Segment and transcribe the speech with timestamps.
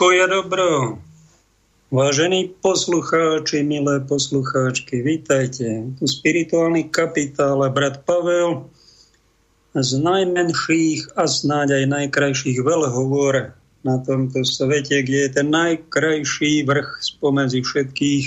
[0.00, 0.96] Pokoj a dobro.
[1.92, 5.92] Vážení poslucháči, milé poslucháčky, vítajte.
[6.00, 8.64] Tu spirituálny kapitál a brat Pavel
[9.76, 13.52] z najmenších a snáď aj najkrajších veľhovor
[13.84, 18.26] na tomto svete, kde je ten najkrajší vrch spomedzi všetkých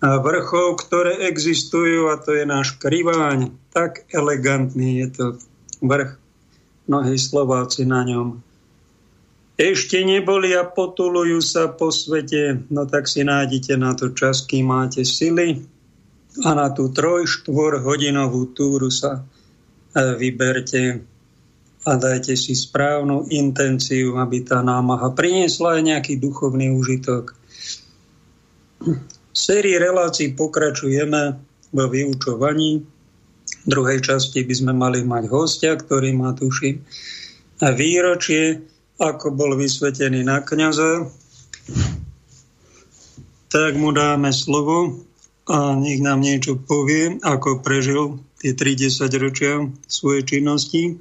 [0.00, 3.52] vrchov, ktoré existujú a to je náš kriváň.
[3.76, 5.24] Tak elegantný je to
[5.84, 6.16] vrch.
[6.88, 8.47] Mnohí Slováci na ňom
[9.58, 14.70] ešte neboli a potulujú sa po svete, no tak si nájdete na to čas, kým
[14.70, 15.66] máte sily
[16.46, 19.22] a na tú troj, štvor hodinovú túru sa e,
[20.14, 21.02] vyberte
[21.82, 27.34] a dajte si správnu intenciu, aby tá námaha priniesla aj nejaký duchovný užitok.
[28.78, 31.22] V sérii relácií pokračujeme
[31.74, 32.86] vo vyučovaní.
[33.48, 36.78] V druhej časti by sme mali mať hostia, ktorý má, tuším,
[37.74, 38.62] výročie
[38.98, 41.06] ako bol vysvetený na kniaza,
[43.48, 45.06] tak mu dáme slovo
[45.48, 51.00] a nech nám niečo povie, ako prežil tie 30 ročia svojej činnosti.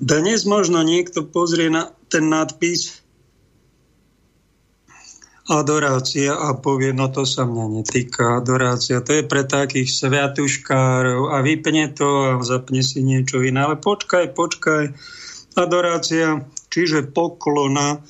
[0.00, 3.04] Dnes možno niekto pozrie na ten nadpis
[5.44, 11.44] adorácia a povie, no to sa mňa netýka, adorácia, to je pre takých sviatuškárov a
[11.44, 13.60] vypne to a zapne si niečo iné.
[13.60, 14.96] Ale počkaj, počkaj,
[15.54, 18.02] Adorácia, čiže poklona,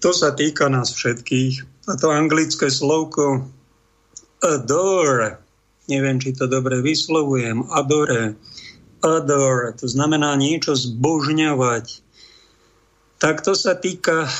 [0.00, 1.84] to sa týka nás všetkých.
[1.88, 3.44] A to anglické slovko
[4.40, 5.36] adore,
[5.84, 8.40] neviem, či to dobre vyslovujem, adore,
[9.04, 12.00] adore, to znamená niečo zbožňovať.
[13.20, 14.32] Tak to sa týka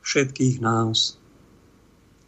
[0.00, 1.20] všetkých nás.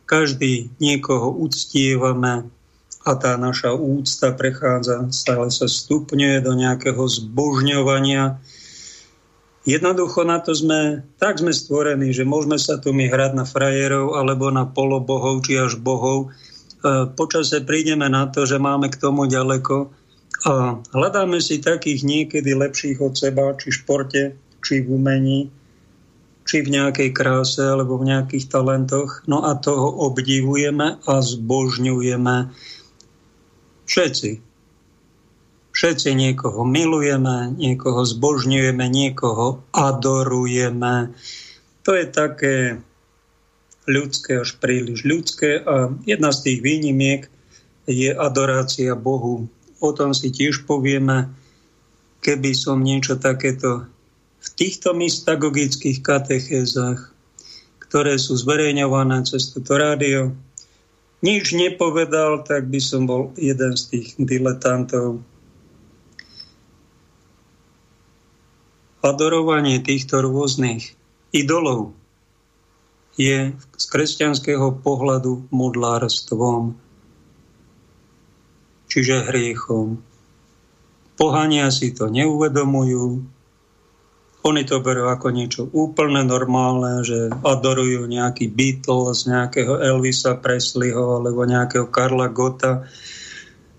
[0.05, 2.53] Každý niekoho uctievame,
[3.01, 8.37] a tá naša úcta prechádza, stále sa stupňuje do nejakého zbožňovania.
[9.65, 14.21] Jednoducho na to sme, tak sme stvorení, že môžeme sa tu my hrať na frajerov
[14.21, 16.29] alebo na polobohov či až bohov.
[16.29, 19.93] E, počase prídeme na to, že máme k tomu ďaleko
[20.49, 24.23] a hľadáme si takých niekedy lepších od seba, či v športe,
[24.65, 25.53] či v umení,
[26.49, 29.21] či v nejakej kráse alebo v nejakých talentoch.
[29.29, 32.37] No a toho obdivujeme a zbožňujeme.
[33.91, 34.39] Všetci.
[35.75, 41.11] Všetci niekoho milujeme, niekoho zbožňujeme, niekoho adorujeme.
[41.83, 42.55] To je také
[43.91, 45.59] ľudské, až príliš ľudské.
[45.67, 47.27] A jedna z tých výnimiek
[47.91, 49.51] je adorácia Bohu.
[49.83, 51.27] O tom si tiež povieme,
[52.23, 53.91] keby som niečo takéto
[54.39, 57.11] v týchto mystagogických katechézach,
[57.83, 60.31] ktoré sú zverejňované cez toto rádio,
[61.21, 65.21] nič nepovedal, tak by som bol jeden z tých diletantov.
[69.01, 70.93] Adorovanie týchto rôznych
[71.33, 71.97] idolov
[73.17, 76.77] je z kresťanského pohľadu modlárstvom,
[78.89, 80.01] čiže hriechom.
[81.17, 83.25] Pohania si to neuvedomujú,
[84.41, 91.45] oni to berú ako niečo úplne normálne, že adorujú nejaký Beatles, nejakého Elvisa Presleyho alebo
[91.45, 92.89] nejakého Karla Gota,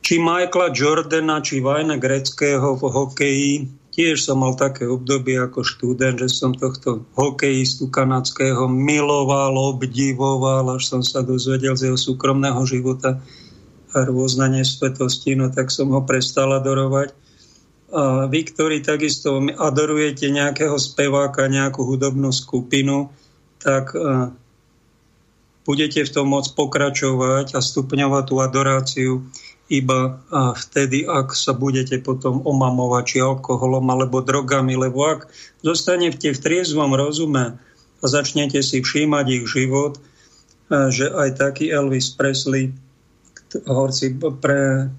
[0.06, 3.54] či Michaela Jordana, či Vajna Greckého v hokeji.
[3.92, 10.88] Tiež som mal také obdobie ako študent, že som tohto hokejistu kanadského miloval, obdivoval, až
[10.88, 13.20] som sa dozvedel z jeho súkromného života
[13.92, 17.21] a rôzne nesvetosti, no tak som ho prestal adorovať
[18.28, 23.12] vy, ktorí takisto adorujete nejakého speváka, nejakú hudobnú skupinu,
[23.60, 23.92] tak
[25.68, 29.12] budete v tom môcť pokračovať a stupňovať tú adoráciu
[29.72, 30.20] iba
[30.56, 35.32] vtedy, ak sa budete potom omamovať či alkoholom alebo drogami, lebo ak
[35.64, 37.56] zostane v triezvom rozume
[38.02, 39.96] a začnete si všímať ich život,
[40.68, 42.76] že aj taký Elvis Presley,
[43.68, 44.92] hoci pre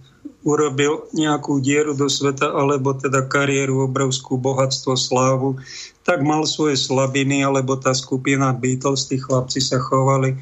[0.42, 5.62] urobil nejakú dieru do sveta, alebo teda kariéru, obrovskú bohatstvo, slávu,
[6.02, 10.34] tak mal svoje slabiny, alebo tá skupina Beatles, tí chlapci sa chovali.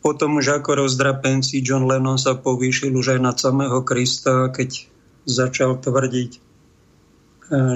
[0.00, 4.88] Potom už ako rozdrapenci John Lennon sa povýšil už aj nad samého Krista, keď
[5.26, 6.40] začal tvrdiť, e,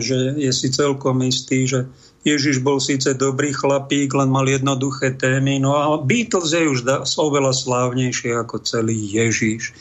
[0.00, 1.90] že je si celkom istý, že
[2.20, 6.84] Ježiš bol síce dobrý chlapík, len mal jednoduché témy, no a Beatles je už
[7.16, 9.72] oveľa slávnejšie ako celý Ježiš.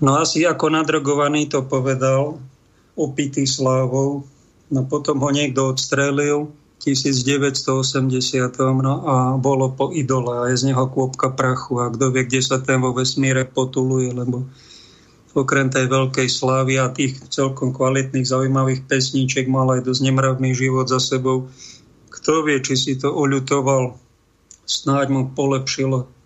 [0.00, 2.40] No asi ako nadrogovaný to povedal,
[2.96, 4.24] opitý slávou.
[4.72, 8.80] No potom ho niekto odstrelil v 1980.
[8.80, 12.40] No a bolo po idole a je z neho kôpka prachu a kto vie, kde
[12.40, 14.48] sa ten vo vesmíre potuluje, lebo
[15.36, 20.90] okrem tej veľkej slávy a tých celkom kvalitných, zaujímavých pesníček mal aj dosť nemravný život
[20.90, 21.46] za sebou.
[22.10, 23.94] Kto vie, či si to oľutoval,
[24.66, 26.19] snáď mu polepšilo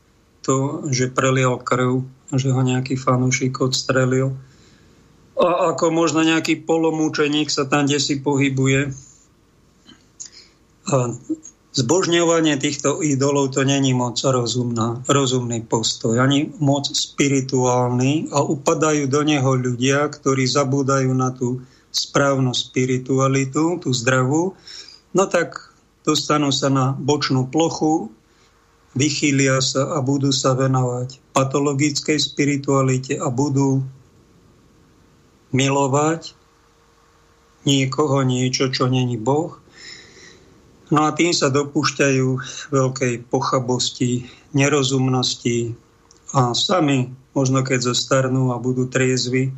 [0.45, 2.05] to, že prelial krv,
[2.37, 4.37] že ho nejaký fanúšik odstrelil.
[5.35, 8.93] A ako možno nejaký polomúčeník sa tam, kde si pohybuje.
[10.93, 11.17] A
[11.75, 19.27] Zbožňovanie týchto idolov to není moc rozumná, rozumný postoj, ani moc spirituálny a upadajú do
[19.27, 24.55] neho ľudia, ktorí zabúdajú na tú správnu spiritualitu, tú zdravú,
[25.19, 25.75] no tak
[26.07, 28.15] dostanú sa na bočnú plochu,
[28.95, 33.83] vychýlia sa a budú sa venovať patologickej spiritualite a budú
[35.55, 36.35] milovať
[37.67, 39.65] niekoho, niečo, čo není Boh
[40.93, 42.29] No a tým sa dopúšťajú
[42.69, 45.73] veľkej pochabosti, nerozumnosti
[46.37, 49.49] a sami, možno keď zostarnú a budú triezvi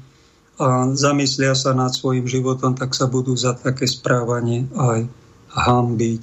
[0.56, 5.10] a zamyslia sa nad svojim životom, tak sa budú za také správanie aj
[5.50, 6.22] hambiť.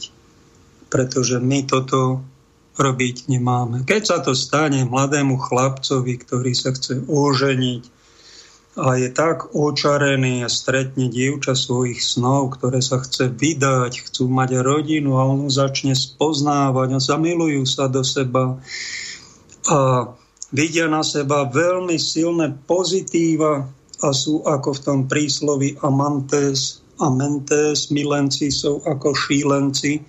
[0.88, 2.26] Pretože my toto
[2.74, 3.86] robiť nemáme.
[3.86, 7.94] Keď sa to stane mladému chlapcovi, ktorý sa chce oženiť,
[8.74, 14.66] a je tak očarený a stretne dievča svojich snov, ktoré sa chce vydať, chcú mať
[14.66, 18.58] rodinu a on začne spoznávať a zamilujú sa do seba
[19.70, 20.10] a
[20.50, 23.70] vidia na seba veľmi silné pozitíva
[24.02, 30.02] a sú ako v tom príslovi amantes, amentes, milenci sú ako šílenci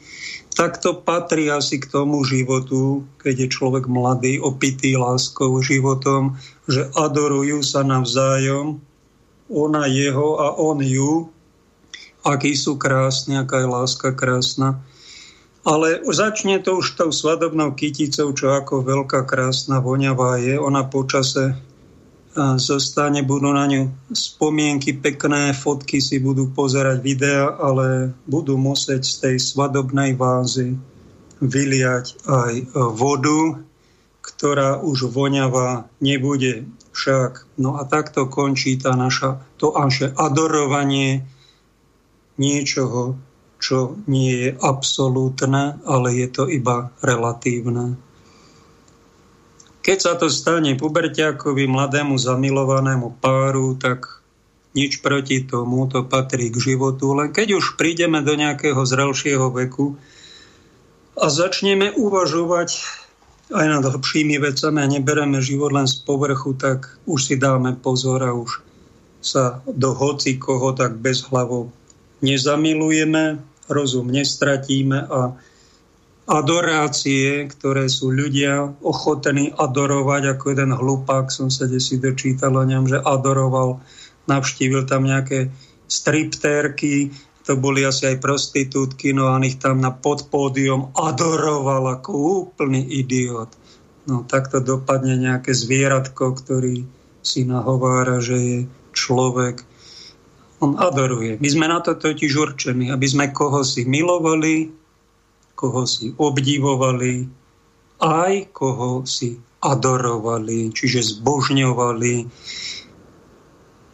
[0.55, 6.39] tak to patrí asi k tomu životu, keď je človek mladý, opitý láskou životom,
[6.71, 8.79] že adorujú sa navzájom,
[9.51, 11.29] ona jeho a on ju,
[12.23, 14.81] akí sú krásni, aká je láska krásna.
[15.65, 20.61] Ale začne to už tou svadobnou kyticou, čo ako veľká krásna voňavá je.
[20.61, 21.57] Ona počase
[22.59, 29.15] zostane, budú na ňu spomienky pekné, fotky si budú pozerať videa, ale budú musieť z
[29.23, 30.75] tej svadobnej vázy
[31.39, 32.53] vyliať aj
[32.95, 33.63] vodu,
[34.25, 36.65] ktorá už voňavá nebude
[36.97, 37.45] však.
[37.61, 41.27] No a takto končí tá naša, to naše adorovanie
[42.41, 43.19] niečoho,
[43.61, 47.97] čo nie je absolútne, ale je to iba relatívne.
[49.85, 54.25] Keď sa to stane puberťákovi, mladému zamilovanému páru, tak
[54.73, 57.13] nič proti tomu, to patrí k životu.
[57.13, 59.95] Len keď už prídeme do nejakého zrelšieho veku
[61.15, 62.81] a začneme uvažovať
[63.53, 68.25] aj nad hlbšími vecami a nebereme život len z povrchu, tak už si dáme pozor
[68.25, 68.65] a už
[69.21, 71.69] sa do hoci koho tak bez hlavou
[72.25, 75.37] nezamilujeme, rozum nestratíme a
[76.25, 82.89] adorácie, ktoré sú ľudia ochotní adorovať, ako jeden hlupák, som sa desi dočítal o ňom,
[82.89, 83.85] že adoroval,
[84.25, 85.53] navštívil tam nejaké
[85.85, 87.13] striptérky,
[87.45, 92.11] to boli asi aj prostitútky, no a ich tam na podpódium adoroval ako
[92.49, 93.53] úplný idiot.
[94.09, 96.89] No tak to dopadne nejaké zvieratko, ktorý
[97.21, 98.59] si nahovára, že je
[98.97, 99.61] človek.
[100.65, 101.37] On adoruje.
[101.37, 104.84] My sme na to totiž určení, aby sme koho si milovali,
[105.65, 107.25] koho si obdivovali,
[108.05, 112.15] aj koho si adorovali, čiže zbožňovali.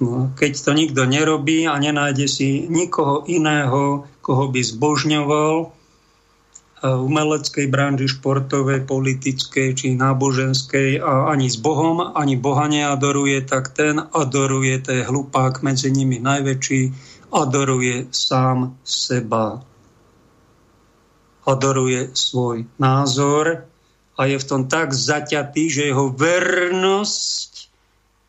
[0.03, 5.71] No, keď to nikto nerobí a nenájde si nikoho iného, koho by zbožňoval,
[6.81, 14.01] umeleckej branži, športovej, politickej či náboženskej a ani s Bohom, ani Boha neadoruje, tak ten
[14.01, 16.81] adoruje, to je hlupák medzi nimi najväčší,
[17.31, 19.70] adoruje sám seba
[21.47, 23.65] adoruje svoj názor
[24.17, 27.73] a je v tom tak zaťatý, že jeho vernosť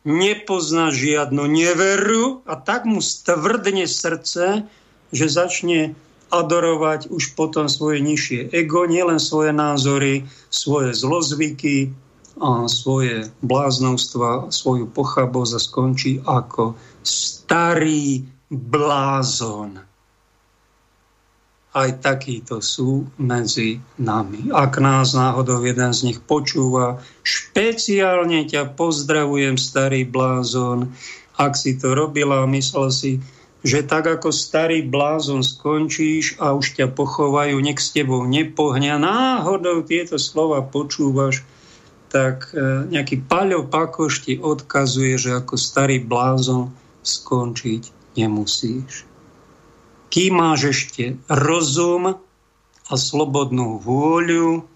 [0.02, 4.66] nepozná žiadnu neveru a tak mu stvrdne srdce,
[5.12, 5.94] že začne
[6.32, 11.92] adorovať už potom svoje nižšie ego, nielen svoje názory, svoje zlozvyky,
[12.40, 19.91] a svoje bláznostva, svoju pochabosť a skončí ako starý blázon
[21.72, 24.52] aj takíto sú medzi nami.
[24.52, 30.92] Ak nás náhodou jeden z nich počúva, špeciálne ťa pozdravujem, starý blázon.
[31.40, 33.12] Ak si to robila a myslel si,
[33.64, 39.80] že tak ako starý blázon skončíš a už ťa pochovajú, nech s tebou nepohňa, náhodou
[39.80, 41.40] tieto slova počúvaš,
[42.12, 46.68] tak e, nejaký Paľo Pakoš odkazuje, že ako starý blázon
[47.00, 49.08] skončiť nemusíš
[50.12, 52.20] kým máš ešte rozum
[52.84, 54.68] a slobodnú vôľu,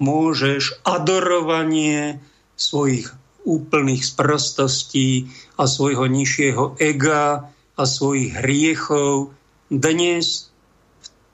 [0.00, 2.24] môžeš adorovanie
[2.56, 3.12] svojich
[3.44, 5.28] úplných sprostostí
[5.60, 9.36] a svojho nižšieho ega a svojich hriechov
[9.68, 10.48] dnes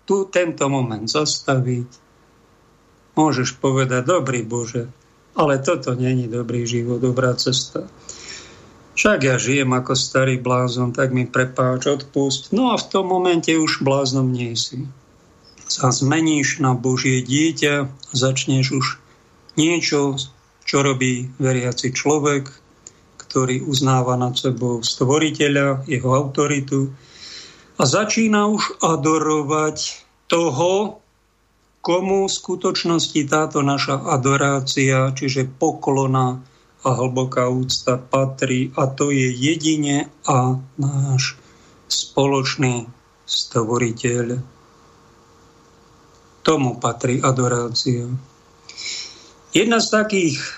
[0.07, 1.91] tu tento moment zastaviť.
[3.15, 4.91] Môžeš povedať, dobrý Bože,
[5.39, 7.87] ale toto není dobrý život, dobrá cesta.
[8.97, 12.49] Však ja žijem ako starý blázon, tak mi prepáč, odpust.
[12.57, 14.89] No a v tom momente už bláznom nie si.
[15.69, 18.87] Sa zmeníš na Božie dieťa a začneš už
[19.61, 20.17] niečo,
[20.65, 22.49] čo robí veriaci človek,
[23.21, 26.89] ktorý uznáva nad sebou stvoriteľa, jeho autoritu
[27.77, 31.05] a začína už adorovať toho,
[31.85, 36.41] komu v skutočnosti táto naša adorácia, čiže poklona
[36.87, 41.35] a hlboká úcta patrí a to je jedine a náš
[41.91, 42.87] spoločný
[43.27, 44.39] stvoriteľ.
[46.47, 48.07] Tomu patrí adorácia.
[49.51, 50.51] Jedna z takých eh,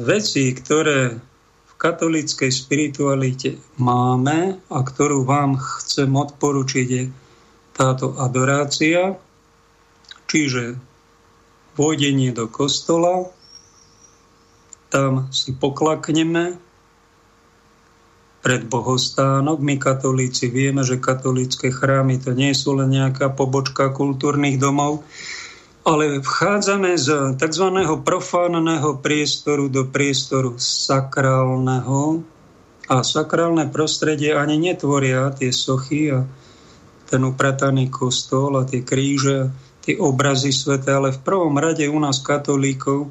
[0.00, 1.20] vecí, ktoré
[1.68, 7.04] v katolíckej spiritualite máme a ktorú vám chcem odporučiť, je
[7.76, 9.20] táto adorácia,
[10.26, 10.80] čiže
[11.78, 13.37] vojdenie do kostola,
[14.88, 16.56] tam si poklakneme
[18.40, 19.58] pred bohostánok.
[19.60, 25.04] My katolíci vieme, že katolícke chrámy to nie sú len nejaká pobočka kultúrnych domov,
[25.84, 27.66] ale vchádzame z tzv.
[28.04, 32.24] profánneho priestoru do priestoru sakrálneho
[32.88, 36.24] a sakrálne prostredie ani netvoria tie sochy a
[37.08, 39.48] ten uprataný kostol a tie kríže,
[39.80, 43.08] tie obrazy svete, ale v prvom rade u nás katolíkov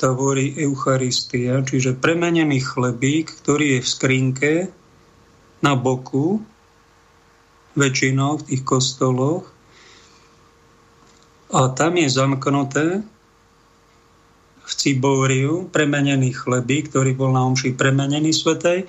[0.00, 4.52] tvorí Eucharistia, čiže premenený chlebík, ktorý je v skrinke
[5.60, 6.40] na boku,
[7.76, 9.44] väčšinou v tých kostoloch,
[11.50, 13.02] a tam je zamknuté
[14.62, 18.86] v cibóriu premenený chleby, ktorý bol na omši premenený svetej.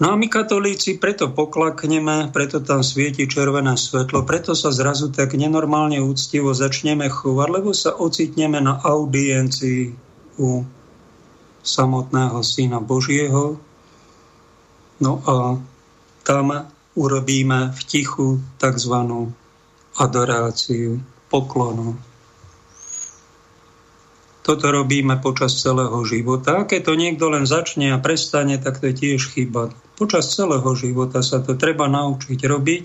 [0.00, 5.36] No a my katolíci preto poklakneme, preto tam svieti červené svetlo, preto sa zrazu tak
[5.36, 10.05] nenormálne úctivo začneme chovať, lebo sa ocitneme na audiencii
[10.38, 10.64] u
[11.66, 13.58] samotného Syna Božieho.
[15.02, 15.58] No a
[16.22, 16.46] tam
[16.96, 18.94] urobíme v tichu tzv.
[19.98, 21.98] adoráciu poklonu.
[24.46, 26.62] Toto robíme počas celého života.
[26.62, 29.74] A keď to niekto len začne a prestane, tak to je tiež chyba.
[29.98, 32.82] Počas celého života sa to treba naučiť robiť.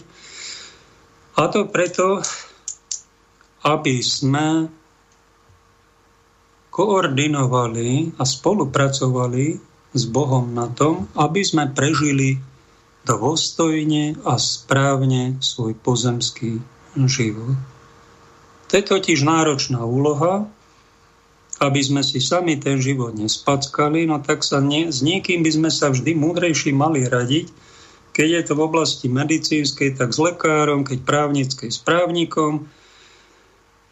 [1.38, 2.26] A to preto,
[3.62, 4.74] aby sme
[6.82, 9.62] koordinovali a spolupracovali
[9.94, 12.42] s Bohom na tom, aby sme prežili
[13.06, 16.58] dôstojne a správne svoj pozemský
[17.06, 17.54] život.
[18.66, 20.50] To je totiž náročná úloha,
[21.62, 25.70] aby sme si sami ten život nespackali, no tak sa nie, s niekým by sme
[25.70, 27.54] sa vždy múdrejší mali radiť,
[28.10, 32.66] keď je to v oblasti medicínskej, tak s lekárom, keď právnickej s právnikom.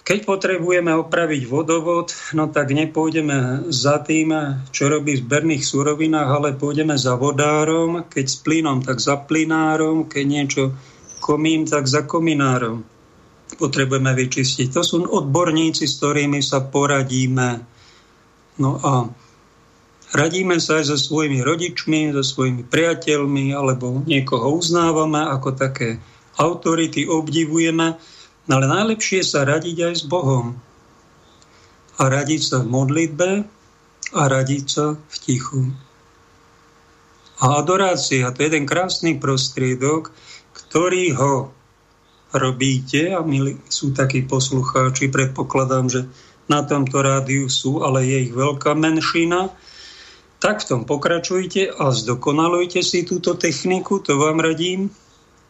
[0.10, 4.34] Keď potrebujeme opraviť vodovod, no tak nepôjdeme za tým,
[4.74, 10.10] čo robí v zberných surovinách, ale pôjdeme za vodárom, keď s plynom, tak za plynárom,
[10.10, 10.63] keď niečo
[11.22, 12.82] komím, tak za kominárom
[13.54, 14.74] potrebujeme vyčistiť.
[14.74, 17.62] To sú odborníci, s ktorými sa poradíme.
[18.58, 19.06] No a
[20.18, 26.01] radíme sa aj so svojimi rodičmi, so svojimi priateľmi, alebo niekoho uznávame ako také
[26.42, 27.94] autority, obdivujeme,
[28.50, 30.58] no ale najlepšie sa radiť aj s Bohom.
[32.01, 33.29] A radiť sa v modlitbe
[34.18, 35.70] a radiť sa v tichu.
[37.39, 40.12] A adorácia to je jeden krásny prostriedok,
[40.51, 41.53] ktorý ho
[42.36, 46.01] robíte a milí sú takí poslucháči, predpokladám, že
[46.50, 49.53] na tomto rádiu sú, ale je ich veľká menšina,
[50.41, 54.89] tak v tom pokračujte a zdokonalujte si túto techniku, to vám radím.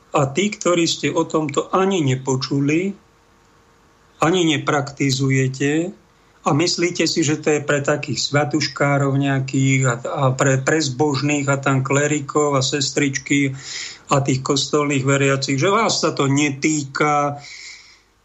[0.10, 2.94] A tí, ktorí ste o tomto ani nepočuli,
[4.20, 5.94] ani nepraktizujete,
[6.40, 11.56] a myslíte si, že to je pre takých svatuškárov nejakých a, a pre, pre a
[11.60, 13.52] tam klerikov a sestričky
[14.10, 17.44] a tých kostolných veriacich, že vás sa to netýka,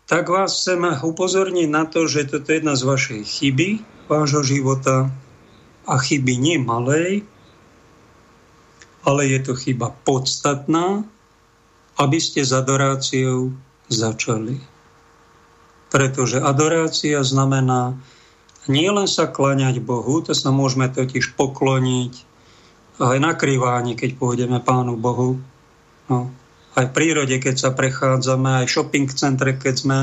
[0.07, 3.69] tak vás chcem upozorniť na to, že toto je jedna z vašej chyby,
[4.07, 5.11] vášho života
[5.85, 7.26] a chyby nie malej,
[9.05, 11.03] ale je to chyba podstatná,
[11.98, 13.54] aby ste s adoráciou
[13.88, 14.74] začali
[15.94, 17.94] pretože adorácia znamená
[18.66, 22.12] nie len sa klaňať Bohu, to sa môžeme totiž pokloniť
[22.98, 25.38] aj na kriváni, keď pôjdeme Pánu Bohu.
[26.10, 26.34] No,
[26.74, 29.98] aj v prírode, keď sa prechádzame, aj v shopping centre, keď sme,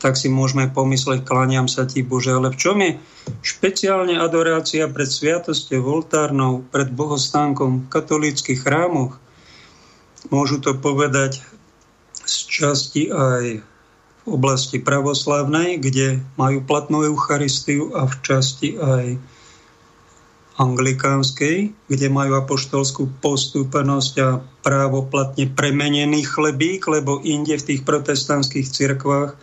[0.00, 2.96] tak si môžeme pomysleť, kláňam sa ti Bože, ale v čom je
[3.44, 9.20] špeciálne adorácia pred sviatosťou voltárnou, pred bohostánkom v katolíckých chrámoch?
[10.30, 11.42] Môžu to povedať
[12.26, 19.06] z časti aj v oblasti pravoslavnej, kde majú platnú Eucharistiu a v časti aj
[20.56, 29.36] anglikánskej, kde majú apoštolskú postúpenosť a právoplatne premenený chlebík, lebo inde v tých protestantských cirkvách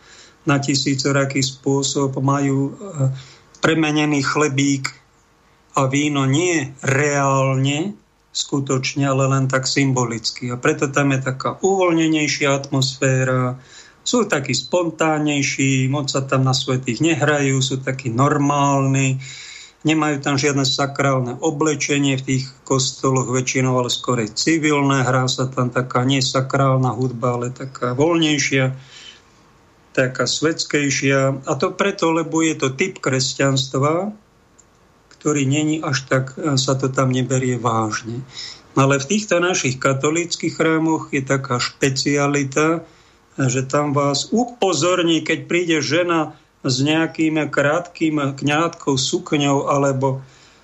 [0.44, 3.14] na tisícoraký spôsob majú eh,
[3.64, 4.92] premenený chlebík
[5.74, 7.96] a víno nie reálne,
[8.34, 10.50] skutočne, ale len tak symbolicky.
[10.50, 13.62] A preto tam je taká uvoľnenejšia atmosféra,
[14.04, 19.24] sú takí spontánnejší, moc sa tam na svetých nehrajú, sú takí normálni,
[19.88, 25.72] nemajú tam žiadne sakrálne oblečenie v tých kostoloch väčšinou, ale skorej civilné, hrá sa tam
[25.72, 28.76] taká nesakrálna hudba, ale taká voľnejšia,
[29.96, 31.48] taká svetskejšia.
[31.48, 34.23] A to preto, lebo je to typ kresťanstva,
[35.24, 38.28] ktorý není až tak, e, sa to tam neberie vážne.
[38.76, 42.84] No ale v týchto našich katolíckých chrámoch je taká špecialita,
[43.40, 46.36] že tam vás upozorní, keď príde žena
[46.68, 50.20] s nejakým krátkým kňátkou sukňou alebo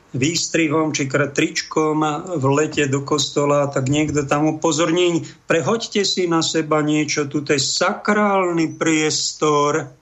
[0.10, 2.02] výstrihom či tričkom
[2.36, 7.62] v lete do kostola, tak niekto tam upozorní, prehoďte si na seba niečo, tu je
[7.62, 9.94] sakrálny priestor,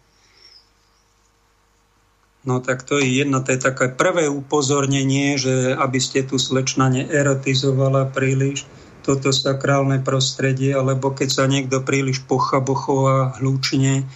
[2.47, 6.87] No tak to je jedno, to je také prvé upozornenie, že aby ste tu slečna
[6.87, 8.63] neerotizovala príliš
[9.03, 14.07] toto sakrálne prostredie, alebo keď sa niekto príliš pochabochová hlučne,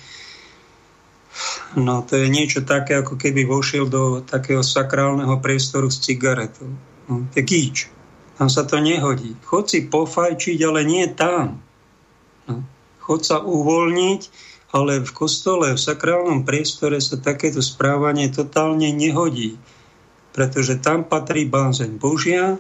[1.76, 6.72] no to je niečo také, ako keby vošiel do takého sakrálneho priestoru s cigaretou.
[7.12, 7.92] No, to je kýč.
[8.40, 9.36] Tam sa to nehodí.
[9.44, 11.60] Chod si pofajčiť, ale nie tam.
[12.48, 12.64] No,
[13.04, 14.22] chod sa uvoľniť,
[14.72, 19.60] ale v kostole, v sakrálnom priestore sa takéto správanie totálne nehodí,
[20.32, 22.56] pretože tam patrí bázeň Božia,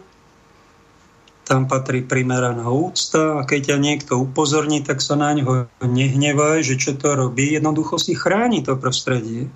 [1.47, 6.80] tam patrí primeraná úcta a keď ťa niekto upozorní, tak sa na ňo nehnevaj, že
[6.80, 9.52] čo to robí, jednoducho si chráni to prostredie.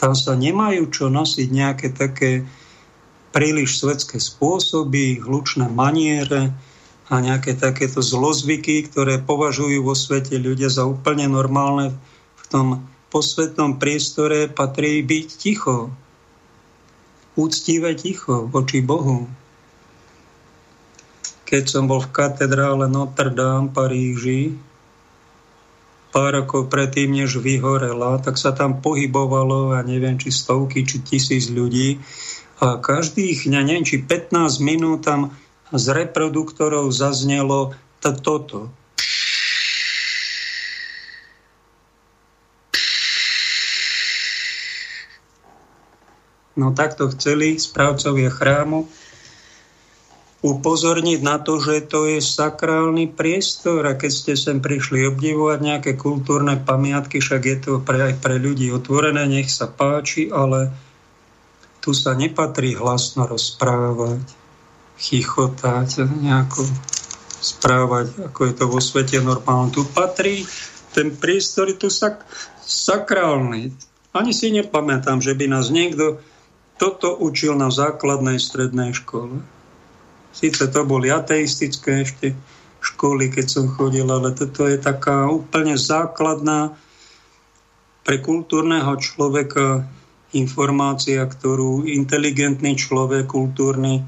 [0.00, 2.48] Tam sa nemajú čo nosiť nejaké také
[3.36, 6.56] príliš svetské spôsoby, hlučné maniere,
[7.10, 11.90] a nejaké takéto zlozvyky, ktoré považujú vo svete ľudia za úplne normálne,
[12.38, 12.66] v tom
[13.10, 15.90] posvetnom priestore patrí byť ticho.
[17.34, 19.26] Úctivé ticho voči Bohu.
[21.50, 24.42] Keď som bol v katedrále Notre Dame v Paríži,
[26.14, 31.50] pár rokov predtým, než vyhorela, tak sa tam pohybovalo, ja neviem, či stovky, či tisíc
[31.50, 31.98] ľudí.
[32.62, 35.34] A každých, ja neviem, či 15 minút tam
[35.70, 38.74] z reproduktorov zaznelo toto.
[46.58, 48.84] No takto chceli správcovia chrámu
[50.40, 55.92] upozorniť na to, že to je sakrálny priestor a keď ste sem prišli obdivovať nejaké
[56.00, 60.72] kultúrne pamiatky, však je to pre, aj pre ľudí otvorené, nech sa páči, ale
[61.84, 64.39] tu sa nepatrí hlasno rozprávať
[65.00, 66.68] chichotať, nejako
[67.40, 69.72] správať, ako je to vo svete normálne.
[69.72, 70.44] Tu patrí
[70.92, 72.20] ten priestor, je tu sak,
[72.60, 73.72] sakrálny.
[74.12, 76.20] Ani si nepamätám, že by nás niekto
[76.76, 79.40] toto učil na základnej strednej škole.
[80.30, 82.36] Sice to boli ateistické ešte
[82.80, 86.76] školy, keď som chodil, ale toto je taká úplne základná
[88.04, 89.84] pre kultúrneho človeka
[90.32, 94.06] informácia, ktorú inteligentný človek, kultúrny,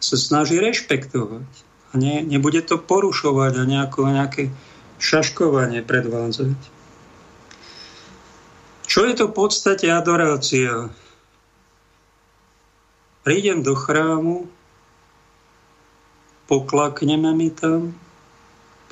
[0.00, 1.46] sa snaží rešpektovať.
[1.90, 4.50] A ne, nebude to porušovať a nejako, nejaké
[4.98, 6.58] šaškovanie predvádzať.
[8.84, 10.90] Čo je to v podstate adorácia?
[13.24, 14.46] Prídem do chrámu,
[16.44, 17.96] poklakneme mi tam,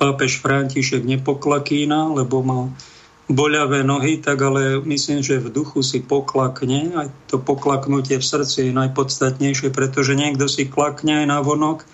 [0.01, 2.63] pápež František nepoklakína, lebo mal
[3.31, 6.91] boľavé nohy, tak ale myslím, že v duchu si poklakne.
[6.95, 11.87] Aj to poklaknutie v srdci je najpodstatnejšie, pretože niekto si klakne aj na vonok,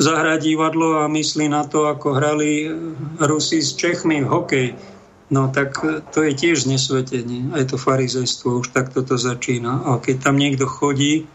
[0.00, 2.72] zahrá divadlo a myslí na to, ako hrali
[3.20, 4.68] Rusi s Čechmi v hokej.
[5.30, 5.78] No tak
[6.10, 7.54] to je tiež nesvetenie.
[7.54, 9.86] Aj to farizejstvo už takto to začína.
[9.86, 11.30] A keď tam niekto chodí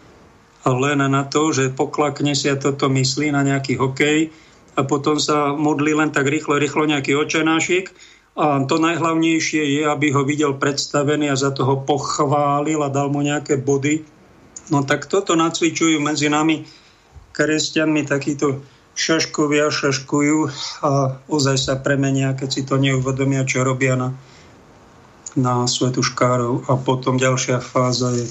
[0.68, 4.34] len na to, že poklakne si a toto myslí na nejaký hokej
[4.76, 7.94] a potom sa modlí len tak rýchlo, rýchlo nejaký očenášik,
[8.36, 13.24] a to najhlavnejšie je, aby ho videl predstavený a za toho pochválil a dal mu
[13.24, 14.04] nejaké body.
[14.70, 16.68] No tak toto nacvičujú medzi nami
[17.32, 18.64] kresťanmi takíto
[18.96, 20.40] šaškovia šaškujú
[20.84, 24.16] a ozaj sa premenia, keď si to neuvedomia, čo robia na
[25.36, 28.28] na svetu škárov a potom ďalšia fáza je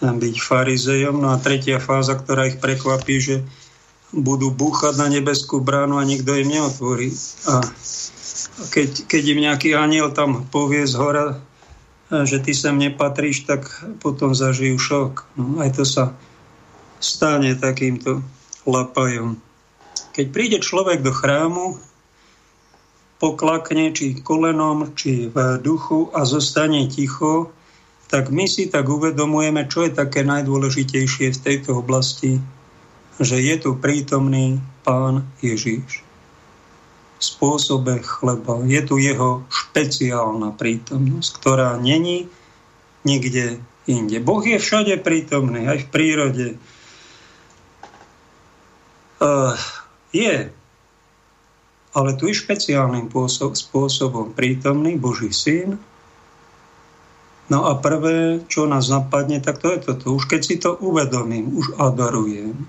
[0.00, 1.20] byť farizejom.
[1.20, 3.36] No a tretia fáza, ktorá ich prekvapí, že
[4.10, 7.12] budú búchať na nebeskú bránu a nikto im neotvorí.
[7.48, 7.60] A
[8.54, 11.38] keď, keď im nejaký aniel tam povie z hora,
[12.10, 13.66] že ty sem nepatríš, tak
[13.98, 15.12] potom zažijú šok.
[15.34, 16.14] No, aj to sa
[17.02, 18.22] stane takýmto
[18.68, 19.40] lapajom.
[20.14, 21.82] Keď príde človek do chrámu,
[23.18, 27.50] poklakne či kolenom, či v duchu a zostane ticho,
[28.06, 32.38] tak my si tak uvedomujeme, čo je také najdôležitejšie v tejto oblasti,
[33.18, 36.13] že je tu prítomný Pán Ježíš v
[37.18, 38.60] spôsobe chleba.
[38.66, 42.28] Je tu jeho špeciálna prítomnosť, ktorá není
[43.04, 44.18] nikde inde.
[44.20, 46.48] Boh je všade prítomný, aj v prírode.
[49.20, 49.56] Uh,
[50.12, 50.50] je,
[51.94, 55.78] ale tu je špeciálnym spôsobom prítomný Boží syn,
[57.44, 60.16] No a prvé, čo nás napadne, tak to je toto.
[60.16, 62.64] Už keď si to uvedomím, už adorujem.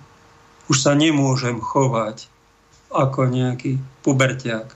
[0.67, 2.27] Už sa nemôžem chovať
[2.95, 4.67] ako nejaký puberťák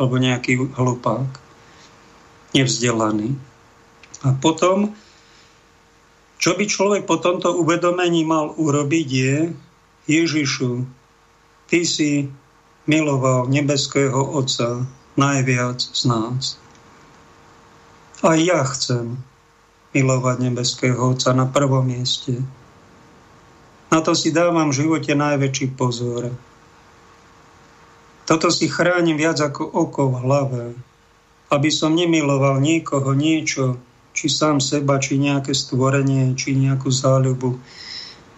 [0.00, 1.28] alebo nejaký hlupák,
[2.56, 3.36] nevzdelaný.
[4.22, 4.94] A potom,
[6.38, 9.36] čo by človek po tomto uvedomení mal urobiť je,
[10.10, 10.82] Ježišu,
[11.70, 12.28] Ty si
[12.84, 14.84] miloval nebeského Otca
[15.16, 16.60] najviac z nás.
[18.20, 19.16] Aj ja chcem
[19.96, 22.44] milovať nebeského Otca na prvom mieste.
[23.88, 26.32] Na to si dávam v živote najväčší pozor.
[28.32, 30.62] Toto si chránim viac ako oko v hlave,
[31.52, 33.76] aby som nemiloval niekoho, niečo,
[34.16, 37.60] či sám seba, či nejaké stvorenie, či nejakú záľubu,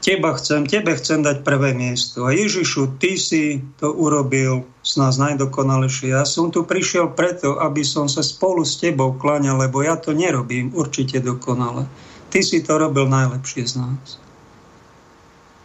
[0.04, 2.28] Teba chcem, tebe chcem dať prvé miesto.
[2.28, 6.12] A Ježišu, ty si to urobil z nás najdokonalejšie.
[6.12, 10.12] Ja som tu prišiel preto, aby som sa spolu s tebou kláňal, lebo ja to
[10.12, 11.88] nerobím určite dokonale.
[12.28, 14.20] Ty si to robil najlepšie z nás.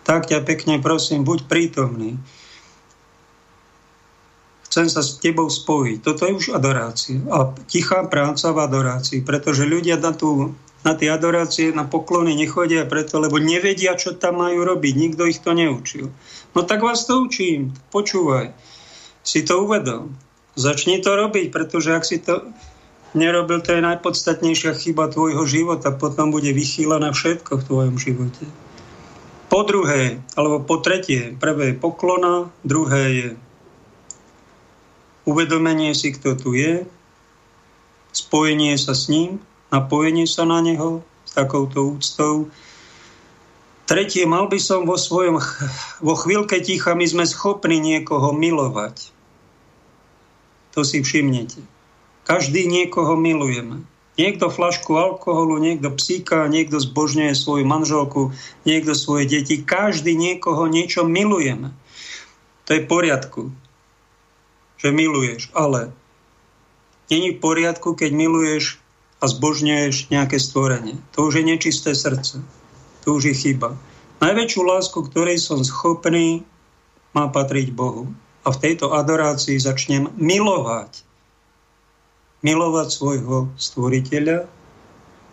[0.08, 2.16] Tak ťa pekne prosím, buď prítomný.
[4.70, 5.98] Chcem sa s tebou spojiť.
[6.06, 7.18] Toto je už adorácia.
[7.34, 12.88] A tichá práca v adorácii, pretože ľudia na tú na tie adorácie, na poklony nechodia
[12.88, 14.94] preto, lebo nevedia, čo tam majú robiť.
[14.96, 16.08] Nikto ich to neučil.
[16.56, 17.76] No tak vás to učím.
[17.92, 18.56] Počúvaj.
[19.20, 20.16] Si to uvedom.
[20.56, 22.48] Začni to robiť, pretože ak si to
[23.12, 25.92] nerobil, to je najpodstatnejšia chyba tvojho života.
[25.92, 28.48] Potom bude vychýlené všetko v tvojom živote.
[29.50, 33.28] Po druhé, alebo po tretie, prvé je poklona, druhé je
[35.30, 36.90] uvedomenie si, kto tu je,
[38.10, 39.38] spojenie sa s ním
[39.70, 42.50] napojenie sa na neho s takouto úctou.
[43.86, 45.42] Tretie, mal by som vo svojom,
[46.02, 49.10] vo chvíľke ticha, my sme schopní niekoho milovať.
[50.78, 51.66] To si všimnete.
[52.30, 53.82] Každý niekoho milujeme.
[54.20, 58.36] Niekto flašku alkoholu, niekto psíka, niekto zbožňuje svoju manželku,
[58.68, 59.64] niekto svoje deti.
[59.64, 61.74] Každý niekoho niečo milujeme.
[62.70, 63.50] To je v poriadku,
[64.80, 65.92] že miluješ, ale
[67.12, 68.80] není v poriadku, keď miluješ
[69.20, 70.96] a zbožňuješ nejaké stvorenie.
[71.16, 72.40] To už je nečisté srdce.
[73.04, 73.76] To už je chyba.
[74.24, 76.44] Najväčšiu lásku, ktorej som schopný,
[77.12, 78.12] má patriť Bohu.
[78.48, 81.04] A v tejto adorácii začnem milovať.
[82.40, 84.48] Milovať svojho stvoriteľa.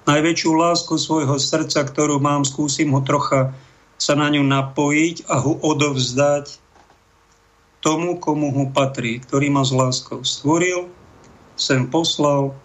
[0.06, 3.54] Najväčšiu lásku svojho srdca, ktorú mám, skúsim ho trocha
[3.96, 6.65] sa na ňu napojiť a ho odovzdať
[7.86, 10.90] tomu, komu ho patrí, ktorý ma s láskou stvoril,
[11.54, 12.58] sem poslal,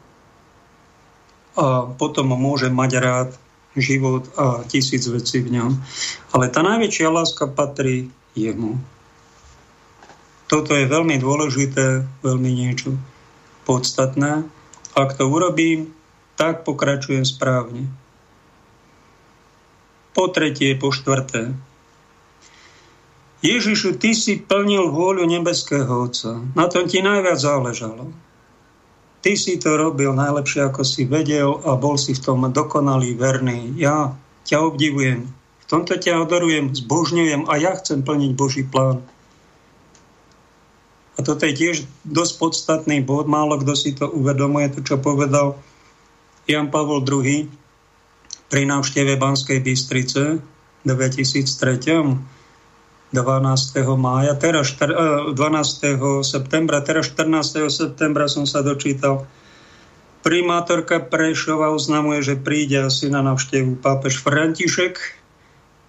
[1.54, 3.30] a potom môže mať rád
[3.78, 5.72] život a tisíc vecí v ňom.
[6.34, 8.82] Ale tá najväčšia láska patrí jemu.
[10.50, 12.98] Toto je veľmi dôležité, veľmi niečo
[13.64, 14.44] podstatné.
[14.98, 15.96] Ak to urobím,
[16.36, 17.88] tak pokračujem správne.
[20.12, 21.56] Po tretie, po štvrté.
[23.42, 26.38] Ježišu, ty si plnil vôľu nebeského Otca.
[26.54, 28.14] Na tom ti najviac záležalo.
[29.22, 33.74] Ty si to robil najlepšie, ako si vedel a bol si v tom dokonalý, verný.
[33.82, 34.14] Ja
[34.46, 35.26] ťa obdivujem.
[35.62, 39.02] V tomto ťa adorujem, zbožňujem a ja chcem plniť Boží plán.
[41.18, 41.76] A toto je tiež
[42.06, 43.26] dosť podstatný bod.
[43.26, 45.58] Málo kto si to uvedomuje, to, čo povedal
[46.46, 47.50] Jan Pavol II
[48.50, 50.42] pri návšteve Banskej Bystrice
[50.82, 52.41] v 2003
[53.12, 53.76] 12.
[54.00, 55.36] mája, teraz 12.
[55.36, 57.68] Eh, septembra, teraz 14.
[57.68, 59.28] septembra som sa dočítal.
[60.24, 64.96] Primátorka Prešova oznamuje, že príde asi na navštevu pápež František,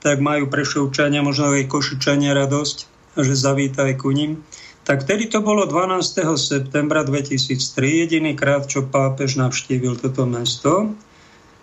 [0.03, 2.77] tak majú Prešovčania, možno aj Košičania radosť,
[3.21, 4.43] že zavíta aj ku ním.
[4.83, 6.35] Tak vtedy to bolo 12.
[6.35, 10.91] septembra 2003, jediný krát, čo pápež navštívil toto mesto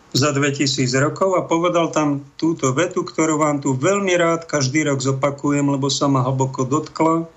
[0.10, 5.02] za 2000 rokov a povedal tam túto vetu, ktorú vám tu veľmi rád každý rok
[5.02, 7.30] zopakujem, lebo sa ma hlboko dotkla.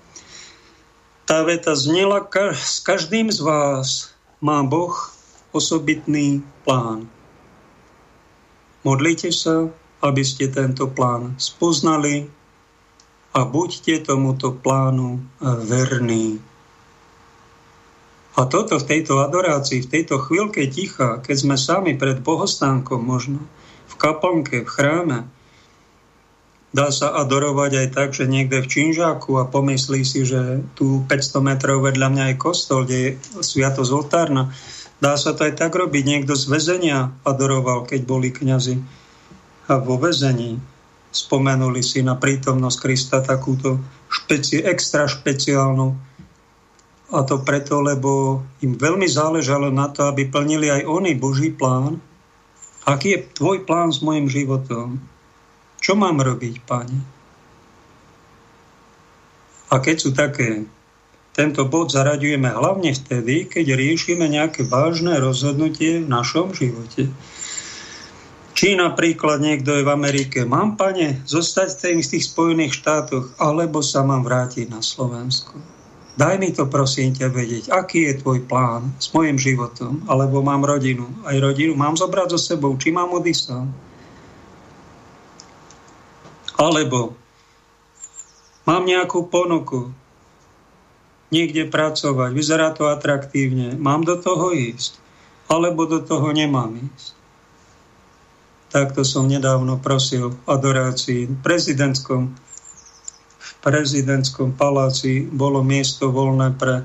[1.23, 2.25] Tá veta znela,
[2.57, 4.11] s každým z vás
[4.43, 4.93] má Boh
[5.53, 7.05] osobitný plán.
[8.83, 9.71] Modlite sa,
[10.03, 12.27] aby ste tento plán spoznali,
[13.33, 16.37] a buďte tomuto plánu verní.
[18.33, 23.45] A toto v tejto adorácii, v tejto chvíľke ticha, keď sme sami pred bohostánkom možno,
[23.85, 25.19] v kaplnke, v chráme,
[26.73, 31.45] dá sa adorovať aj tak, že niekde v Činžáku a pomyslí si, že tu 500
[31.45, 33.09] metrov vedľa mňa je kostol, kde je
[33.45, 34.49] sviatosť oltárna.
[34.97, 36.03] Dá sa to aj tak robiť.
[36.03, 38.81] Niekto z väzenia adoroval, keď boli kňazi
[39.69, 40.57] a vo väzení
[41.13, 43.77] spomenuli si na prítomnosť Krista takúto
[44.09, 46.12] špeci- extra špeciálnu.
[47.13, 52.01] A to preto, lebo im veľmi záležalo na to, aby plnili aj oni Boží plán.
[52.89, 54.97] Aký je tvoj plán s mojim životom?
[55.77, 56.97] Čo mám robiť, Pane?
[59.69, 60.65] A keď sú také,
[61.33, 67.09] tento bod zaraďujeme hlavne vtedy, keď riešime nejaké vážne rozhodnutie v našom živote.
[68.53, 74.05] Či napríklad niekto je v Amerike, mám, pane, zostať v tých Spojených štátoch, alebo sa
[74.05, 75.72] mám vrátiť na Slovensko.
[76.13, 80.61] Daj mi to, prosím ťa, vedieť, aký je tvoj plán s mojim životom, alebo mám
[80.61, 81.09] rodinu.
[81.25, 83.67] Aj rodinu mám zobrať so sebou, či mám odísť sám.
[86.53, 87.17] Alebo
[88.69, 89.89] mám nejakú ponuku,
[91.33, 95.01] niekde pracovať, vyzerá to atraktívne, mám do toho ísť,
[95.49, 97.17] alebo do toho nemám ísť.
[98.69, 102.52] Takto som nedávno prosil adorácii v prezidentskom, v
[103.63, 106.83] prezidentskom paláci bolo miesto voľné pre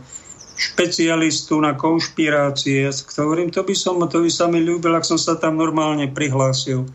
[0.58, 5.18] špecialistu na konšpirácie, s ktorým to by, som, to by sa mi ľúbil, ak som
[5.18, 6.86] sa tam normálne prihlásil.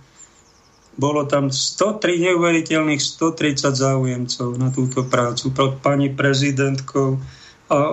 [0.94, 7.18] Bolo tam 103 neuveriteľných 130 záujemcov na túto prácu pod pani prezidentkou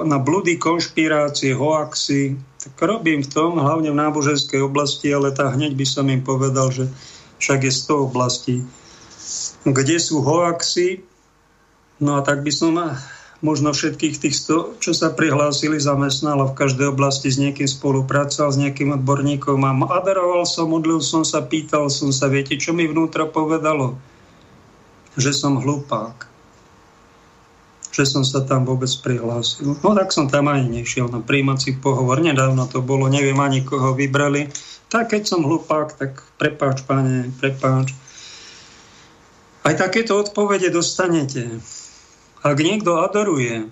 [0.04, 5.72] na blúdy konšpirácie, hoaxy, tak robím v tom, hlavne v náboženskej oblasti, ale tá hneď
[5.72, 6.90] by som im povedal, že
[7.40, 8.56] však je 100 oblastí,
[9.64, 11.00] kde sú hoaxy,
[12.00, 12.74] no a tak by som
[13.40, 18.52] možno všetkých tých 100, čo sa prihlásili, zamestnal a v každej oblasti s niekým spolupracoval,
[18.52, 22.84] s nejakým odborníkom a aderoval som, modlil som sa, pýtal som sa, viete, čo mi
[22.84, 23.96] vnútro povedalo?
[25.16, 26.30] Že som hlupák
[27.90, 29.76] že som sa tam vôbec prihlásil.
[29.82, 32.22] No tak som tam ani nešiel na príjmací pohovor.
[32.22, 34.46] Nedávno to bolo, neviem ani koho vybrali.
[34.86, 37.94] Tak keď som hlupák, tak prepáč, pane, prepáč.
[39.66, 41.60] Aj takéto odpovede dostanete.
[42.40, 43.68] Ak niekto adoruje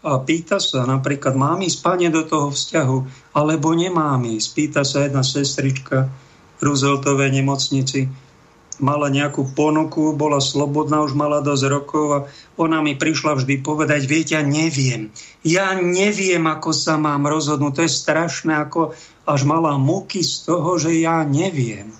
[0.00, 2.98] a pýta sa, napríklad, mám ísť, pane, do toho vzťahu,
[3.36, 6.08] alebo nemám ísť, pýta sa jedna sestrička
[6.56, 8.08] v Rooseveltovej nemocnici,
[8.78, 12.20] mala nejakú ponuku, bola slobodná, už mala dosť rokov a
[12.56, 15.10] ona mi prišla vždy povedať, viete, ja neviem.
[15.42, 17.74] Ja neviem, ako sa mám rozhodnúť.
[17.74, 18.94] To je strašné, ako
[19.26, 21.90] až mala muky z toho, že ja neviem.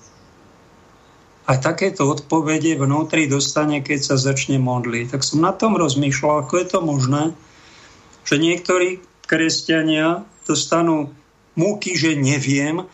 [1.48, 5.16] A takéto odpovede vnútri dostane, keď sa začne modliť.
[5.16, 7.24] Tak som na tom rozmýšľal, ako je to možné,
[8.28, 11.16] že niektorí kresťania dostanú
[11.56, 12.84] múky, že neviem,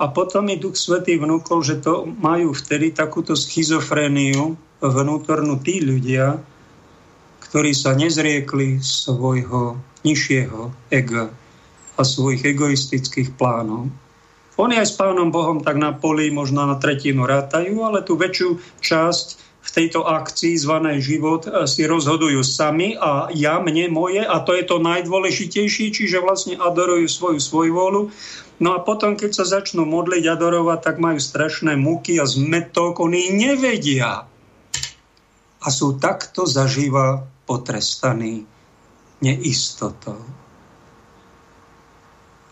[0.00, 6.40] a potom mi Duch Svetý vnúkol, že to majú vtedy takúto schizofréniu vnútornú tí ľudia,
[7.44, 11.28] ktorí sa nezriekli svojho nižšieho ega
[11.96, 13.92] a svojich egoistických plánov.
[14.60, 18.60] Oni aj s Pánom Bohom tak na poli možno na tretinu rátajú, ale tú väčšiu
[18.84, 19.26] časť
[19.60, 24.52] v tejto akcii zvanej život eh, si rozhodujú sami a ja, mne, moje a to
[24.52, 28.12] je to najdôležitejšie, čiže vlastne adorujú svoju volu.
[28.60, 33.32] No a potom, keď sa začnú modliť, adorovať, tak majú strašné muky a zmetok, oni
[33.32, 34.28] nevedia.
[35.60, 38.44] A sú takto zažíva potrestaní
[39.24, 40.20] neistotou.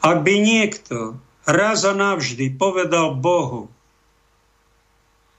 [0.01, 3.73] Ak by niekto raz a navždy povedal Bohu,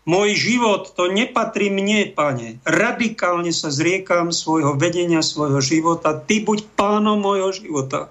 [0.09, 2.57] môj život, to nepatrí mne, pane.
[2.65, 6.17] Radikálne sa zriekam svojho vedenia, svojho života.
[6.17, 8.09] Ty buď pánom môjho života.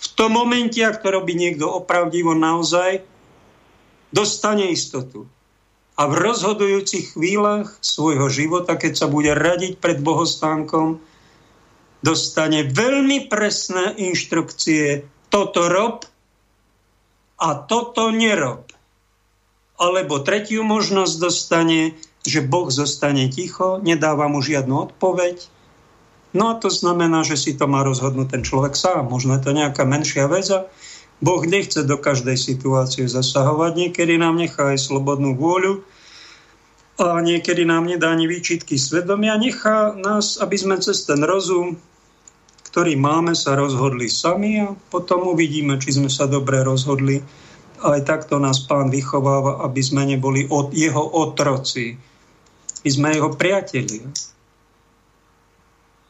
[0.00, 3.04] V tom momente, ak to robí niekto opravdivo naozaj,
[4.16, 5.28] dostane istotu.
[5.96, 11.00] A v rozhodujúcich chvíľach svojho života, keď sa bude radiť pred bohostánkom,
[12.04, 15.08] dostane veľmi presné inštrukcie.
[15.32, 16.04] Toto rob
[17.36, 18.72] a toto nerob.
[19.76, 21.94] Alebo tretiu možnosť dostane,
[22.24, 25.56] že Boh zostane ticho, nedáva mu žiadnu odpoveď
[26.36, 29.08] No a to znamená, že si to má rozhodnúť ten človek sám.
[29.08, 30.68] Možno je to nejaká menšia vec a
[31.24, 33.72] Boh nechce do každej situácie zasahovať.
[33.72, 35.80] Niekedy nám nechá aj slobodnú vôľu
[37.00, 39.40] a niekedy nám nedá ani výčitky svedomia.
[39.40, 41.80] Nechá nás, aby sme cez ten rozum,
[42.76, 47.24] ktorý máme, sa rozhodli sami a potom uvidíme, či sme sa dobre rozhodli.
[47.80, 51.96] Aj takto nás pán vychováva, aby sme neboli od jeho otroci.
[52.84, 54.04] My sme jeho priatelia.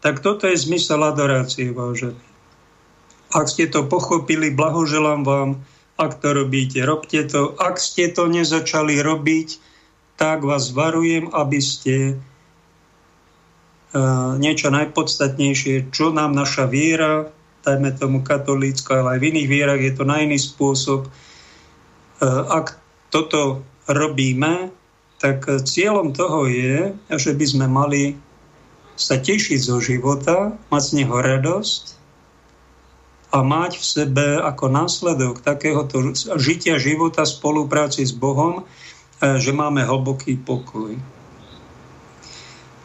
[0.02, 2.18] Tak toto je zmysel adorácie, vážení.
[3.31, 5.62] Ak ste to pochopili, blahoželám vám.
[5.94, 7.55] Ak to robíte, robte to.
[7.62, 9.62] Ak ste to nezačali robiť,
[10.18, 12.18] tak vás varujem, aby ste
[14.37, 17.32] niečo najpodstatnejšie, čo nám naša viera,
[17.64, 21.06] dajme tomu katolícka, ale aj v iných vierach je to na iný spôsob.
[21.06, 22.78] Uh, ak
[23.11, 24.70] toto robíme,
[25.16, 28.20] tak cieľom toho je, že by sme mali
[28.96, 31.85] sa tešiť zo života, mať z neho radosť
[33.37, 39.85] a mať v sebe ako následok takéhoto žitia života spolupráci s Bohom, e, že máme
[39.85, 40.96] hlboký pokoj.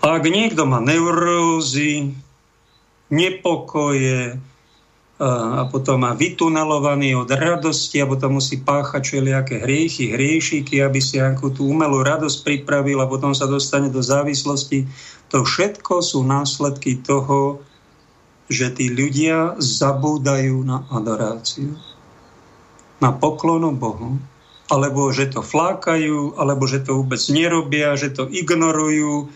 [0.02, 2.18] Ak niekto má neurózy,
[3.14, 4.42] nepokoje,
[5.22, 11.22] a potom má vytunelovaný od radosti a potom musí páchať všelijaké hriechy, hriešiky, aby si
[11.22, 14.90] nejakú tú umelú radosť pripravil a potom sa dostane do závislosti.
[15.30, 17.62] To všetko sú následky toho,
[18.50, 21.78] že tí ľudia zabúdajú na adoráciu,
[22.98, 24.18] na poklonu Bohu,
[24.74, 29.30] alebo že to flákajú, alebo že to vôbec nerobia, že to ignorujú,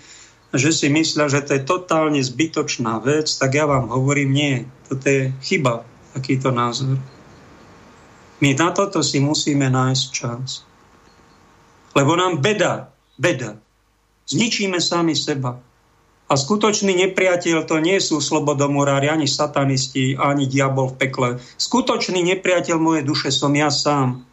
[0.56, 4.56] že si myslia, že to je totálne zbytočná vec, tak ja vám hovorím, nie,
[4.88, 5.84] toto je chyba,
[6.16, 7.00] takýto názor.
[8.44, 10.68] My na toto si musíme nájsť čas.
[11.96, 13.56] Lebo nám beda, beda.
[14.28, 15.56] Zničíme sami seba.
[16.26, 21.30] A skutočný nepriateľ to nie sú slobodomurári, ani satanisti, ani diabol v pekle.
[21.56, 24.26] Skutočný nepriateľ mojej duše som ja sám.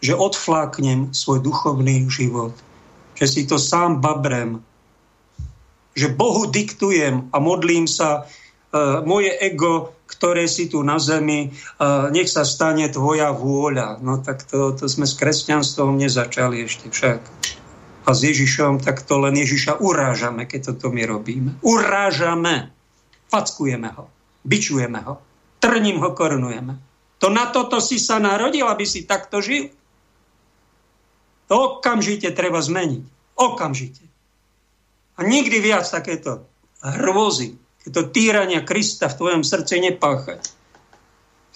[0.00, 2.54] Že odfláknem svoj duchovný život
[3.22, 4.58] že si to sám babrem,
[5.94, 12.10] že Bohu diktujem a modlím sa, uh, moje ego, ktoré si tu na zemi, uh,
[12.10, 14.02] nech sa stane tvoja vôľa.
[14.02, 17.20] No tak to, to sme s kresťanstvom nezačali ešte však.
[18.02, 21.54] A s Ježišom, tak to len Ježiša urážame, keď toto my robíme.
[21.62, 22.74] Urážame.
[23.30, 24.10] Fackujeme ho.
[24.42, 25.22] Bičujeme ho.
[25.62, 26.74] Trním ho korunujeme.
[27.22, 29.70] To na toto si sa narodil, aby si takto žil.
[31.46, 33.11] To okamžite treba zmeniť.
[33.36, 34.04] Okamžite.
[35.16, 36.48] A nikdy viac takéto
[36.82, 40.42] hrôzy, takéto týrania Krista v tvojom srdci nepáchať.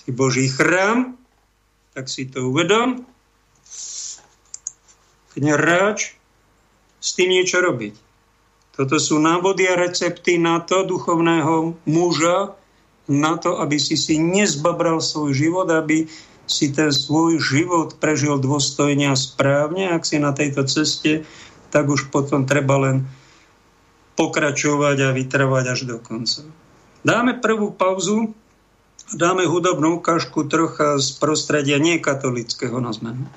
[0.05, 1.19] Si Boží chrám,
[1.97, 3.03] tak si to uvedom.
[5.37, 6.17] Neráč,
[6.97, 7.95] s tým niečo robiť.
[8.77, 12.57] Toto sú návody a recepty na to duchovného muža,
[13.09, 16.05] na to, aby si si nezbabral svoj život, aby
[16.47, 19.91] si ten svoj život prežil dôstojne a správne.
[19.91, 21.25] Ak si na tejto ceste,
[21.77, 23.05] tak už potom treba len
[24.17, 26.41] pokračovať a vytrvať až do konca.
[27.05, 28.33] Dáme prvú pauzu
[29.13, 33.29] a dáme hudobnú ukážku trocha z prostredia nekatolického na zmenu.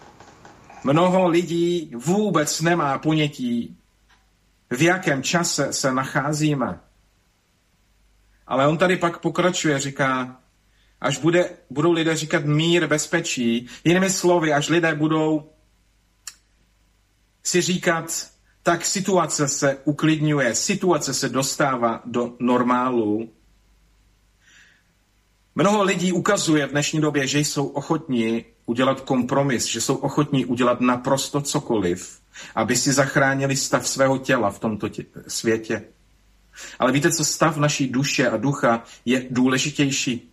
[0.88, 3.76] Mnoho lidí vůbec nemá ponětí,
[4.72, 6.80] v jakém čase se nacházíme.
[8.48, 10.40] Ale on tady pak pokračuje, říká,
[11.02, 15.59] až bude, budou lidé říkat mír, bezpečí, jinými slovy, až lidé budou
[17.44, 18.28] si říkat,
[18.64, 23.30] tak situace se uklidňuje, situace se dostává do normálu.
[25.56, 30.82] Mnoho lidí ukazuje v dnešní době, že jsou ochotní udělat kompromis, že jsou ochotní udělat
[30.82, 32.20] naprosto cokoliv,
[32.56, 35.84] aby si zachránili stav svého těla v tomto tě- světě.
[36.80, 40.32] Ale víte, co stav naší duše a ducha je důležitější?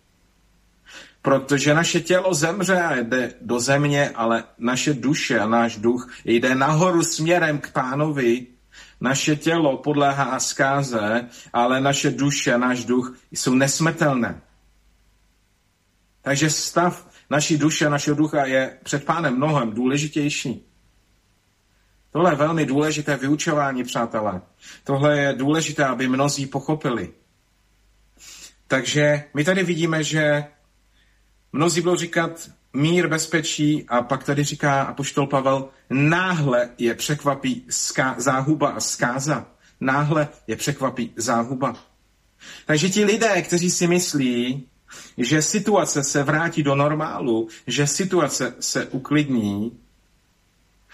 [1.21, 6.55] Protože naše tělo zemře a jde do země, ale naše duše a náš duch jde
[6.55, 8.47] nahoru směrem k pánovi.
[9.01, 14.41] Naše tělo podléhá zkáze, ale naše duše a náš duch jsou nesmrtelné.
[16.21, 20.63] Takže stav naší duše a našeho ducha je před pánem mnohem důležitější.
[22.11, 24.41] Tohle je velmi důležité vyučování, přátelé.
[24.83, 27.09] Tohle je důležité, aby mnozí pochopili.
[28.67, 30.45] Takže my tady vidíme, že
[31.53, 38.15] Mnozí budou říkat mír, bezpečí a pak tady říká apoštol Pavel, náhle je překvapí ska-
[38.17, 39.47] záhuba a zkáza.
[39.79, 41.75] Náhle je překvapí záhuba.
[42.65, 44.67] Takže ti lidé, kteří si myslí,
[45.17, 49.79] že situace se vrátí do normálu, že situace se uklidní,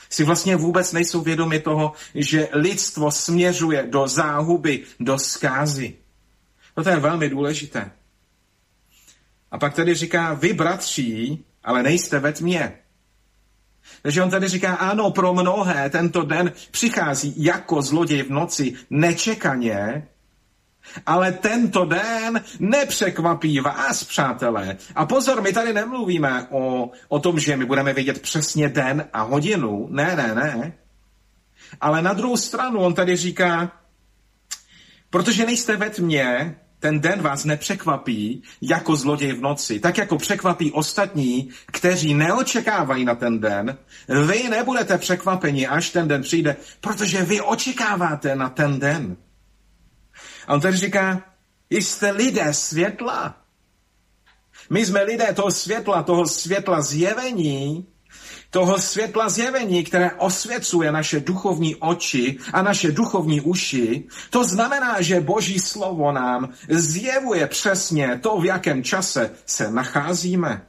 [0.09, 5.95] si vlastně vůbec nejsou vědomi toho, že lidstvo směřuje do záhuby, do zkázy.
[6.77, 7.91] No to je velmi důležité.
[9.53, 12.73] A pak tady říká, vy bratří, ale nejste ve tmě.
[14.01, 20.07] Takže on tady říká, ano, pro mnohé tento den přichází jako zloděj v noci nečekaně,
[21.05, 24.77] ale tento den nepřekvapí vás, přátelé.
[24.95, 29.21] A pozor, my tady nemluvíme o, o tom, že my budeme vědět přesně den a
[29.21, 29.87] hodinu.
[29.91, 30.73] Ne, ne, ne.
[31.81, 33.71] Ale na druhou stranu on tady říká,
[35.09, 40.71] protože nejste ve tmě, ten den vás nepřekvapí jako zloděj v noci, tak jako překvapí
[40.71, 43.77] ostatní, kteří neočekávají na ten den.
[44.27, 49.17] Vy nebudete překvapeni, až ten den přijde, protože vy očekáváte na ten den.
[50.47, 51.21] A on tady říká,
[51.69, 53.37] jste lidé světla.
[54.69, 57.87] My jsme lidé toho světla, toho světla zjevení,
[58.53, 65.21] toho světla zjevení, které osvěcuje naše duchovní oči a naše duchovní uši, to znamená, že
[65.21, 70.61] Boží slovo nám zjevuje přesně to, v jakém čase se nacházíme.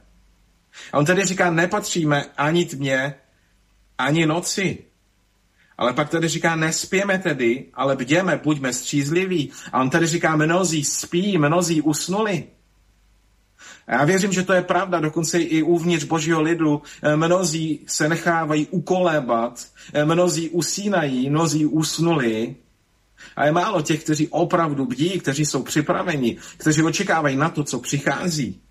[0.93, 3.15] A on tedy říká, nepatříme ani tmě,
[3.97, 4.77] ani noci.
[5.77, 9.51] Ale pak tady říká, nespěme tedy, ale bděme, buďme střízliví.
[9.73, 12.54] A on tady říká, mnozí spí, mnozí usnuli.
[13.87, 16.81] A já věřím, že to je pravda, dokonce i uvnitř božího lidu.
[17.01, 22.55] Eh, mnozí se nechávají ukolébat, eh, mnozí usínají, mnozí usnuli.
[23.35, 27.79] A je málo těch, kteří opravdu bdí, kteří jsou připraveni, kteří očekávají na to, co
[27.79, 28.61] přichází.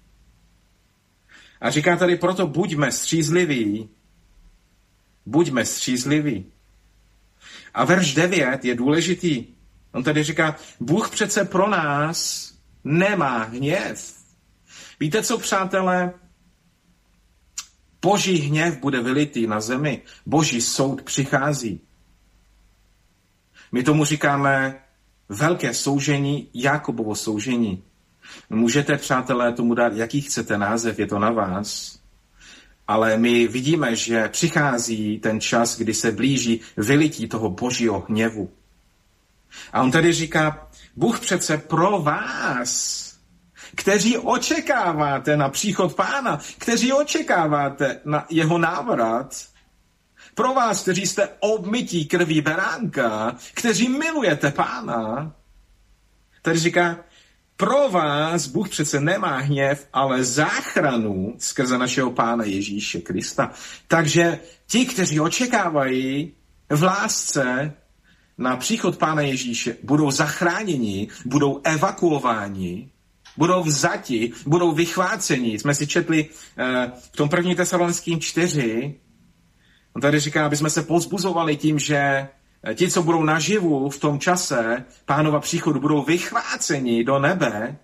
[1.61, 3.89] A říká tady proto, buďme střízliví,
[5.27, 6.47] buďme střízliví.
[7.75, 9.47] A verš 9 je důležitý.
[9.93, 12.51] On tady říká, Bůh přece pro nás
[12.85, 14.24] nemá hněv.
[15.01, 16.13] Víte co, přátelé?
[18.03, 20.03] Boží hněv bude vylitý na zemi.
[20.27, 21.81] Boží soud přichází.
[23.73, 24.81] My tomu říkáme
[25.29, 27.83] velké soužení, Jakobovo soužení.
[28.51, 31.99] Můžete, přátelé, tomu dát, jaký chcete název, je to na vás.
[32.89, 38.51] Ale my vidíme, že přichází ten čas, kdy se blíží vylití toho božího hněvu.
[39.73, 43.04] A on tady říká, Bůh přece pro vás,
[43.75, 49.37] kteří očekáváte na příchod pána, kteří očekáváte na jeho návrat,
[50.35, 55.33] pro vás, kteří jste obmytí krví beránka, kteří milujete pána,
[56.43, 56.97] tady říká,
[57.57, 63.53] pro vás Bůh přece nemá hněv, ale záchranu skrze našeho Pána Ježíše Krista.
[63.89, 66.33] Takže ti, kteří očekávají
[66.71, 67.73] v lásce
[68.39, 72.91] na příchod Pána Ježíše, budou zachráněni, budou evakuováni,
[73.37, 75.59] budou vzati, budou vychváceni.
[75.59, 76.65] Jsme si četli uh,
[77.13, 78.95] v tom první tesalonským čtyři,
[79.97, 82.29] on tady říká, aby jsme se pozbuzovali tím, že
[82.67, 87.77] Eh, ti, co budou naživu v tom čase pánova příchodu, budou vychváceni do nebe,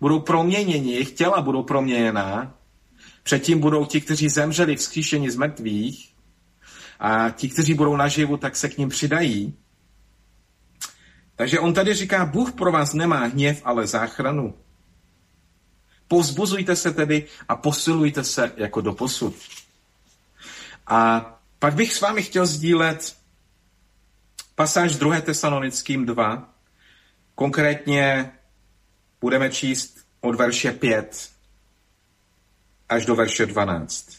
[0.00, 2.54] budou proměněni, jejich těla budou proměněná,
[3.22, 6.14] předtím budou ti, kteří zemřeli vzkříšení z mrtvých
[7.00, 9.54] a ti, kteří budou naživu, tak se k ním přidají.
[11.36, 14.54] Takže on tady říká, Bůh pro vás nemá hněv, ale záchranu.
[16.12, 19.34] Povzbuzujte se tedy a posilujte se jako do posud.
[20.86, 23.16] A pak bych s vámi chtěl sdílet
[24.54, 25.20] Pasáž 2.
[25.20, 26.54] Tesalonickým 2.
[27.34, 28.32] Konkrétně
[29.20, 31.30] budeme číst od verše 5
[32.88, 34.10] až do verše 12.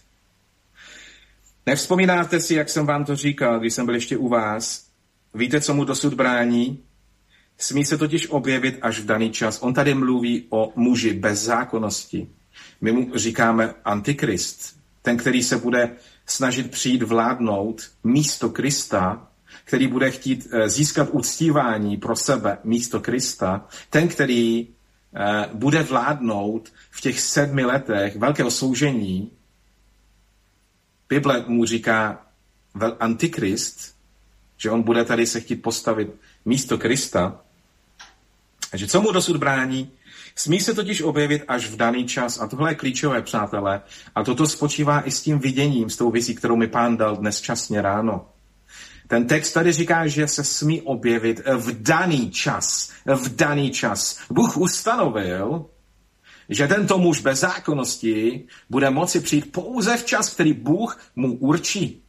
[1.66, 4.88] Nevzpomínáte si, jak jsem vám to říkal, když jsem byl ještě u vás?
[5.34, 6.84] Víte, co mu dosud brání?
[7.58, 9.60] Smí se totiž objevit až v daný čas.
[9.62, 12.28] On tady mluví o muži bez zákonnosti.
[12.82, 15.92] My mu říkáme antikrist, ten, který se bude
[16.26, 19.28] snažit přijít vládnout místo Krista
[19.64, 24.68] který bude chtít eh, získat uctívání pro sebe místo Krista, ten, který
[25.16, 29.32] eh, bude vládnout v těch sedmi letech velkého soužení,
[31.10, 32.26] Bible mu říká
[33.00, 33.96] antikrist,
[34.58, 36.10] že on bude tady se chtít postavit
[36.46, 37.43] místo Krista.
[38.74, 39.92] A že co mu dosud brání?
[40.36, 42.40] Smí se totiž objevit až v daný čas.
[42.40, 43.82] A tohle je klíčové, přátelé.
[44.16, 47.42] A toto spočívá i s tím viděním, s tou vizí, kterou mi pán dal dnes
[47.42, 48.30] časně ráno.
[49.08, 52.92] Ten text tady říká, že se smí objevit v daný čas.
[53.06, 54.20] V daný čas.
[54.30, 55.66] Bůh ustanovil,
[56.50, 62.04] že tento muž bez zákonnosti bude moci přijít pouze v čas, který Bůh mu určí.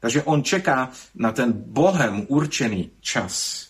[0.00, 3.66] Takže on čeká na ten Bohem určený čas.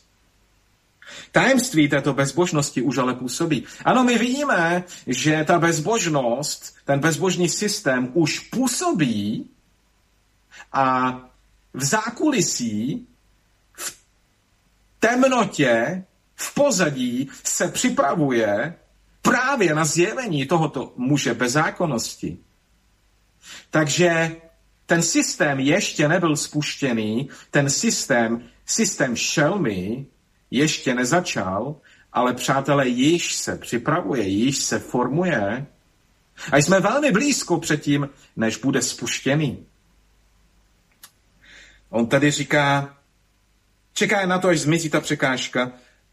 [1.33, 3.65] Tajemství této bezbožnosti už ale působí.
[3.85, 9.51] Ano, my vidíme, že ta bezbožnost, ten bezbožný systém už působí
[10.73, 11.21] A
[11.75, 13.07] v zákulisí,
[13.73, 13.99] v
[14.99, 16.05] temnotě,
[16.35, 18.75] v pozadí se připravuje
[19.23, 22.39] právě na zjevení tohoto muže bezákonnosti.
[23.71, 24.37] Takže
[24.87, 30.07] ten systém ještě nebyl spuštěný, ten systém, systém šelmy
[30.57, 31.77] ještě nezačal,
[32.13, 35.67] ale přátelé, již se připravuje, již se formuje
[36.53, 39.67] a jsme velmi blízko předtím, než bude spuštěný.
[41.91, 42.97] On tady říká,
[43.93, 45.73] čeká na to, až zmizí ta překážka,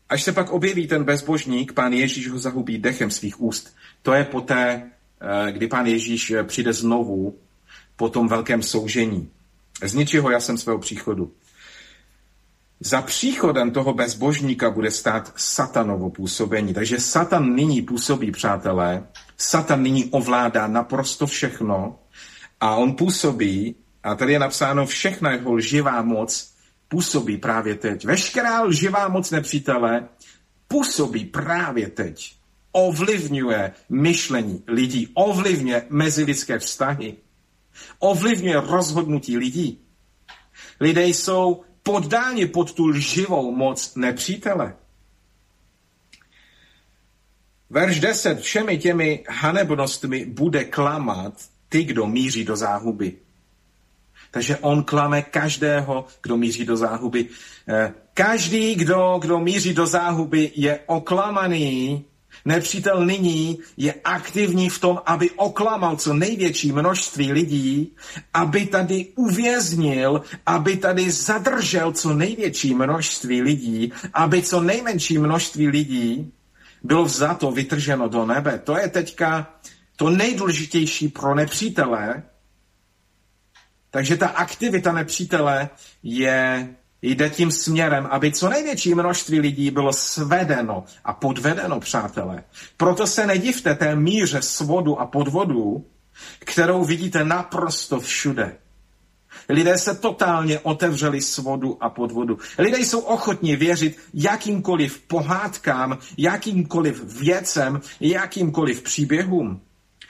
[0.09, 3.75] až se pak objeví ten bezbožník, pán Ježíš ho zahubí dechem svých úst.
[4.01, 4.91] To je poté,
[5.21, 7.37] eh, kdy pán Ježíš eh, přijde znovu
[7.95, 9.29] po tom velkém soužení.
[9.83, 11.31] Z ničeho já jsem svého příchodu.
[12.85, 16.73] Za příchodem toho bezbožníka bude stát satanovo působení.
[16.73, 19.07] Takže satan nyní působí, přátelé.
[19.37, 21.99] Satan nyní ovládá naprosto všechno
[22.59, 26.53] a on působí, a tady je napsáno, všechna jeho lživá moc
[26.87, 28.05] působí právě teď.
[28.05, 30.07] Veškerá lživá moc nepřítele
[30.67, 32.35] působí právě teď.
[32.71, 37.15] Ovlivňuje myšlení lidí, ovlivňuje mezilidské vztahy,
[37.99, 39.79] ovlivňuje rozhodnutí lidí.
[40.79, 44.75] Lidé jsou poddáni pod tu lživou moc nepřítele.
[47.69, 48.39] Verš 10.
[48.39, 51.33] Všemi těmi hanebnostmi bude klamat
[51.69, 53.13] ty, kdo míří do záhuby.
[54.31, 57.27] Takže on klame každého, kdo míří do záhuby.
[57.69, 62.05] Eh, každý, kdo, kdo míří do záhuby, je oklamaný
[62.45, 67.95] Nepřítel nyní je aktivní v tom, aby oklamal co největší množství lidí,
[68.33, 76.31] aby tady uvěznil, aby tady zadržel co největší množství lidí, aby co nejmenší množství lidí
[76.83, 78.59] bylo vzato, vytrženo do nebe.
[78.63, 79.59] To je teďka
[79.95, 82.23] to nejdůležitější pro nepřítele.
[83.89, 85.69] Takže ta aktivita nepřítele
[86.03, 92.43] je jde tím směrem, aby co největší množství lidí bylo svedeno a podvedeno, přátelé.
[92.77, 95.85] Proto se nedivte té míře svodu a podvodu,
[96.39, 98.57] kterou vidíte naprosto všude.
[99.49, 102.37] Lidé se totálně otevřeli svodu a podvodu.
[102.57, 109.61] Lidé jsou ochotní věřit jakýmkoliv pohádkám, jakýmkoliv věcem, jakýmkoliv příběhům.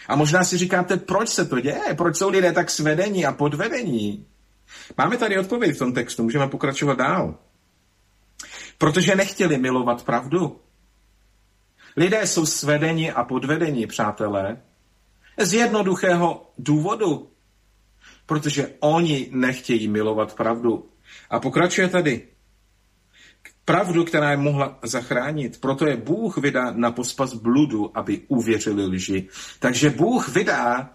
[0.07, 1.93] A možná si říkáte, proč se to děje?
[1.97, 4.25] Proč jsou lidé tak svedení a podvedení?
[4.97, 7.38] Máme tady odpověď v tom textu, můžeme pokračovat dál.
[8.77, 10.59] Protože nechtěli milovat pravdu.
[11.97, 14.61] Lidé jsou svedeni a podvedeni, přátelé,
[15.39, 17.29] z jednoduchého důvodu.
[18.25, 20.89] Protože oni nechtějí milovat pravdu.
[21.29, 22.27] A pokračuje tady.
[23.65, 25.61] Pravdu, která je mohla zachránit.
[25.61, 29.27] Proto je Bůh vydá na pospas bludu, aby uvěřili lži.
[29.59, 30.89] Takže Bůh vydá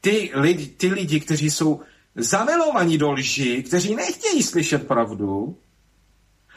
[0.00, 1.80] ty lidi, ty lidi kteří jsou
[2.14, 5.56] zamilovaní do lži, kteří nechtějí slyšet pravdu.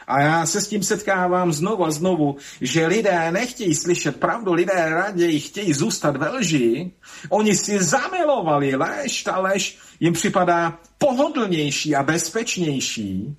[0.06, 4.90] A já se s tím setkávám znovu a znovu, že lidé nechtějí slyšet pravdu, lidé
[4.90, 6.90] raději chtějí zůstat ve lži.
[7.28, 13.36] Oni si zamilovali lež, ta lež jim připadá pohodlnější a bezpečnější.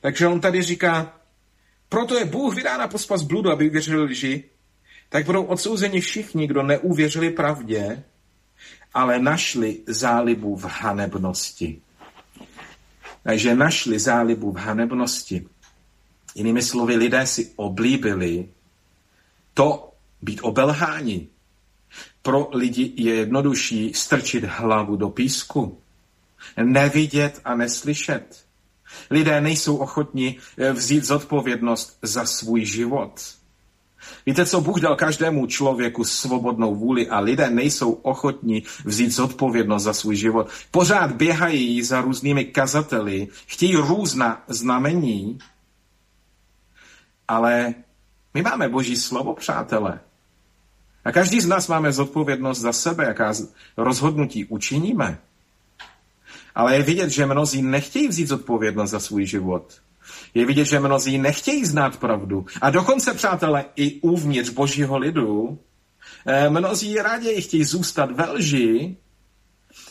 [0.00, 1.20] Takže on tady říká,
[1.88, 4.44] proto je Bůh vydá na pospas bludu, aby uvěřili lži,
[5.08, 8.04] tak budou odsouzeni všichni, kdo neuvěřili pravdě,
[8.94, 11.80] ale našli zálibu v hanebnosti.
[13.22, 15.46] Takže našli zálibu v hanebnosti.
[16.34, 18.48] Jinými slovy, lidé si oblíbili
[19.54, 21.28] to být obelháni.
[22.22, 25.80] Pro lidi je jednodušší strčit hlavu do písku,
[26.62, 28.44] nevidět a neslyšet.
[29.10, 30.38] Lidé nejsou ochotni
[30.72, 33.39] vzít zodpovědnost za svůj život.
[34.26, 39.92] Víte, co Bůh dal každému člověku svobodnou vůli a lidé nejsou ochotní vzít zodpovědnost za
[39.92, 40.48] svůj život.
[40.70, 45.38] Pořád běhají za různými kazateli, chtějí různá znamení,
[47.28, 47.74] ale
[48.34, 50.00] my máme Boží slovo, přátelé.
[51.04, 53.34] A každý z nás máme zodpovědnost za sebe, jaká
[53.76, 55.18] rozhodnutí učiníme.
[56.54, 59.80] Ale je vidět, že mnozí nechtějí vzít zodpovědnost za svůj život.
[60.34, 62.46] Je vidět, že mnozí nechtějí znát pravdu.
[62.60, 65.58] A dokonce, přátelé, i uvnitř božího lidu,
[66.26, 68.96] eh, mnozí raději chtějí zůstat ve lži,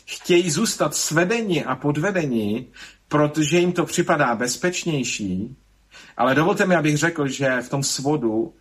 [0.06, 2.68] chtějí zůstat svedení a podvedení,
[3.08, 5.56] protože jim to připadá bezpečnější.
[6.18, 8.54] Ale dovolte mi, abych řekl, že v tom svodu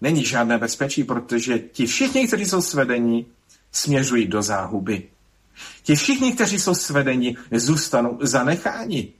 [0.00, 3.26] není žádné bezpečí, protože ti všichni, kteří jsou svedení,
[3.72, 5.02] směřují do záhuby.
[5.82, 9.12] Ti všichni, kteří jsou svedení, zůstanou zanecháni.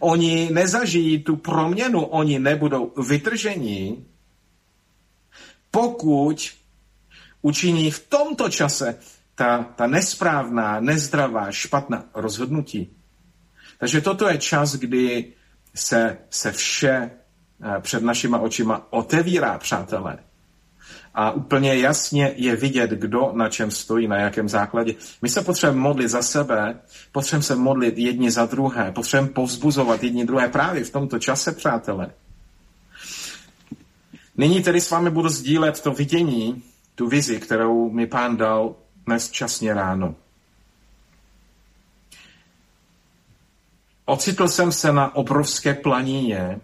[0.00, 4.06] Oni nezažijí tu proměnu, oni nebudou vytržení,
[5.70, 6.50] pokud
[7.42, 8.98] učiní v tomto čase
[9.34, 12.96] ta, ta nesprávná, nezdravá, špatná rozhodnutí.
[13.78, 15.32] Takže toto je čas, kdy
[15.74, 20.18] se, se vše eh, před našima očima otevírá, přátelé.
[21.14, 24.94] A úplně jasně je vidět, kdo na čem stojí, na jakém základě.
[25.22, 26.80] My se potřebujeme modlit za sebe,
[27.12, 32.10] potřebujeme se modlit jedni za druhé, potřebujeme povzbuzovat jedni druhé právě v tomto čase, přátelé.
[34.36, 36.62] Nyní tedy s vámi budu sdílet to vidění,
[36.94, 38.74] tu vizi, kterou mi pán dal
[39.06, 40.14] dnes časně ráno.
[44.04, 46.60] Ocitl jsem se na obrovské planině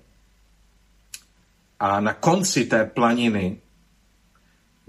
[1.80, 3.60] a na konci té planiny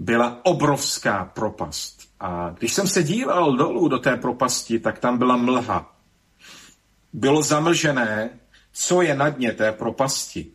[0.00, 2.00] byla obrovská propast.
[2.20, 5.96] A když jsem se díval dolů do té propasti, tak tam byla mlha.
[7.12, 8.30] Bylo zamlžené,
[8.72, 10.46] co je na dně té propasti.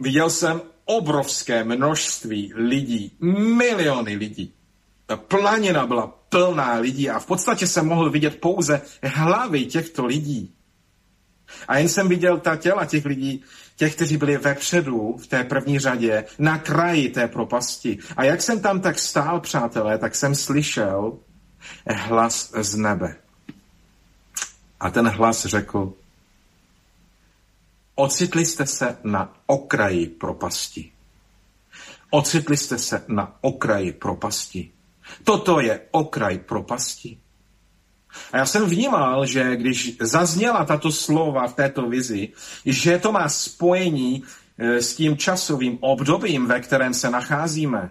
[0.00, 3.16] Viděl jsem obrovské množství lidí,
[3.56, 4.54] miliony lidí.
[5.06, 10.54] Ta planina byla plná lidí a v podstatě jsem mohl vidět pouze hlavy těchto lidí.
[11.68, 13.44] A jen jsem viděl ta těla těch lidí,
[13.78, 17.98] těch, kteří byli vepředu v té první řadě, na kraji té propasti.
[18.16, 21.18] A jak jsem tam tak stál, přátelé, tak jsem slyšel
[21.86, 23.16] hlas z nebe.
[24.80, 25.92] A ten hlas řekl,
[27.94, 30.92] ocitli jste se na okraji propasti.
[32.10, 34.70] Ocitli jste se na okraji propasti.
[35.24, 37.18] Toto je okraj propasti.
[38.32, 42.28] A já jsem vnímal, že když zazněla tato slova v této vizi,
[42.64, 44.22] že to má spojení
[44.58, 47.90] e, s tím časovým obdobím, ve kterém se nacházíme.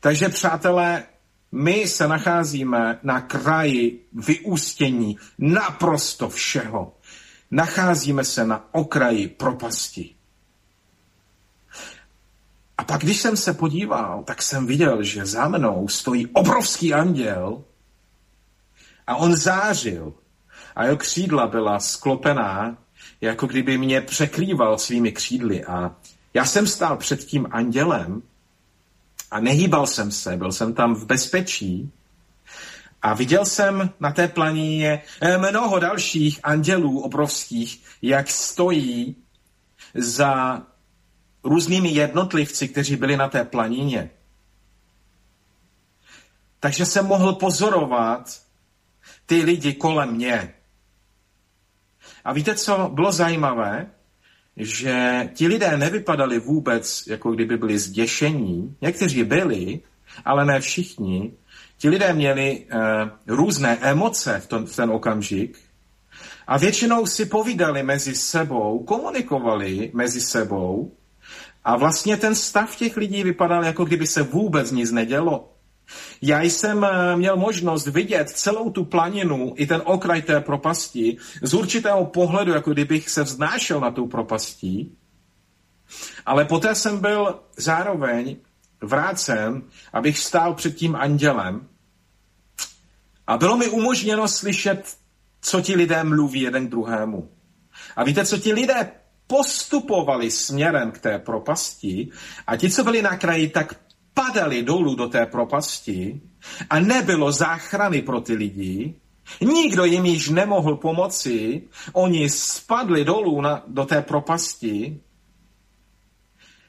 [0.00, 1.04] Takže, přátelé,
[1.52, 6.96] my se nacházíme na kraji vyústění naprosto všeho.
[7.50, 10.14] Nacházíme se na okraji propasti.
[12.78, 17.64] A pak, když jsem se podíval, tak jsem viděl, že za mnou stojí obrovský anděl
[19.06, 20.14] a on zářil.
[20.76, 22.76] A jeho křídla byla sklopená,
[23.20, 25.64] jako kdyby mě překrýval svými křídly.
[25.64, 25.96] A
[26.34, 28.22] já jsem stál před tím andělem
[29.30, 31.90] a nehýbal jsem se, byl jsem tam v bezpečí.
[33.02, 35.02] A viděl jsem na té planině
[35.38, 39.16] mnoho dalších andělů obrovských, jak stojí
[39.94, 40.62] za
[41.44, 44.10] různými jednotlivci, kteří byli na té planině.
[46.60, 48.41] Takže jsem mohl pozorovat
[49.26, 50.54] ty lidi kolem mě.
[52.24, 53.86] A víte, co bylo zajímavé?
[54.56, 58.76] Že ti lidé nevypadali vůbec, jako kdyby byli zděšení.
[58.80, 59.80] Někteří byli,
[60.24, 61.32] ale ne všichni.
[61.78, 62.80] Ti lidé měli uh,
[63.26, 65.58] různé emoce v, ton, v ten okamžik
[66.46, 70.92] a většinou si povídali mezi sebou, komunikovali mezi sebou
[71.64, 75.52] a vlastně ten stav těch lidí vypadal, jako kdyby se vůbec nic nedělo.
[76.22, 81.54] Já jsem eh, měl možnost vidět celou tu planinu i ten okraj té propasti z
[81.54, 84.96] určitého pohledu, jako kdybych se vznášel na tu propastí.
[86.26, 88.36] Ale poté jsem byl zároveň
[88.80, 89.62] vrácen,
[89.92, 91.68] abych stál před tím andělem
[93.26, 94.96] a bylo mi umožněno slyšet,
[95.40, 97.30] co ti lidé mluví jeden k druhému.
[97.96, 98.90] A víte, co ti lidé
[99.26, 102.08] postupovali směrem k té propasti
[102.46, 103.74] a ti, co byli na kraji, tak
[104.14, 106.20] padali dolů do té propasti
[106.70, 108.94] a nebylo záchrany pro ty lidi,
[109.40, 115.00] nikdo jim již nemohl pomoci, oni spadli dolů na, do té propasti,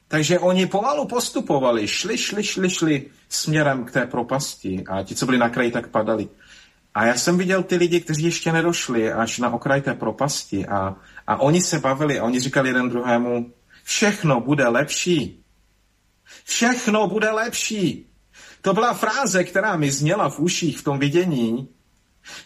[0.07, 5.25] takže oni pomalu postupovali, šli, šli, šli, šli směrem k té propasti a ti, co
[5.25, 6.29] byli na kraji, tak padali.
[6.93, 10.95] A já jsem viděl ty lidi, kteří ještě nedošli až na okraj té propasti a,
[11.27, 13.51] a oni se bavili a oni říkali jeden druhému,
[13.83, 15.42] všechno bude lepší.
[16.43, 18.09] Všechno bude lepší.
[18.61, 21.67] To byla fráze, která mi zněla v uších v tom vidění.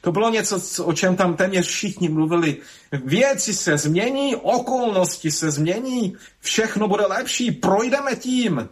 [0.02, 2.58] To bylo něco, o čem tam téměř všichni mluvili.
[2.92, 8.70] Věci se změní, okolnosti se změní, všechno bude lepší, projdeme tím.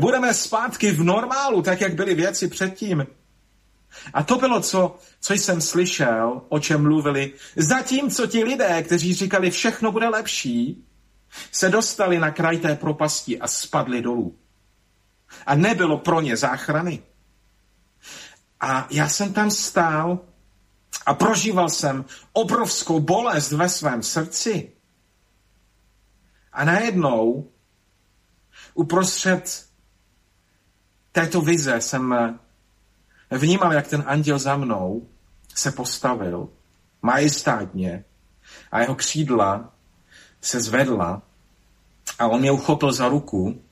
[0.00, 3.06] Budeme zpátky v normálu, tak jak byly věci předtím.
[4.14, 7.32] A to bylo, co, co jsem slyšel, o čem mluvili.
[7.56, 10.84] Zatímco ti lidé, kteří říkali, všechno bude lepší,
[11.52, 14.36] se dostali na kraj té propasti a spadli dolů.
[15.46, 17.02] A nebylo pro ně záchrany.
[18.60, 20.18] A já jsem tam stál
[21.06, 24.72] a prožíval jsem obrovskou bolest ve svém srdci.
[26.52, 27.50] A najednou
[28.74, 29.66] uprostřed
[31.12, 32.14] této vize jsem
[33.30, 35.08] vnímal, jak ten anděl za mnou
[35.54, 36.48] se postavil
[37.02, 38.04] majestátně
[38.72, 39.72] a jeho křídla
[40.40, 41.22] se zvedla
[42.18, 43.62] a on mě uchopil za ruku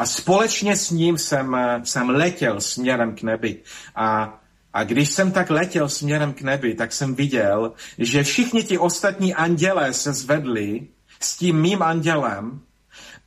[0.00, 3.62] a společně s ním jsem, jsem letěl směrem k nebi.
[3.94, 4.40] A
[4.72, 9.34] A když jsem tak letěl směrem k nebi, tak jsem viděl, že všichni ti ostatní
[9.34, 10.88] andělé se zvedli
[11.20, 12.60] s tím mým andělem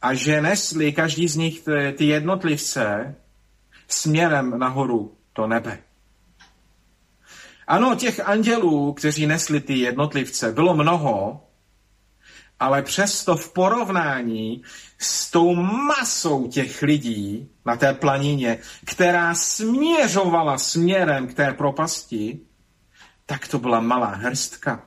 [0.01, 1.63] a že nesli každý z nich
[1.97, 3.15] ty jednotlivce
[3.88, 5.80] směrem nahoru do nebe.
[7.67, 11.43] Ano, těch andělů, kteří nesli ty jednotlivce, bylo mnoho,
[12.64, 14.64] ale přesto v porovnání
[14.97, 22.39] s tou masou těch lidí na té planině, která směřovala směrem k té propasti,
[23.26, 24.84] tak to byla malá hrstka.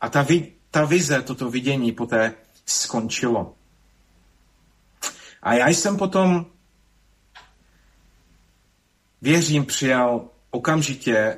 [0.00, 2.34] A ta, vi, ta vize, toto vidění poté
[2.66, 3.54] skončilo.
[5.42, 6.46] A já jsem potom,
[9.22, 11.36] věřím, přijal okamžitě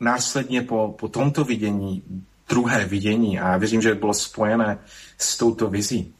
[0.00, 4.78] následně po, po tomto vidění druhé vidění a věřím, že bylo spojené
[5.18, 6.14] s touto vizí.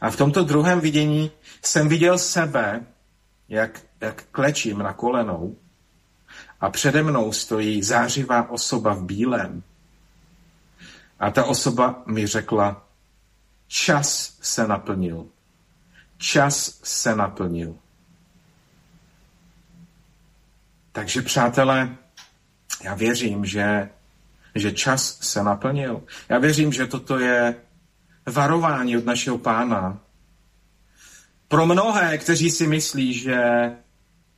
[0.00, 1.30] A v tomto druhém vidění
[1.62, 2.86] jsem viděl sebe,
[3.48, 5.56] jak, jak klečím na kolenou
[6.60, 9.62] a přede mnou stojí zářivá osoba v bílém.
[11.20, 12.88] A ta osoba mi řekla,
[13.66, 15.26] čas se naplnil.
[16.18, 17.76] Čas se naplnil.
[20.92, 21.96] Takže přátelé,
[22.84, 23.90] já věřím, že
[24.58, 26.02] že čas se naplnil.
[26.28, 27.54] Já věřím, že toto je
[28.26, 30.00] varování od našeho pána.
[31.48, 33.40] Pro mnohé, kteří si myslí, že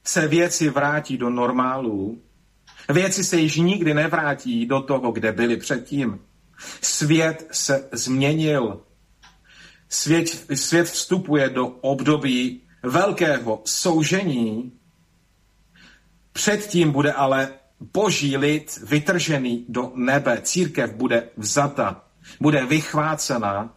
[0.04, 2.22] se věci vrátí do normálu,
[2.92, 6.20] věci se již nikdy nevrátí do toho, kde byly předtím.
[6.82, 8.80] Svět se změnil.
[9.88, 14.72] Svět, svět vstupuje do období velkého soužení.
[16.32, 22.04] Předtím bude ale boží lid vytržený do nebe, církev bude vzata,
[22.40, 23.74] bude vychvácená,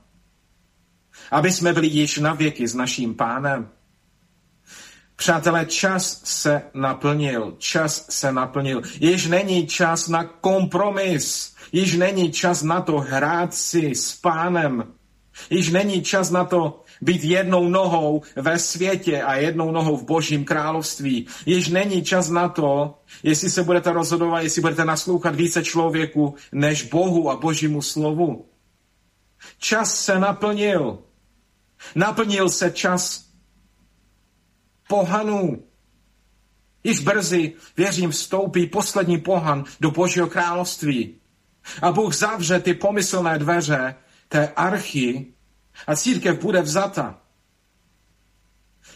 [1.31, 3.69] aby jsme byli již na věky s naším pánem.
[5.15, 8.81] Přátelé, čas se naplnil, čas se naplnil.
[8.99, 14.93] Již není čas na kompromis, již není čas na to hrát si s pánem,
[15.49, 20.45] již není čas na to být jednou nohou ve světě a jednou nohou v božím
[20.45, 21.27] království.
[21.45, 26.83] Již není čas na to, jestli se budete rozhodovat, jestli budete naslouchat více člověku než
[26.83, 28.45] Bohu a božímu slovu.
[29.57, 30.99] Čas se naplnil.
[31.95, 33.25] Naplnil se čas
[34.87, 35.63] pohanů.
[36.83, 41.15] Již brzy, věřím, vstoupí poslední pohan do Božího království.
[41.81, 43.95] A Bůh zavře ty pomyslné dveře
[44.29, 45.32] té archy
[45.87, 47.19] a církev bude vzata.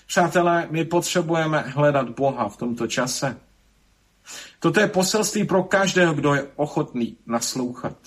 [0.07, 3.37] Přátelé, my potřebujeme hledat Boha v tomto čase.
[4.59, 7.97] Toto je poselství pro každého, kdo je ochotný naslouchat.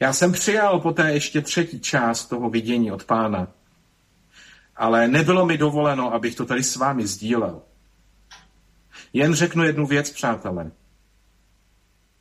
[0.00, 3.48] Já jsem přijal poté ještě třetí část toho vidění od pána,
[4.76, 7.62] ale nebylo mi dovoleno, abych to tady s vámi sdílel.
[9.12, 10.70] Jen řeknu jednu věc, přátelé.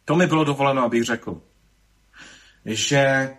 [0.06, 1.42] To mi bylo dovoleno, abych řekl,
[2.66, 3.34] že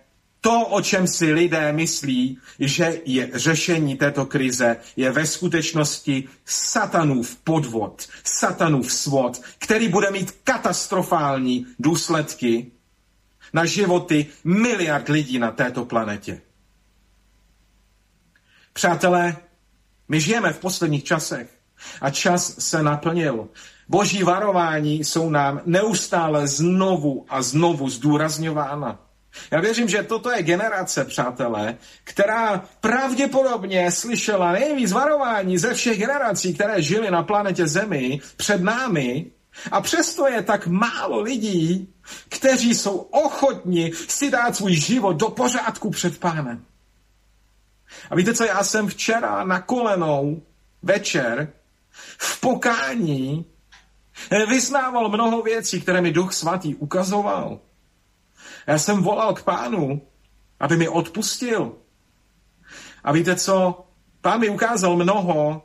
[0.46, 7.36] to, o čem si lidé myslí, že je řešení této krize, je ve skutečnosti satanův
[7.36, 12.70] podvod, satanův svod, který bude mít katastrofální důsledky
[13.52, 16.40] na životy miliard lidí na této planetě.
[18.72, 19.36] Přátelé,
[20.08, 21.58] my žijeme v posledních časech
[22.00, 23.48] a čas se naplnil.
[23.88, 29.05] Boží varování jsou nám neustále znovu a znovu zdůrazňována.
[29.50, 36.54] Já věřím, že toto je generace, přátelé, která pravděpodobně slyšela nejvíc varování ze všech generací,
[36.54, 39.26] které žily na planetě Zemi před námi,
[39.70, 41.94] a přesto je tak málo lidí,
[42.28, 46.64] kteří jsou ochotni si dát svůj život do pořádku před pánem.
[48.10, 50.42] A víte co, já jsem včera na kolenou
[50.82, 51.52] večer
[52.18, 53.44] v pokání
[54.48, 57.60] vyznával mnoho věcí, které mi Duch Svatý ukazoval.
[58.66, 60.02] Já jsem volal k pánu,
[60.60, 61.72] aby mi odpustil.
[63.04, 63.86] A víte co?
[64.20, 65.62] Pán mi ukázal mnoho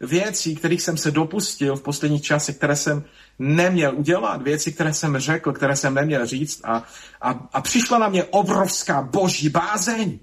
[0.00, 3.04] věcí, kterých jsem se dopustil v posledních časech, které jsem
[3.38, 6.82] neměl udělat, věci, které jsem řekl, které jsem neměl říct a,
[7.20, 10.18] a, a přišla na mě obrovská boží bázeň.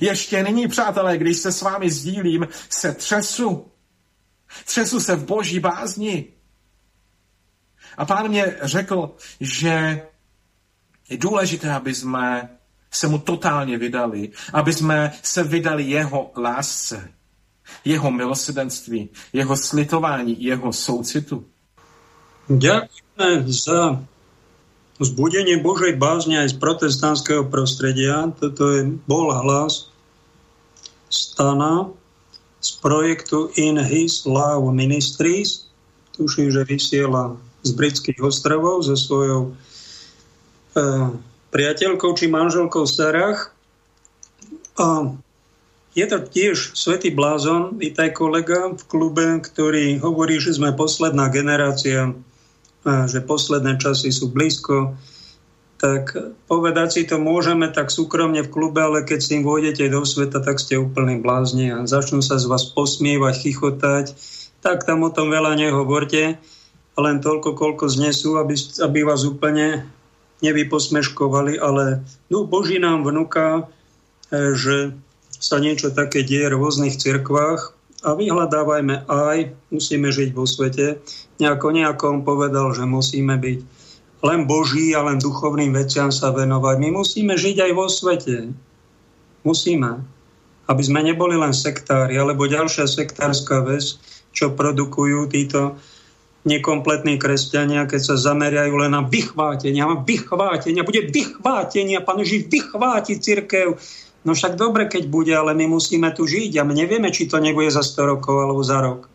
[0.00, 3.72] Ještě nyní, přátelé, když se s vámi sdílím, se třesu.
[4.64, 6.24] Třesu se v boží bázni.
[7.96, 10.02] A pán mě řekl, že
[11.10, 12.48] je důležité, aby jsme
[12.90, 17.10] se mu totálně vydali, aby jsme se vydali jeho lásce,
[17.84, 21.44] jeho milosedenství, jeho slitování, jeho soucitu.
[22.46, 23.98] Ďakujeme za
[25.02, 28.30] vzbudenie Božej bázne aj z protestantského prostredia.
[28.38, 29.90] Toto je, bol hlas
[31.10, 31.90] Stana
[32.62, 35.66] z projektu In His Love Ministries.
[36.16, 37.36] Tuším, že vysiela
[37.66, 39.58] z britských ostrovov so svojou
[41.50, 43.48] priateľkou či manželkou Sarah.
[44.76, 45.16] A
[45.96, 52.12] je to tiež Svetý Blázon, vítaj kolega v klube, ktorý hovorí, že sme posledná generácia,
[52.84, 55.00] že posledné časy sú blízko
[55.76, 56.16] tak
[56.48, 60.40] povedať si to môžeme tak súkromne v klube, ale keď s tým vôjdete do sveta,
[60.40, 64.06] tak ste úplný blázni a začnú sa z vás posmievať, chichotať,
[64.64, 66.40] tak tam o tom veľa nehovorte,
[66.96, 69.84] len toľko, koľko znesú, aby, aby vás úplne
[70.44, 73.68] nevyposmeškovali, ale no, Boží nám vnúka,
[74.28, 74.92] e, že
[75.36, 79.38] sa niečo také deje v rôznych cirkvách a vyhľadávajme aj,
[79.72, 81.00] musíme žiť vo svete.
[81.40, 83.58] Nejako, nejako povedal, že musíme byť
[84.24, 86.76] len Boží a len duchovným veciam sa venovať.
[86.80, 88.50] My musíme žiť aj vo svete.
[89.44, 90.02] Musíme.
[90.66, 94.00] Aby sme neboli len sektári, alebo ďalšia sektárska vec,
[94.34, 95.78] čo produkujú títo
[96.46, 103.74] nekompletní kresťania, keď sa zameriajú len na vychvátenia, vychvátenia, bude vychvátenia, pán Ježiš vychváti církev.
[104.22, 107.42] No však dobre, keď bude, ale my musíme tu žiť a my nevieme, či to
[107.42, 109.10] nebude za 100 rokov alebo za rok.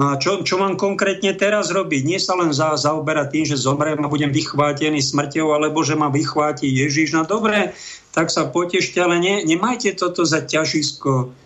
[0.00, 2.02] No a čo, čo mám konkrétne teraz robiť?
[2.08, 6.08] Nie sa len za, zaoberať tým, že zomrem a budem vychvátený smrťou, alebo že ma
[6.08, 7.12] vychváti Ježiš.
[7.12, 7.76] No dobre,
[8.16, 11.36] tak sa potešte, ale ne, nemajte toto za ťažisko.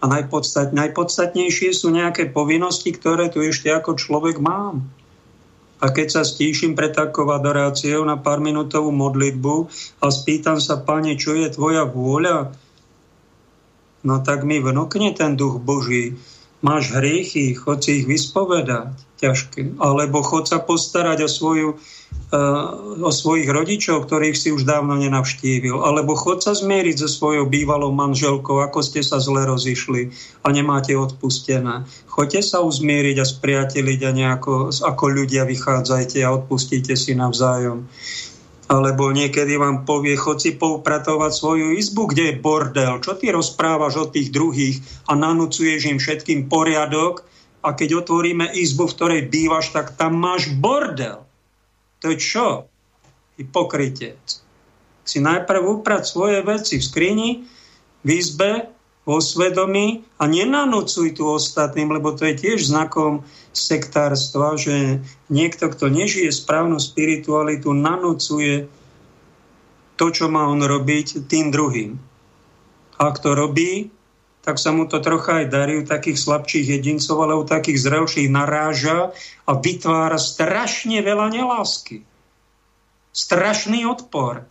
[0.00, 4.84] A najpodstat, najpodstatnejšie sú nejaké povinnosti, ktoré tu ešte ako človek mám.
[5.80, 9.68] A keď sa stíšim pred takou adoráciou na pár minútovú modlitbu
[10.00, 12.56] a spýtam sa, Pane, čo je tvoja vôľa?
[14.04, 16.16] No tak mi vnúkne ten duch Boží
[16.64, 19.76] máš hriechy, chod si ich vyspovedať, ťažké.
[19.78, 21.68] Alebo chod sa postarať o, svoju,
[22.26, 25.78] o svojich rodičov, ktorých si už dávno nenavštívil.
[25.78, 30.10] Alebo chod sa zmieriť so svojou bývalou manželkou, ako ste sa zle rozišli
[30.42, 31.86] a nemáte odpustené.
[32.10, 37.86] Choďte sa uzmieriť a spriateliť a nejako ako ľudia vychádzajte a odpustíte si navzájom
[38.66, 42.98] alebo niekedy vám povie, chod si poupratovať svoju izbu, kde je bordel.
[42.98, 47.22] Čo ty rozprávaš o tých druhých a nanúcuješ im všetkým poriadok
[47.62, 51.25] a keď otvoríme izbu, v ktorej bývaš, tak tam máš bordel.
[52.04, 52.68] To je čo?
[53.36, 54.20] Hypokritec.
[55.06, 57.30] Si najprv uprať svoje veci v skrini,
[58.02, 58.76] v izbe,
[59.06, 63.22] vo svedomí a nenanúcuj tu ostatným, lebo to je tiež znakom
[63.54, 64.98] sektárstva, že
[65.30, 68.66] niekto, kto nežije správnu spiritualitu, nanúcuje
[69.94, 71.96] to, čo má on robiť tým druhým.
[72.98, 73.94] Ak to robí,
[74.46, 78.30] tak sa mu to trocha aj darí u takých slabších jedincov, ale u takých zrelších
[78.30, 79.10] naráža
[79.42, 82.06] a vytvára strašne veľa nelásky.
[83.10, 84.46] Strašný odpor.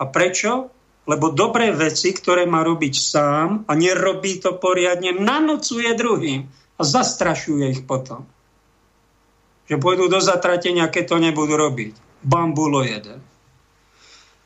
[0.00, 0.72] A prečo?
[1.04, 7.76] Lebo dobré veci, ktoré má robiť sám a nerobí to poriadne, nanocuje druhým a zastrašuje
[7.76, 8.24] ich potom
[9.66, 12.22] že pôjdu do zatratenia, keď to nebudú robiť.
[12.22, 13.18] Bambulo jeden.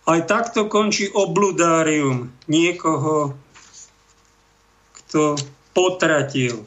[0.08, 3.36] Aj takto končí obludárium niekoho,
[5.10, 5.34] kto
[5.74, 6.62] potratil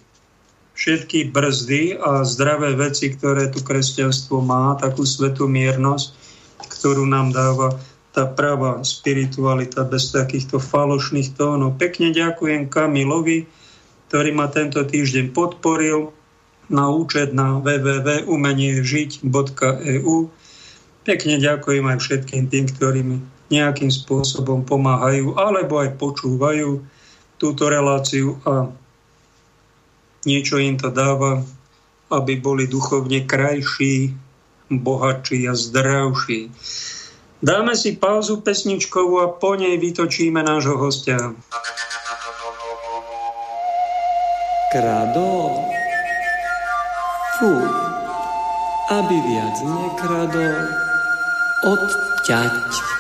[0.76, 6.12] všetky brzdy a zdravé veci, ktoré tu kresťanstvo má, takú svetú miernosť,
[6.60, 7.80] ktorú nám dáva
[8.12, 11.80] tá pravá spiritualita bez takýchto falošných tónov.
[11.80, 13.48] Pekne ďakujem Kamilovi,
[14.12, 16.12] ktorý ma tento týždeň podporil
[16.68, 20.16] na účet na www.umeniežiť.eu.
[21.04, 26.84] Pekne ďakujem aj všetkým tým, ktorí mi nejakým spôsobom pomáhajú alebo aj počúvajú
[27.38, 28.70] túto reláciu a
[30.24, 31.44] niečo im to dáva,
[32.14, 34.14] aby boli duchovne krajší,
[34.70, 36.52] bohatší a zdravší.
[37.44, 41.36] Dáme si pauzu pesničkovú a po nej vytočíme nášho hostia.
[44.72, 45.52] Krado
[47.44, 47.52] Fú,
[48.94, 50.56] aby viac nekradol,
[51.68, 52.93] odťať.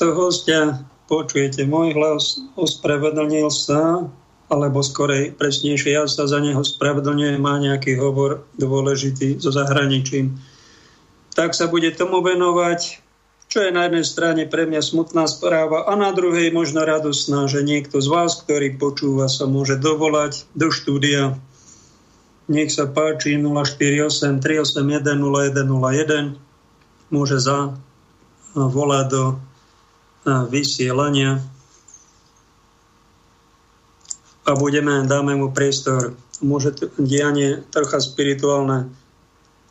[0.00, 0.80] Miesto hostia
[1.12, 4.08] počujete môj hlas, ospravedlnil sa,
[4.48, 10.40] alebo skorej presnejšie, ja sa za neho spravedlňujem, má nejaký hovor dôležitý so zahraničím.
[11.36, 12.96] Tak sa bude tomu venovať,
[13.52, 17.60] čo je na jednej strane pre mňa smutná správa a na druhej možno radosná, že
[17.60, 21.36] niekto z vás, ktorý počúva, sa môže dovolať do štúdia.
[22.48, 24.96] Nech sa páči 048 381
[25.28, 26.40] 0101
[27.12, 27.76] môže za
[28.56, 29.49] volať do
[30.24, 31.40] vysielania
[34.50, 36.16] a budeme, dáme mu priestor.
[36.40, 38.88] Môže dianie trocha spirituálne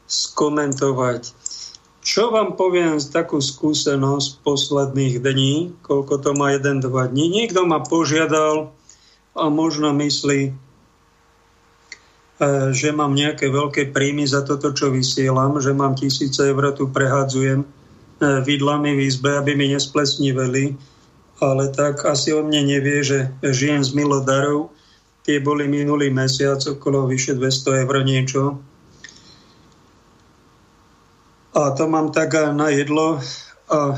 [0.06, 1.34] skomentovať.
[2.00, 7.26] Čo vám poviem z takú skúsenosť posledných dní, koľko to má 1-2 dní.
[7.28, 8.72] Niekto ma požiadal
[9.36, 10.52] a možno myslí, e,
[12.74, 17.78] že mám nejaké veľké príjmy za toto, čo vysielam, že mám tisíce eur, tu prehádzujem
[18.20, 20.76] vidlami v izbe, aby mi nesplesniveli,
[21.39, 24.76] ale tak asi o mne nevie, že žijem z milodarov.
[25.24, 28.43] Tie boli minulý mesiac okolo vyše 200 eur niečo.
[31.55, 33.20] A to mám tak na jedlo
[33.72, 33.95] a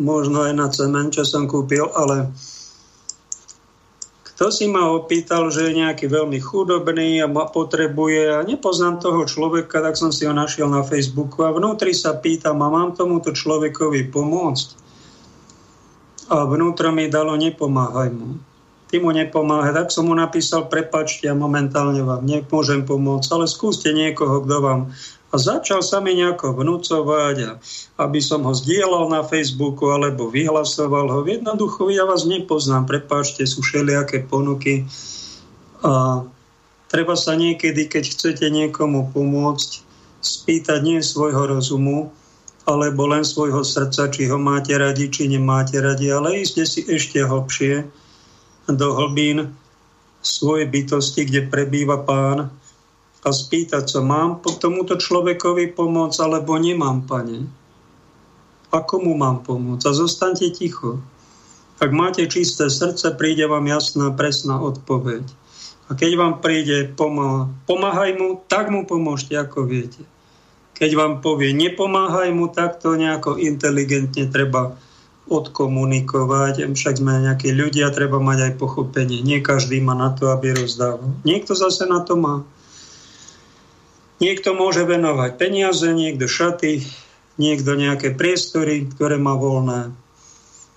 [0.00, 2.32] možno aj na cement, čo som kúpil, ale
[4.40, 9.84] to si ma opýtal, že je nejaký veľmi chudobný a potrebuje a nepoznám toho človeka,
[9.84, 14.08] tak som si ho našiel na Facebooku a vnútri sa pýtam, a mám tomuto človekovi
[14.08, 14.68] pomôcť?
[16.32, 18.40] A vnútro mi dalo, nepomáhaj mu.
[18.88, 19.76] Ty mu nepomáhaj.
[19.76, 24.80] Tak som mu napísal, prepačte, ja momentálne vám nemôžem pomôcť, ale skúste niekoho, kto vám
[25.30, 27.52] a začal sa mi nejako vnúcovať, a
[28.02, 31.22] aby som ho zdieľal na Facebooku alebo vyhlasoval ho.
[31.22, 34.90] Jednoducho, ja vás nepoznám, prepáčte, sú všelijaké ponuky.
[35.86, 36.26] A
[36.90, 39.86] treba sa niekedy, keď chcete niekomu pomôcť,
[40.20, 42.10] spýtať nie svojho rozumu,
[42.68, 47.22] alebo len svojho srdca, či ho máte radi, či nemáte radi, ale ísť si ešte
[47.24, 47.86] hlbšie
[48.68, 49.54] do hlbín
[50.20, 52.52] svojej bytosti, kde prebýva pán
[53.20, 57.44] a spýtať sa, mám po tomuto človekovi pomôcť, alebo nemám, pane?
[58.72, 59.84] A komu mám pomôcť?
[59.84, 61.02] A zostaňte ticho.
[61.80, 65.24] Ak máte čisté srdce, príde vám jasná, presná odpoveď.
[65.90, 70.00] A keď vám príde pomá, pomáhaj mu, tak mu pomôžte, ako viete.
[70.78, 74.78] Keď vám povie nepomáhaj mu, tak to nejako inteligentne treba
[75.28, 76.72] odkomunikovať.
[76.72, 79.20] Však sme nejakí ľudia, treba mať aj pochopenie.
[79.20, 81.10] Nie každý má na to, aby rozdával.
[81.26, 82.46] Niekto zase na to má.
[84.20, 86.84] Niekto môže venovať peniaze, niekto šaty,
[87.40, 89.96] niekto nejaké priestory, ktoré má voľné.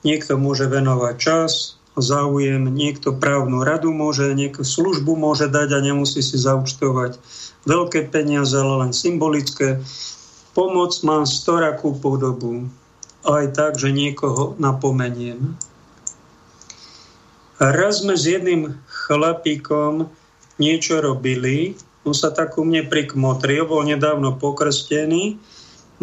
[0.08, 6.24] Niekto môže venovať čas, záujem, niekto právnu radu môže, niekto službu môže dať a nemusí
[6.24, 7.20] si zaučtovať
[7.68, 9.84] veľké peniaze, ale len symbolické.
[10.56, 12.68] Pomoc má storakú podobu.
[13.24, 15.56] Aj tak, že niekoho napomeniem.
[17.60, 20.12] Raz sme s jedným chlapíkom
[20.60, 25.40] niečo robili, on sa tak u mne prikmotril, bol nedávno pokrstený,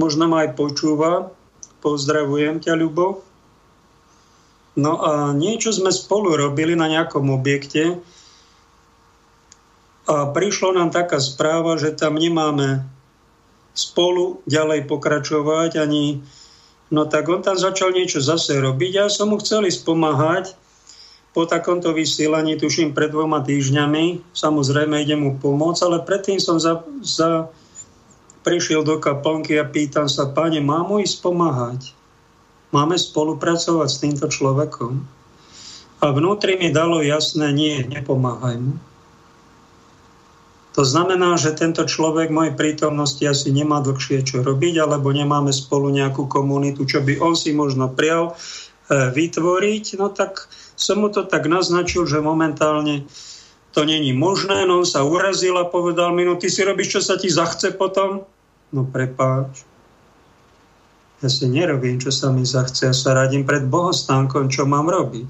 [0.01, 1.33] možno ma aj počúva.
[1.81, 3.25] Pozdravujem ťa, Ľubo.
[4.81, 8.01] No a niečo sme spolu robili na nejakom objekte
[10.11, 12.83] a prišlo nám taká správa, že tam nemáme
[13.79, 16.25] spolu ďalej pokračovať ani...
[16.91, 18.93] No tak on tam začal niečo zase robiť.
[18.99, 20.59] Ja som mu chcel ísť pomáhať,
[21.31, 26.83] po takomto vysielaní, tuším pred dvoma týždňami, samozrejme ide mu pomôcť, ale predtým som za,
[27.07, 27.47] za,
[28.43, 31.95] prišiel do kaplnky a pýtam sa, páne, mám mu ísť pomáhať?
[32.75, 35.03] Máme spolupracovať s týmto človekom?
[36.01, 38.75] A vnútri mi dalo jasné, nie, nepomáhaj mu.
[40.79, 45.91] To znamená, že tento človek mojej prítomnosti asi nemá dlhšie čo robiť, alebo nemáme spolu
[45.91, 50.47] nejakú komunitu, čo by on si možno prial e, vytvoriť, no tak
[50.81, 53.05] som mu to tak naznačil, že momentálne
[53.77, 57.01] to není možné, no on sa urazil a povedal mi, no ty si robíš, čo
[57.05, 58.25] sa ti zachce potom?
[58.73, 59.69] No prepáč.
[61.21, 62.89] Ja si nerobím, čo sa mi zachce.
[62.89, 65.29] Ja sa radím pred bohostánkom, čo mám robiť.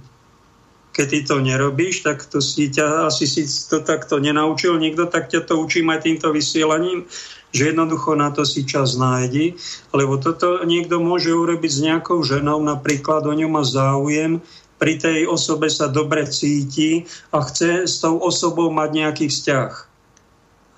[0.95, 5.27] Keď ty to nerobíš, tak to si ťa, asi si to takto nenaučil nikto, tak
[5.35, 7.11] ťa to učím aj týmto vysielaním,
[7.51, 9.59] že jednoducho na to si čas nájdi,
[9.91, 14.39] lebo toto niekto môže urobiť s nejakou ženou, napríklad o ňu má záujem,
[14.81, 17.05] pri tej osobe sa dobre cíti
[17.37, 19.73] a chce s tou osobou mať nejaký vzťah.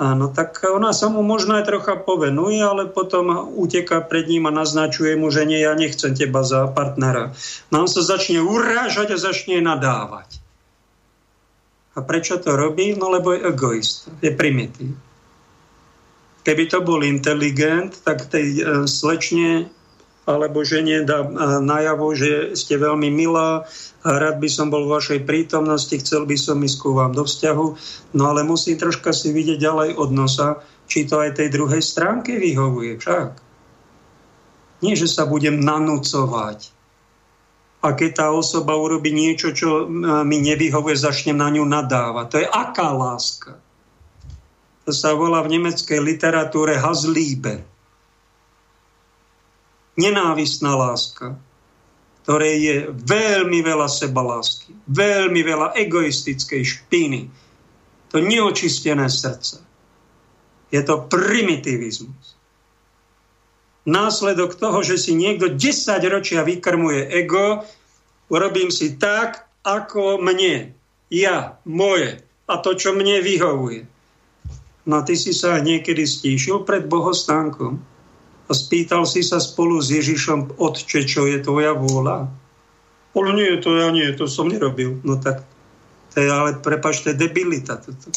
[0.03, 4.53] Áno, tak ona sa mu možno aj trocha povenuje, ale potom uteká pred ním a
[4.53, 7.31] naznačuje mu, že nie, ja nechcem teba za partnera.
[7.71, 10.43] No on sa začne urážať a začne nadávať.
[11.95, 12.99] A prečo to robí?
[12.99, 14.99] No lebo je egoist, je primitív.
[16.43, 19.71] Keby to bol inteligent, tak tej e, slečne
[20.23, 21.27] alebo žene dá
[21.59, 23.67] najavo, že ste veľmi milá
[24.07, 27.27] a rád by som bol v vašej prítomnosti, chcel by som ísť ku vám do
[27.27, 27.67] vzťahu,
[28.15, 32.39] no ale musím troška si vidieť ďalej od nosa, či to aj tej druhej stránke
[32.39, 33.31] vyhovuje však.
[34.83, 36.71] Nie, že sa budem nanúcovať.
[37.83, 39.91] A keď tá osoba urobí niečo, čo
[40.23, 42.27] mi nevyhovuje, začnem na ňu nadávať.
[42.31, 43.59] To je aká láska?
[44.87, 47.72] To sa volá v nemeckej literatúre Hazliebe
[49.97, 51.37] nenávistná láska,
[52.23, 57.27] ktorej je veľmi veľa sebalásky, veľmi veľa egoistickej špiny,
[58.15, 59.59] to neočistené srdce.
[60.71, 62.39] Je to primitivizmus.
[63.83, 65.59] Následok toho, že si niekto 10
[66.07, 67.67] ročia vykrmuje ego,
[68.31, 70.71] urobím si tak, ako mne,
[71.11, 73.83] ja, moje a to, čo mne vyhovuje.
[74.87, 77.92] No ty si sa niekedy stíšil pred bohostánkom
[78.53, 82.29] a spýtal si sa spolu s Ježišom, otče, čo je tvoja vôľa?
[83.17, 85.01] Ale nie, to ja nie, to som nerobil.
[85.01, 85.41] No tak,
[86.13, 87.81] to je ale, prepačte, debilita.
[87.81, 88.13] Toto.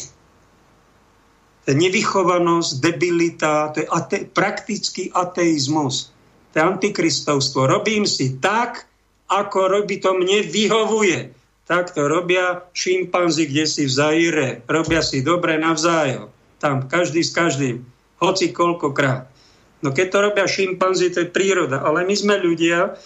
[1.64, 6.12] To je nevychovanosť, debilita, to je ate, praktický ateizmus.
[6.52, 7.64] To je antikristovstvo.
[7.64, 8.84] Robím si tak,
[9.32, 11.32] ako robí to mne vyhovuje.
[11.66, 14.48] Tak to robia šimpanzi, kde si v Zaire.
[14.70, 16.30] Robia si dobre navzájom.
[16.60, 17.82] Tam každý s každým.
[18.22, 19.35] Hoci koľkokrát.
[19.84, 21.84] No keď to robia šimpanzi, to je príroda.
[21.84, 22.96] Ale my sme ľudia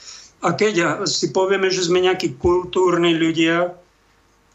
[0.41, 3.77] a keď si povieme, že sme nejakí kultúrni ľudia,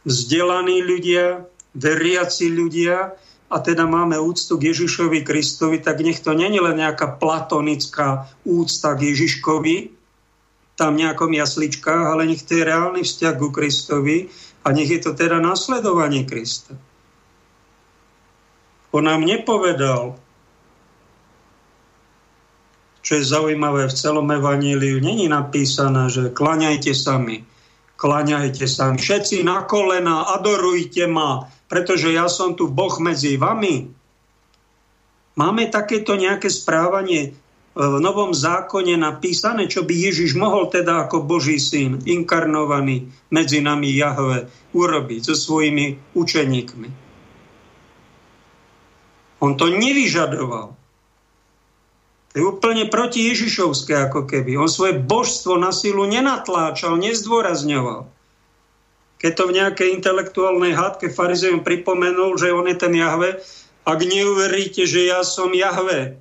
[0.06, 3.14] vzdelaní ľudia, veriaci ľudia
[3.46, 8.98] a teda máme úctu k Ježišovi Kristovi, tak nech to není len nejaká platonická úcta
[8.98, 9.94] k Ježiškovi,
[10.76, 14.28] tam nejakom jasličkách, ale nech to je reálny vzťah ku Kristovi
[14.66, 16.74] a nech je to teda nasledovanie Krista.
[18.90, 20.18] On nám nepovedal,
[23.06, 27.46] čo je zaujímavé v celom evaníliu, není napísané, že klaňajte sa mi,
[28.02, 33.94] klaňajte sa mi, všetci na kolena, adorujte ma, pretože ja som tu Boh medzi vami.
[35.38, 37.38] Máme takéto nejaké správanie
[37.76, 43.94] v Novom zákone napísané, čo by Ježiš mohol teda ako Boží syn, inkarnovaný medzi nami
[43.94, 46.90] Jahve, urobiť so svojimi učeníkmi.
[49.44, 50.85] On to nevyžadoval.
[52.36, 54.60] To je úplne proti Ježišovské ako keby.
[54.60, 58.12] On svoje božstvo na silu nenatláčal, nezdôrazňoval.
[59.24, 63.40] Keď to v nejakej intelektuálnej hádke farizejom pripomenul, že on je ten Jahve,
[63.88, 66.20] ak neuveríte, že ja som Jahve,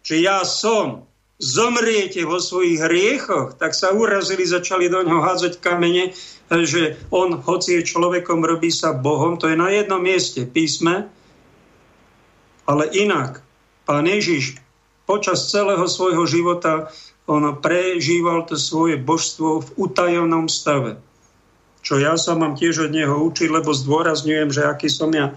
[0.00, 1.04] že ja som,
[1.42, 6.16] zomriete vo svojich hriechoch, tak sa urazili, začali do ňoho hádzať kamene,
[6.48, 9.36] že on, hoci je človekom, robí sa Bohom.
[9.36, 11.10] To je na jednom mieste písme,
[12.64, 13.44] ale inak.
[13.82, 14.61] Pán Ježiš
[15.04, 16.90] počas celého svojho života
[17.26, 20.98] on prežíval to svoje božstvo v utajenom stave.
[21.82, 25.34] Čo ja sa mám tiež od neho učiť, lebo zdôrazňujem, že aký som ja e,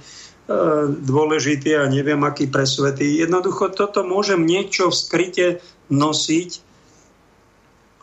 [0.90, 3.18] dôležitý a neviem, aký presvetý.
[3.18, 5.48] Jednoducho toto môžem niečo v skryte
[5.90, 6.62] nosiť,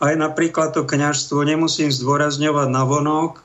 [0.02, 3.42] aj napríklad to kňažstvo nemusím zdôrazňovať na vonok, e,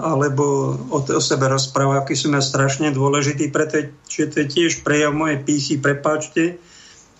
[0.00, 5.12] alebo o, o sebe rozprávať, aký som ja strašne dôležitý, pretože to je tiež prejav
[5.12, 6.56] mojej píchy, prepáčte,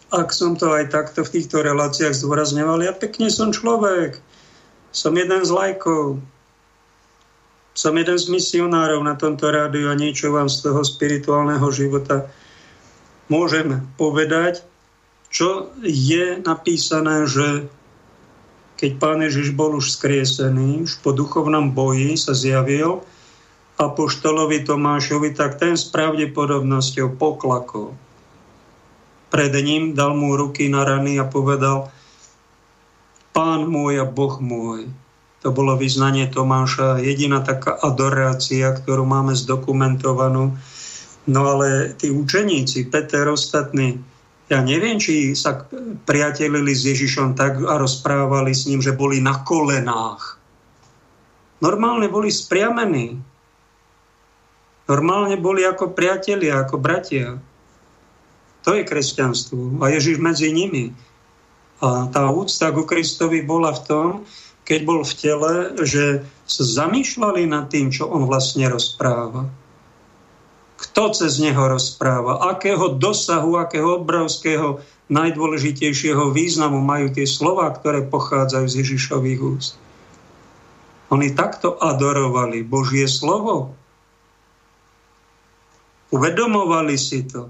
[0.08, 4.16] ak som to aj takto v týchto reláciách zdôrazňoval, ja pekne som človek,
[4.88, 6.24] som jeden z lajkov,
[7.76, 12.26] som jeden z misionárov na tomto rádiu a niečo vám z toho spirituálneho života
[13.28, 14.64] môžem povedať,
[15.28, 17.68] čo je napísané, že
[18.80, 23.04] keď pán Ježiš bol už skriesený, už po duchovnom boji sa zjavil
[23.76, 27.92] apoštolovi Tomášovi, tak ten s pravdepodobnosťou poklakol
[29.28, 31.92] pred ním, dal mu ruky na rany a povedal
[33.32, 34.90] Pán môj a Boh môj.
[35.46, 40.58] To bolo vyznanie Tomáša, jediná taká adorácia, ktorú máme zdokumentovanú.
[41.28, 44.02] No ale tí učeníci, Peter ostatní,
[44.48, 45.68] ja neviem, či sa
[46.08, 50.40] priatelili s Ježišom tak a rozprávali s ním, že boli na kolenách.
[51.60, 53.20] Normálne boli spriamení.
[54.88, 57.36] Normálne boli ako priatelia, ako bratia.
[58.66, 59.78] To je kresťanstvo.
[59.82, 60.96] A Ježiš medzi nimi.
[61.78, 64.08] A tá úcta ku Kristovi bola v tom,
[64.66, 65.54] keď bol v tele,
[65.86, 69.48] že sa zamýšľali nad tým, čo on vlastne rozpráva.
[70.78, 74.78] Kto cez neho rozpráva, akého dosahu, akého obrovského,
[75.08, 79.74] najdôležitejšieho významu majú tie slova, ktoré pochádzajú z Ježišových úst.
[81.08, 83.72] Oni takto adorovali Božie slovo.
[86.12, 87.48] Uvedomovali si to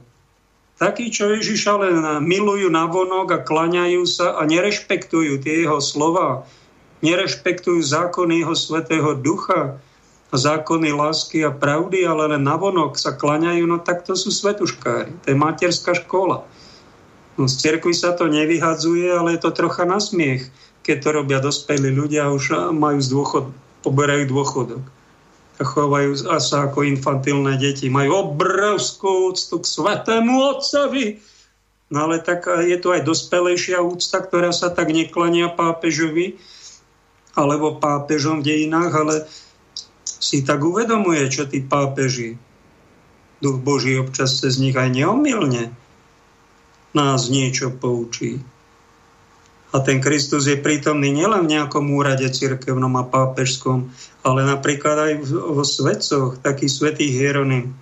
[0.79, 6.47] Takí, čo Ježiša len milujú na vonok a klaňajú sa a nerešpektujú tie jeho slova,
[7.03, 9.83] nerešpektujú zákony jeho svetého ducha,
[10.31, 15.19] zákony lásky a pravdy, ale len navonok sa klaňajú, no tak to sú svetuškári.
[15.25, 16.47] To je materská škola.
[17.35, 20.47] No, z cerkvy sa to nevyhadzuje, ale je to trocha na smiech,
[20.87, 23.45] keď to robia dospelí ľudia a už majú z dôchod,
[23.83, 24.98] poberajú dôchodok
[25.59, 27.91] chovajú sa ako infantilné deti.
[27.91, 31.19] Majú obrovskú úctu k svetému otcovi.
[31.89, 36.37] No ale tak je to aj dospelejšia úcta, ktorá sa tak neklania pápežovi
[37.39, 39.15] alebo pápežom v dejinách, ale
[40.05, 42.35] si tak uvedomuje, čo tí pápeži,
[43.39, 45.71] duch Boží občas cez nich aj neomilne
[46.97, 48.43] nás niečo poučí.
[49.69, 53.93] A ten Kristus je prítomný nielen v nejakom úrade cirkevnom a pápežskom,
[54.25, 57.77] ale napríklad aj vo svetcoch, taký svetý Hieronym.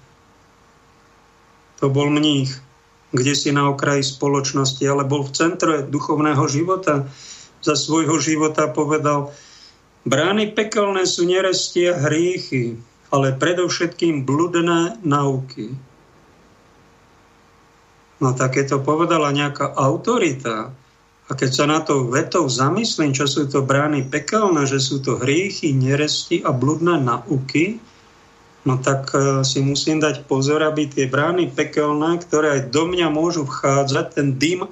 [1.79, 2.59] To bol mních,
[3.15, 7.07] kde si na okraji spoločnosti, ale bol v centre duchovného života.
[7.63, 9.31] Za svojho života povedal,
[10.07, 12.79] Brány pekelné sú nerestia hriechy,
[13.11, 15.75] ale predovšetkým bludné nauky.
[18.23, 20.71] No tak keď to povedala nejaká autorita,
[21.27, 25.19] a keď sa na to vetou zamyslím, čo sú to brány pekelné, že sú to
[25.19, 27.83] hriechy, neresti a bludné nauky,
[28.63, 33.11] no tak e, si musím dať pozor, aby tie brány pekelné, ktoré aj do mňa
[33.11, 34.71] môžu vchádzať, ten dym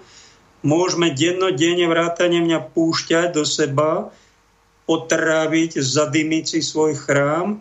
[0.62, 4.14] môžeme dennodenne vrátane mňa púšťať do seba,
[4.86, 7.58] otráviť, zadymiť si svoj chrám,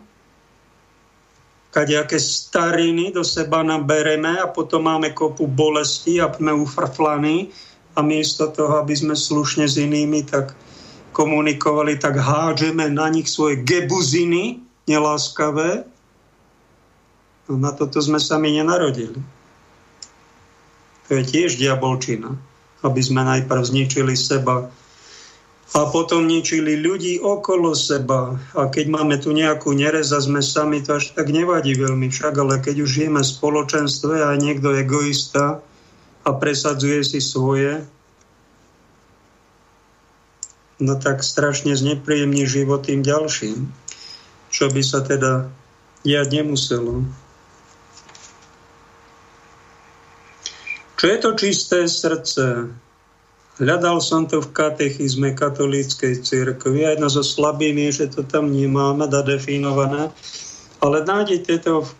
[1.74, 7.50] kadejaké stariny do seba nabereme a potom máme kopu bolesti a sme ufrflaní
[7.94, 10.54] a miesto toho, aby sme slušne s inými tak
[11.14, 15.86] komunikovali, tak hádžeme na nich svoje gebuziny neláskavé.
[17.46, 19.18] No na toto sme sami nenarodili.
[21.06, 22.34] To je tiež diabolčina,
[22.82, 24.72] aby sme najprv zničili seba,
[25.74, 28.38] a potom ničili ľudí okolo seba.
[28.54, 32.34] A keď máme tu nejakú nerez a sme sami, to až tak nevadí veľmi však,
[32.38, 35.64] ale keď už žijeme v spoločenstve a niekto egoista
[36.24, 37.84] a presadzuje si svoje,
[40.80, 43.68] no tak strašne znepríjemní život tým ďalším,
[44.48, 45.52] čo by sa teda
[46.02, 47.04] diať nemuselo.
[50.94, 52.72] Čo je to čisté srdce?
[53.54, 58.50] Hľadal som to v katechizme katolíckej cirkvi a jedna zo slabín je, že to tam
[58.50, 60.10] nemáme zadefinované,
[60.82, 61.90] ale nájdete to v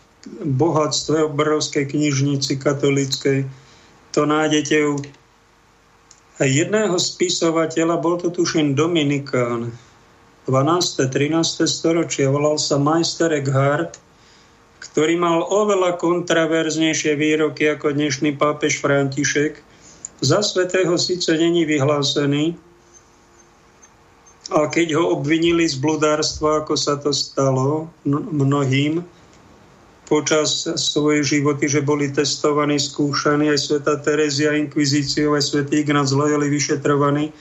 [0.42, 3.46] bohatstve obrovskej knižnici katolíckej.
[4.14, 5.02] To nájdete u
[6.38, 9.74] jedného spisovateľa, bol to tuším Dominikán,
[10.46, 11.10] 12.
[11.10, 11.34] 13.
[11.66, 13.98] storočie, volal sa Majster Eckhart,
[14.78, 19.58] ktorý mal oveľa kontraverznejšie výroky ako dnešný pápež František,
[20.22, 22.54] za svetého síce není vyhlásený,
[24.54, 29.02] a keď ho obvinili z bludárstva, ako sa to stalo mnohým
[30.04, 36.52] počas svojej životy, že boli testovaní, skúšaní, aj sveta Terezia, inkvizíciou, aj svetý Ignác Loyoli
[36.52, 37.32] vyšetrovaní,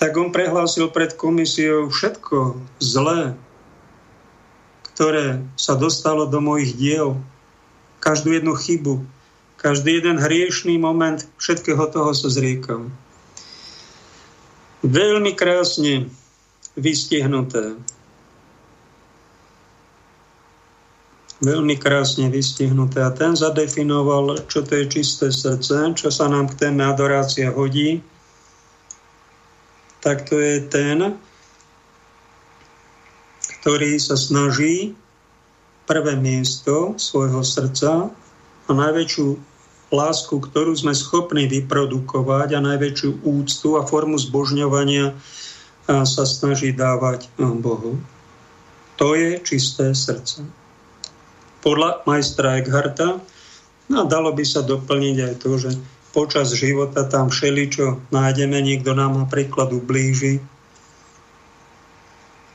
[0.00, 3.36] tak on prehlásil pred komisiou všetko zlé,
[4.92, 7.20] ktoré sa dostalo do mojich diel,
[8.00, 9.04] každú jednu chybu,
[9.60, 12.88] každý jeden hriešný moment všetkého toho sa zriekam.
[14.80, 16.08] Veľmi krásne
[16.80, 17.76] vystihnuté.
[21.40, 23.00] Veľmi krásne vystihnuté.
[23.00, 28.04] A ten zadefinoval, čo to je čisté srdce, čo sa nám k téme adorácia hodí.
[30.04, 31.16] Tak to je ten,
[33.60, 34.92] ktorý sa snaží
[35.88, 38.12] prvé miesto svojho srdca
[38.68, 39.28] a najväčšiu
[39.90, 45.16] lásku, ktorú sme schopní vyprodukovať a najväčšiu úctu a formu zbožňovania
[45.88, 47.98] sa snaží dávať Bohu.
[49.00, 50.59] To je čisté srdce.
[51.60, 53.20] Podľa majstra Eckharta.
[53.90, 55.70] No, dalo by sa doplniť aj to, že
[56.10, 60.42] počas života tam všeličo nájdeme, niekto nám napríklad ublíži,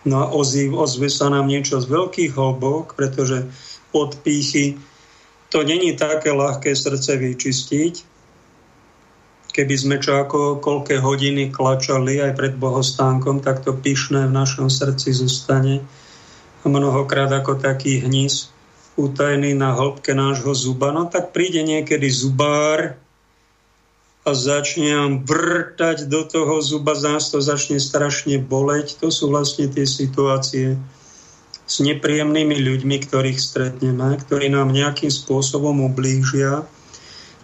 [0.06, 3.48] no a ozve sa nám niečo z veľkých hlbok, pretože
[3.96, 4.78] odpíchy
[5.50, 7.94] to není také ľahké srdce vyčistiť,
[9.56, 14.68] keby sme čo ako koľké hodiny klačali aj pred bohostánkom, tak to pyšné v našom
[14.68, 15.80] srdci zostane.
[16.62, 18.52] A mnohokrát ako taký hnis
[18.96, 20.92] utajený na hĺbke nášho zuba.
[20.96, 22.96] No tak príde niekedy zubár
[24.26, 28.98] a začne nám vrtať do toho zuba, z nás to začne strašne boleť.
[29.06, 30.82] To sú vlastne tie situácie,
[31.66, 36.66] s nepríjemnými ľuďmi, ktorých stretneme, ktorí nám nejakým spôsobom ublížia.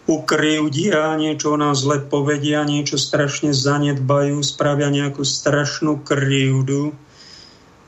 [0.10, 6.98] ukrivdia, niečo o nás zle povedia, niečo strašne zanedbajú, spravia nejakú strašnú krivdu.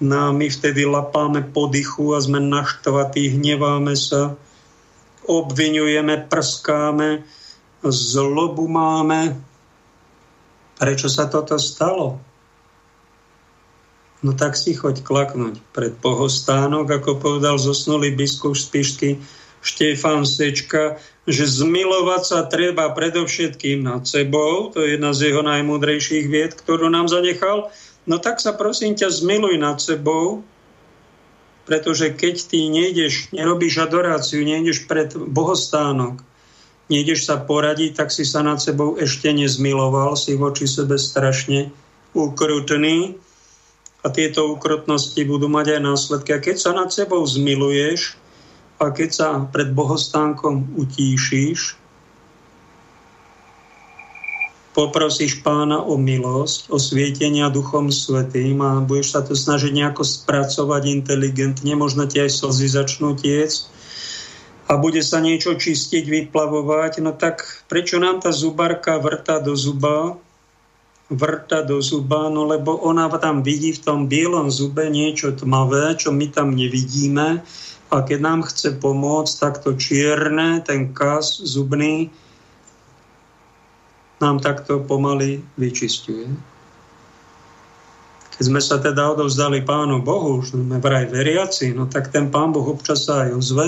[0.03, 4.35] No a my vtedy lapáme po dychu a sme naštvatí, hneváme sa,
[5.23, 7.23] obvinujeme, prskáme,
[7.87, 9.39] zlobu máme.
[10.75, 12.19] Prečo sa toto stalo?
[14.19, 19.09] No tak si choď klaknúť pred pohostánok, ako povedal zosnulý biskup z Pišky
[19.63, 26.27] Štefan Sečka, že zmilovať sa treba predovšetkým nad sebou, to je jedna z jeho najmúdrejších
[26.27, 27.71] vied, ktorú nám zanechal,
[28.07, 30.43] no tak sa prosím ťa zmiluj nad sebou,
[31.63, 36.19] pretože keď ty nejdeš, nerobíš adoráciu, nejdeš pred bohostánok,
[36.91, 41.71] nejdeš sa poradiť, tak si sa nad sebou ešte nezmiloval, si voči sebe strašne
[42.11, 43.15] ukrutný
[44.03, 46.29] a tieto ukrutnosti budú mať aj následky.
[46.35, 48.19] A keď sa nad sebou zmiluješ
[48.83, 51.79] a keď sa pred bohostánkom utíšíš,
[54.73, 60.89] poprosíš pána o milosť, o svietenia Duchom Svetým a budeš sa to snažiť nejako spracovať
[60.89, 63.69] inteligentne, možno ti aj slzy začnú tiec
[64.67, 70.17] a bude sa niečo čistiť, vyplavovať, no tak prečo nám tá zubarka vrta do zuba,
[71.13, 76.09] vrta do zuba, no lebo ona tam vidí v tom bielom zube niečo tmavé, čo
[76.09, 77.43] my tam nevidíme.
[77.93, 82.09] A keď nám chce pomôcť, tak to čierne, ten kas zubný,
[84.23, 86.31] nám takto pomaly vyčistuje.
[88.33, 92.55] Keď sme sa teda odovzdali Pánu Bohu, už sme vraj veriaci, no tak ten Pán
[92.55, 93.67] Boh občas sa aj ozve,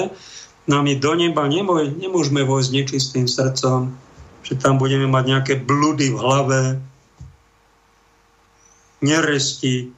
[0.66, 3.94] je do neba nemoj, nemôžeme vojsť nečistým srdcom,
[4.42, 6.62] že tam budeme mať nejaké bludy v hlave,
[9.06, 9.94] neresti,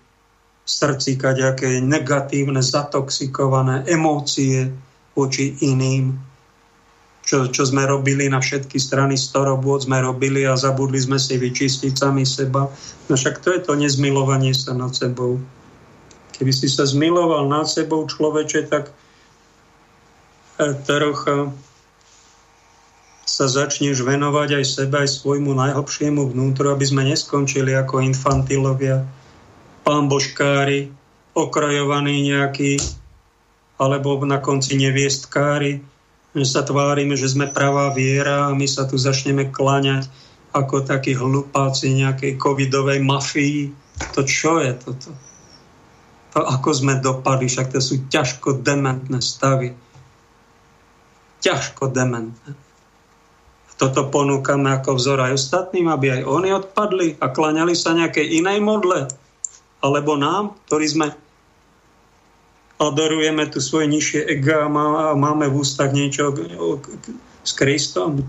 [0.68, 4.68] srdci kaďaké negatívne, zatoxikované emócie
[5.16, 6.27] voči iným
[7.28, 11.92] čo, čo sme robili na všetky strany, starobôd sme robili a zabudli sme si vyčistiť
[11.92, 12.72] sami seba.
[13.12, 15.36] No však to je to nezmilovanie sa nad sebou.
[16.40, 18.96] Keby si sa zmiloval nad sebou človeče, tak
[20.56, 21.52] e, trocha
[23.28, 29.04] sa začneš venovať aj sebe, aj svojmu najhlbšiemu vnútru, aby sme neskončili ako infantilovia,
[29.84, 30.96] pamboškári,
[31.36, 32.80] okrajovaní nejakí,
[33.76, 35.97] alebo na konci neviestkári,
[36.44, 40.12] sa tvárime, že sme pravá viera a my sa tu začneme kláňať
[40.54, 43.72] ako takí hlupáci nejakej covidovej mafii.
[44.14, 45.10] To čo je toto?
[46.38, 49.74] To ako sme dopadli, však to sú ťažko dementné stavy.
[51.42, 52.54] Ťažko dementné.
[53.78, 58.58] Toto ponúkame ako vzor aj ostatným, aby aj oni odpadli a kláňali sa nejakej inej
[58.66, 59.06] modle.
[59.86, 61.08] Alebo nám, ktorí sme
[62.78, 66.34] adorujeme tu svoje nižšie ega a máme v ústach niečo
[67.42, 68.22] s Kristom.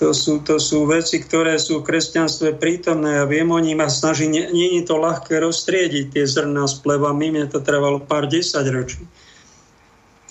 [0.00, 3.92] To sú, to sú veci, ktoré sú v kresťanstve prítomné a viem o nich a
[3.92, 8.64] snaží, nie, je to ľahké roztriediť tie zrná s plevami, mne to trvalo pár desať
[8.72, 9.04] ročí.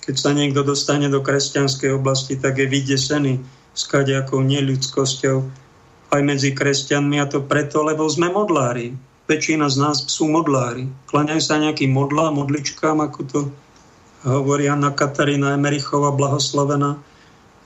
[0.01, 3.45] Keď sa niekto dostane do kresťanskej oblasti, tak je vydesený
[3.77, 5.37] s kadejakou neľudskosťou
[6.09, 8.97] aj medzi kresťanmi a to preto, lebo sme modlári
[9.29, 10.89] väčšina z nás sú modlári.
[11.05, 13.39] Klaňajú sa nejakým modlá, modličkám, ako to
[14.25, 16.97] hovorí Anna Katarína Emerichová, blahoslovená,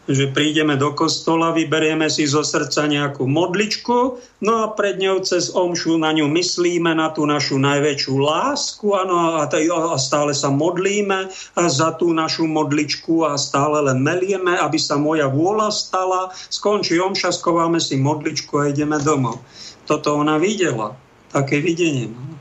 [0.04, 5.56] že prídeme do kostola, vyberieme si zo srdca nejakú modličku, no a pred ňou cez
[5.56, 11.32] omšu na ňu myslíme, na tú našu najväčšiu lásku ano, a, a stále sa modlíme
[11.32, 16.36] a za tú našu modličku a stále len melieme, aby sa moja vôľa stala.
[16.52, 19.40] Skončí omša, skováme si modličku a ideme domov.
[19.88, 21.00] Toto ona videla
[21.34, 22.14] také videnie.
[22.14, 22.38] No.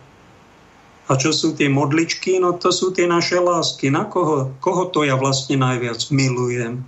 [1.08, 2.36] A čo sú tie modličky?
[2.38, 3.88] No to sú tie naše lásky.
[3.88, 4.52] Na koho?
[4.60, 6.84] Koho to ja vlastne najviac milujem?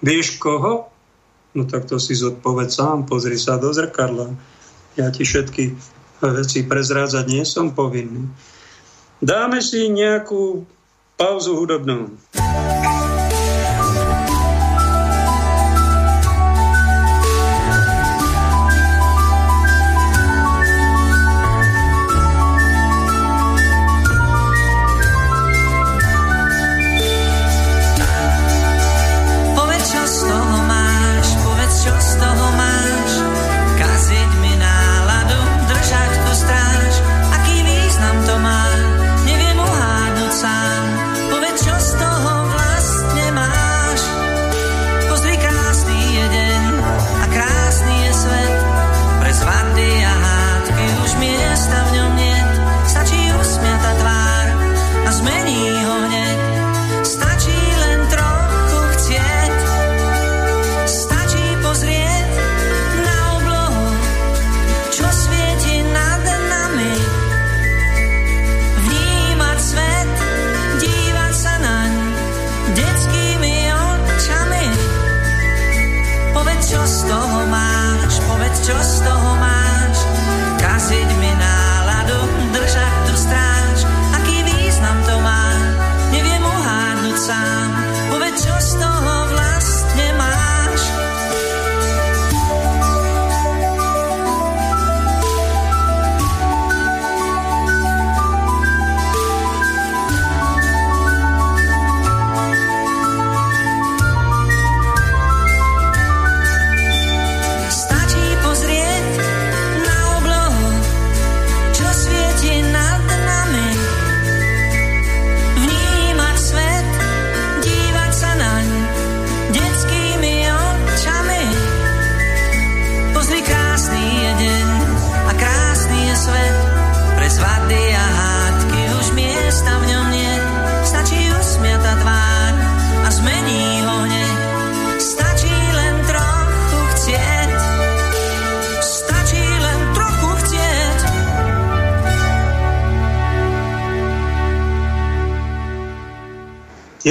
[0.00, 0.88] Vieš koho?
[1.52, 4.30] No tak to si zodpoveď sám, pozri sa do zrkadla.
[4.94, 5.74] Ja ti všetky
[6.22, 8.30] veci prezrádzať nie som povinný.
[9.18, 10.62] Dáme si nejakú
[11.18, 12.14] pauzu hudobnú.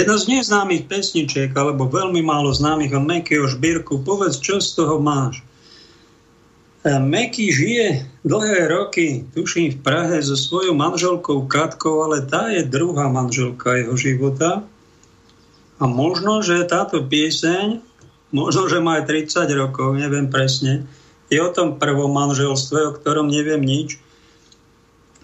[0.07, 5.03] Jedna z neznámych pesničiek, alebo veľmi málo známych od Mekyho Žbírku, povedz, čo z toho
[5.03, 5.43] máš?
[6.87, 12.63] E, Meky žije dlhé roky, tuším, v Prahe so svojou manželkou Katkou, ale tá je
[12.63, 14.63] druhá manželka jeho života.
[15.75, 17.83] A možno, že táto pieseň,
[18.31, 20.87] možno, že má aj 30 rokov, neviem presne,
[21.27, 23.99] je o tom prvom manželstve, o ktorom neviem nič.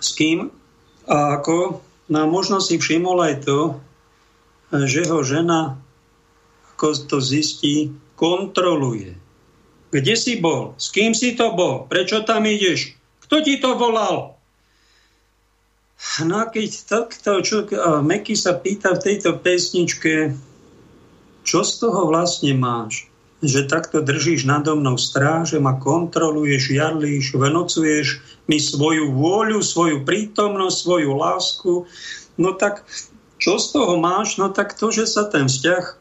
[0.03, 0.51] S kým
[1.07, 1.79] a ako.
[2.11, 3.79] No možno si všimol aj to,
[4.73, 5.77] že ho žena,
[6.73, 9.13] ako to zistí, kontroluje.
[9.93, 10.73] Kde si bol?
[10.81, 11.85] S kým si to bol?
[11.85, 12.97] Prečo tam ideš?
[13.21, 14.33] Kto ti to volal?
[16.25, 17.69] No a keď takto, čo,
[18.01, 20.33] Meky sa pýta v tejto pesničke,
[21.45, 23.07] čo z toho vlastne máš?
[23.43, 30.77] Že takto držíš nado mnou stráže, ma kontroluješ, jarlíš, venocuješ mi svoju vôľu, svoju prítomnosť,
[30.79, 31.73] svoju lásku.
[32.39, 32.87] No tak
[33.43, 34.39] čo z toho máš?
[34.39, 35.99] No tak to, že sa ten vzťah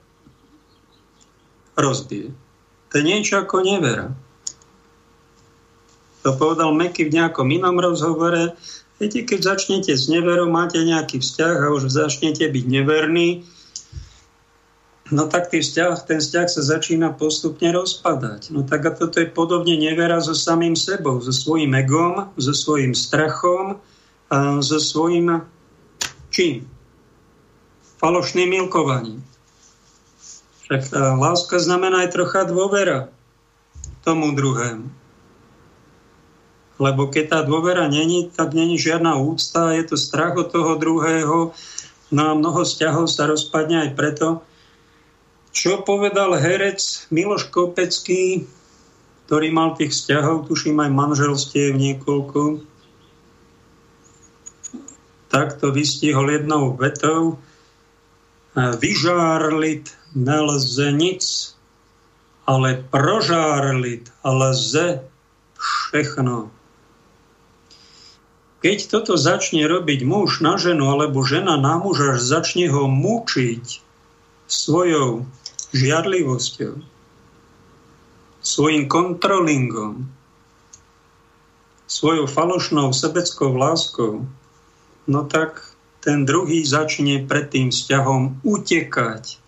[1.74, 2.30] rozbije.
[2.94, 4.14] To je niečo ako nevera.
[6.22, 8.54] To povedal Meky v nejakom inom rozhovore.
[9.02, 13.42] Viete, keď začnete s neverou, máte nejaký vzťah a už začnete byť neverný,
[15.10, 18.54] no tak vzťah, ten vzťah sa začína postupne rozpadať.
[18.54, 22.94] No tak a toto je podobne nevera so samým sebou, so svojím egom, so svojím
[22.94, 23.82] strachom,
[24.30, 25.42] a so svojím
[26.30, 26.70] čím?
[28.02, 29.22] Falošným milkovaním.
[30.66, 33.06] Však tá láska znamená aj trocha dôvera
[34.02, 34.90] tomu druhému.
[36.82, 41.54] Lebo keď tá dôvera není, tak není žiadna úcta, je to strach od toho druhého.
[42.10, 44.42] No a mnoho vzťahov sa rozpadne aj preto,
[45.54, 48.50] čo povedal herec Miloš Kopecký,
[49.28, 52.66] ktorý mal tých vzťahov, tuším aj manželstiev niekoľko,
[55.30, 57.38] tak to vystihol jednou vetou,
[58.56, 61.24] vyžárlit nelze nic,
[62.46, 65.00] ale prožárlit lze
[65.56, 66.50] všechno.
[68.62, 73.82] Keď toto začne robiť muž na ženu alebo žena na muža, začne ho mučiť
[74.46, 75.26] svojou
[75.74, 76.78] žiadlivosťou,
[78.38, 80.06] svojim kontrolingom,
[81.90, 84.28] svojou falošnou sebeckou láskou,
[85.10, 85.71] no tak
[86.02, 89.38] ten druhý začne pred tým vzťahom utekať,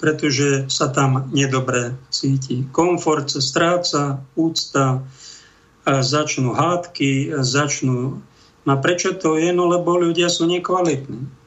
[0.00, 2.64] pretože sa tam nedobre cíti.
[2.72, 4.02] Komfort sa stráca,
[4.32, 5.04] úcta,
[5.84, 8.24] začnú hádky, začnú...
[8.64, 9.52] No prečo to je?
[9.52, 11.40] No lebo ľudia sú nekvalitní.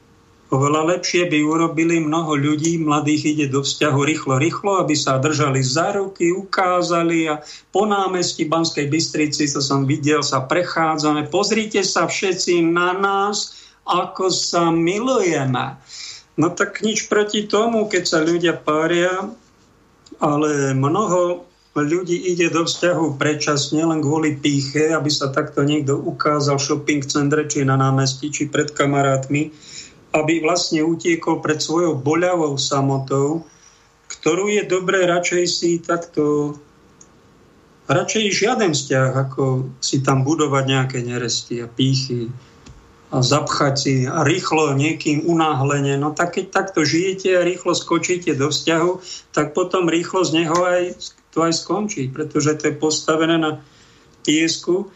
[0.54, 5.66] Oveľa lepšie by urobili mnoho ľudí, mladých ide do vzťahu rýchlo, rýchlo, aby sa držali
[5.66, 7.42] za ruky, ukázali a
[7.74, 11.26] po námestí Banskej Bystrici, to som videl, sa prechádzame.
[11.34, 15.78] Pozrite sa všetci na nás, ako sa milujeme.
[16.34, 19.30] No tak nič proti tomu, keď sa ľudia pária,
[20.18, 21.46] ale mnoho
[21.78, 27.02] ľudí ide do vzťahu predčasne len kvôli píche, aby sa takto niekto ukázal v shopping
[27.06, 29.50] centre, či na námestí, či pred kamarátmi,
[30.14, 33.46] aby vlastne utiekol pred svojou boľavou samotou,
[34.06, 36.54] ktorú je dobré radšej si takto
[37.90, 42.30] radšej žiaden vzťah, ako si tam budovať nejaké neresti a pýchy
[43.22, 46.02] zapchať a rýchlo niekým unáhlenie.
[46.02, 48.92] No tak keď takto žijete a rýchlo skočíte do vzťahu,
[49.30, 50.98] tak potom rýchlo z neho aj,
[51.30, 53.62] to aj skončí, pretože to je postavené na
[54.26, 54.90] piesku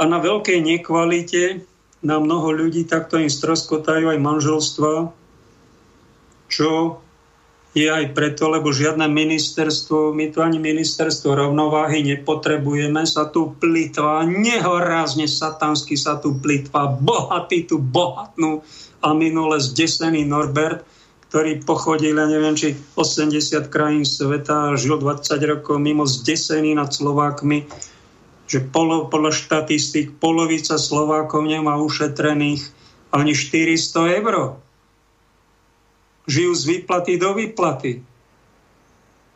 [0.00, 1.68] a na veľkej nekvalite
[2.00, 4.92] na mnoho ľudí takto im stroskotajú aj manželstva,
[6.48, 7.04] čo
[7.70, 14.26] je aj preto, lebo žiadne ministerstvo, my tu ani ministerstvo rovnováhy nepotrebujeme, sa tu plitva,
[14.26, 18.66] nehorázne satansky sa tu plitva, bohatý tu bohatnú.
[19.00, 20.82] A minule zdesený Norbert,
[21.30, 27.70] ktorý pochodil, ja neviem, či 80 krajín sveta, žil 20 rokov mimo zdesený nad Slovákmi,
[28.50, 32.66] že polo, podľa štatistik polovica Slovákov nemá ušetrených
[33.14, 34.58] ani 400 eur
[36.30, 38.00] žijú z výplaty do výplaty.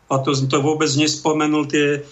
[0.07, 2.07] A to, to vôbec nespomenul tie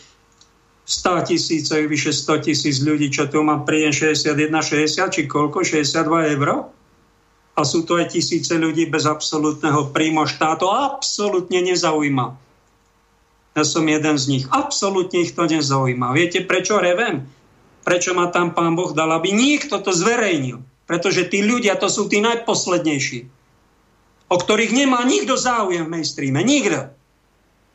[0.82, 6.34] 100 tisíc, vyše 100 tisíc ľudí, čo tu má príjem 61, 60 či koľko, 62
[6.34, 6.66] eur.
[7.52, 10.72] A sú to aj tisíce ľudí bez absolútneho príjmu štátu.
[10.72, 12.26] Absolútne nezaujíma.
[13.52, 14.44] Ja som jeden z nich.
[14.48, 16.16] Absolútne ich to nezaujíma.
[16.16, 17.28] Viete, prečo revem?
[17.84, 20.64] Prečo ma tam pán Boh dal, aby niekto to zverejnil?
[20.88, 23.41] Pretože tí ľudia, to sú tí najposlednejší
[24.32, 26.40] o ktorých nemá nikto záujem v mainstreame.
[26.40, 26.88] Nikto.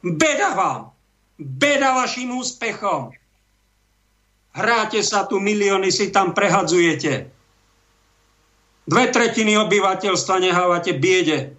[0.01, 0.89] Beda vám.
[1.38, 3.13] Beda vašim úspechom.
[4.57, 7.29] Hráte sa tu, milióny si tam prehadzujete.
[8.89, 11.53] Dve tretiny obyvateľstva nehávate biede.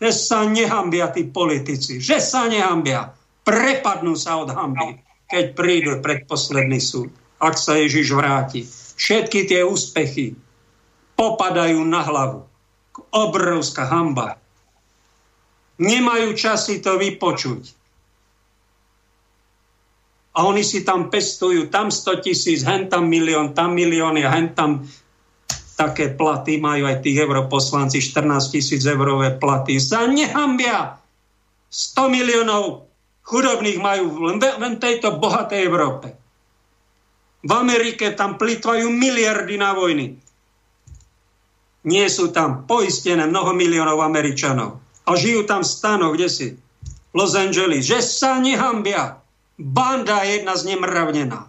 [0.00, 2.00] Že sa nehambia tí politici.
[2.00, 3.12] Že sa nehambia.
[3.44, 4.96] Prepadnú sa od hamby,
[5.28, 7.12] keď prídu predposledný súd.
[7.36, 8.64] Ak sa Ježiš vráti.
[8.96, 10.38] Všetky tie úspechy
[11.20, 12.51] popadajú na hlavu
[13.12, 14.36] obrovská hamba.
[15.80, 17.62] Nemajú čas si to vypočuť.
[20.32, 24.56] A oni si tam pestujú, tam 100 tisíc, hen tam milión, tam milióny a hen
[24.56, 24.80] tam
[25.76, 29.76] také platy majú aj tí europoslanci, 14 tisíc eurové platy.
[29.76, 30.96] Sa nehambia!
[31.72, 32.84] 100 miliónov
[33.24, 36.12] chudobných majú len, len tejto bohatej Európe.
[37.42, 40.20] V Amerike tam plitvajú miliardy na vojny.
[41.82, 44.78] Nie sú tam poistené mnoho miliónov Američanov.
[45.02, 46.48] A žijú tam v stanoch, kde si?
[47.10, 47.90] Los Angeles.
[47.90, 49.18] Že sa nehambia.
[49.58, 51.40] Banda je jedna znemravnená.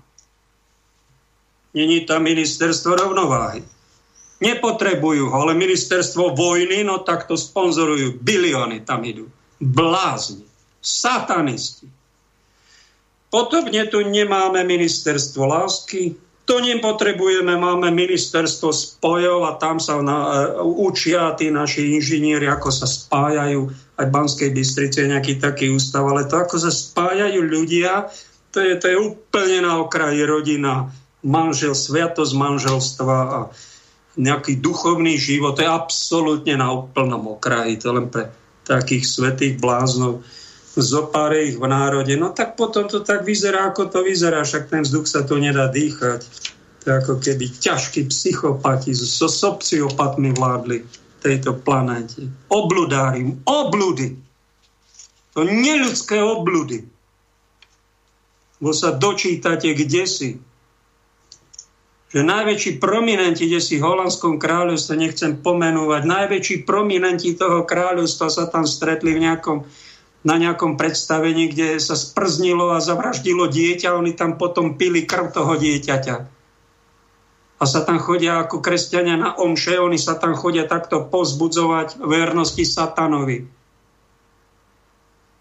[1.74, 3.66] Není tam ministerstvo rovnováhy.
[4.44, 8.20] Nepotrebujú ho, ale ministerstvo vojny, no tak to sponzorujú.
[8.22, 9.30] Bilióny tam idú.
[9.58, 10.44] Blázni.
[10.84, 11.88] Satanisti.
[13.34, 16.14] Podobne tu nemáme ministerstvo lásky,
[16.44, 22.68] to nepotrebujeme, máme ministerstvo spojov a tam sa na, uh, učia tí naši inžinieri, ako
[22.68, 23.72] sa spájajú.
[23.96, 28.12] Aj v Banskej Bystrici je nejaký taký ústav, ale to, ako sa spájajú ľudia,
[28.52, 30.92] to je, to je úplne na okraji rodina,
[31.24, 33.40] manžel, sviatosť manželstva a
[34.20, 38.30] nejaký duchovný život, to je absolútne na úplnom okraji, to len pre
[38.68, 40.22] takých svetých bláznov
[40.82, 44.82] zopáre ich v národe, no tak potom to tak vyzerá, ako to vyzerá, však ten
[44.82, 46.26] vzduch sa tu nedá dýchať.
[46.84, 50.84] To je ako keby ťažkí psychopati so sociopatmi vládli
[51.24, 52.28] tejto planéte.
[52.52, 54.20] Obludári, obludy.
[55.38, 56.84] To neľudské obludy.
[58.60, 60.30] Bo sa dočítate kde si.
[62.14, 68.46] Že najväčší prominenti, kde si v holandskom kráľovstve, nechcem pomenúvať, najväčší prominenti toho kráľovstva sa
[68.52, 69.66] tam stretli v nejakom
[70.24, 75.54] na nejakom predstavení, kde sa sprznilo a zavraždilo dieťa, oni tam potom pili krv toho
[75.60, 76.16] dieťaťa.
[77.60, 82.64] A sa tam chodia ako kresťania na omše, oni sa tam chodia takto pozbudzovať vernosti
[82.68, 83.48] satanovi.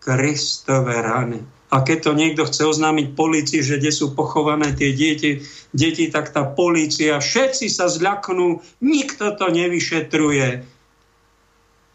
[0.02, 1.42] Kristové rany.
[1.72, 5.40] A keď to niekto chce oznámiť policii, že kde sú pochované tie deti,
[5.72, 10.68] deti, tak tá policia, všetci sa zľaknú, nikto to nevyšetruje.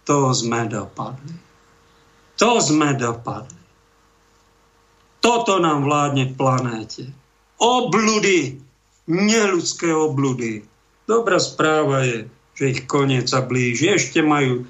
[0.10, 1.47] To sme dopadli.
[2.38, 3.58] To sme dopadli.
[5.18, 7.04] Toto nám vládne v planéte.
[7.58, 8.62] Obludy,
[9.10, 10.62] neludské obludy.
[11.10, 13.98] Dobrá správa je, že ich koniec sa blíži.
[13.98, 14.70] Ešte majú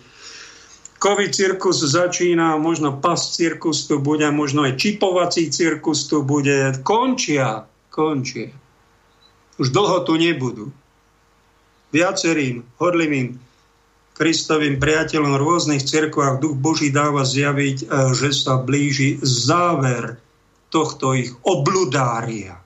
[0.98, 6.74] COVID cirkus začína, možno pas cirkus tu bude, možno aj čipovací cirkus tu bude.
[6.82, 8.50] Končia, končia.
[9.62, 10.74] Už dlho tu nebudú.
[11.94, 13.38] Viacerým hodlivým
[14.18, 17.86] Kristovým priateľom v rôznych cirkvách duch Boží dáva zjaviť, e,
[18.18, 20.18] že sa blíži záver
[20.74, 22.58] tohto ich obludária.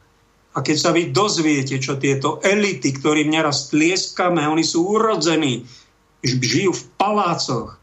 [0.52, 5.68] A keď sa vy dozviete, čo tieto elity, ktorým neraz tlieskame, oni sú urodzení,
[6.24, 7.76] žijú v palácoch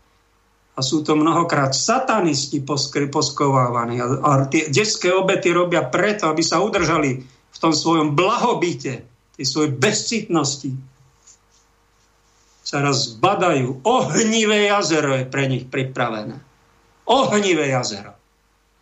[0.72, 2.62] a sú to mnohokrát satanisti
[3.10, 3.98] poskovávaní.
[3.98, 9.04] A, a tie detské obety robia preto, aby sa udržali v tom svojom blahobite,
[9.34, 10.70] tej svojej bezcitnosti,
[12.68, 13.80] sa raz zbadajú.
[13.88, 16.36] Ohnivé jazero je pre nich pripravené.
[17.08, 18.12] Ohnivé jazero.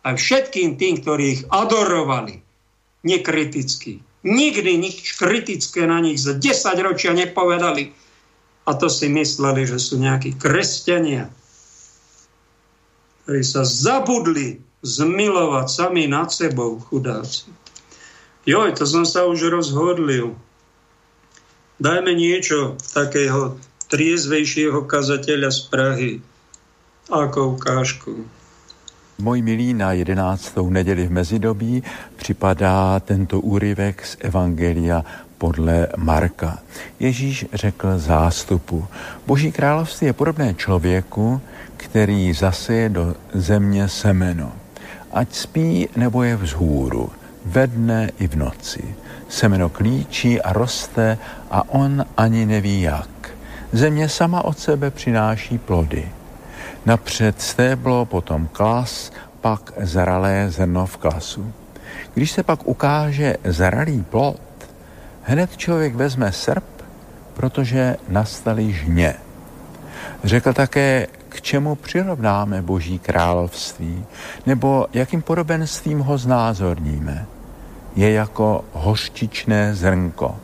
[0.03, 2.43] Aj všetkým tým, ktorí ich adorovali,
[3.07, 4.03] nekriticky.
[4.27, 6.51] Nikdy nič kritické na nich za 10
[6.83, 7.95] ročia nepovedali.
[8.67, 11.31] A to si mysleli, že sú nejakí kresťania.
[13.23, 17.47] ktorí sa zabudli zmilovať sami nad sebou, chudáci.
[18.43, 20.35] Joj, to som sa už rozhodlil.
[21.79, 26.11] Dajme niečo takého triezvejšieho kazateľa z Prahy
[27.07, 28.11] ako ukážku.
[29.17, 30.57] Můj milí, na 11.
[30.69, 31.83] neděli v mezidobí
[32.15, 35.05] připadá tento úryvek z Evangelia
[35.37, 36.59] podle Marka.
[36.99, 38.87] Ježíš řekl zástupu.
[39.27, 41.41] Boží království je podobné člověku,
[41.77, 44.53] který zaseje do země semeno.
[45.11, 47.09] Ať spí nebo je vzhůru,
[47.45, 48.95] ve dne i v noci.
[49.29, 51.17] Semeno klíčí a roste
[51.51, 53.36] a on ani neví jak.
[53.71, 56.09] Země sama od sebe přináší plody.
[56.85, 59.11] Napřed stéblo, potom klas,
[59.41, 61.53] pak zralé zrno v klasu.
[62.13, 64.41] Když se pak ukáže zralý plod,
[65.23, 66.63] hned člověk vezme srp,
[67.33, 69.13] protože nastaly žně.
[70.23, 74.05] Řekl také, k čemu přirovnáme Boží království,
[74.45, 77.25] nebo jakým podobenstvím ho znázorníme.
[77.95, 80.35] Je jako hořčičné zrnko.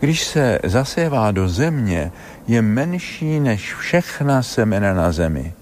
[0.00, 2.12] Když se zasévá do země,
[2.46, 5.54] je menší než všechna semena na zemi.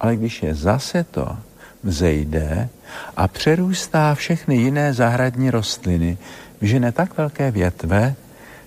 [0.00, 1.36] Ale když je zase to,
[1.82, 2.68] vzejde
[3.16, 6.18] a přerůstá všechny jiné zahradní rostliny,
[6.60, 8.14] vyžene tak velké větve,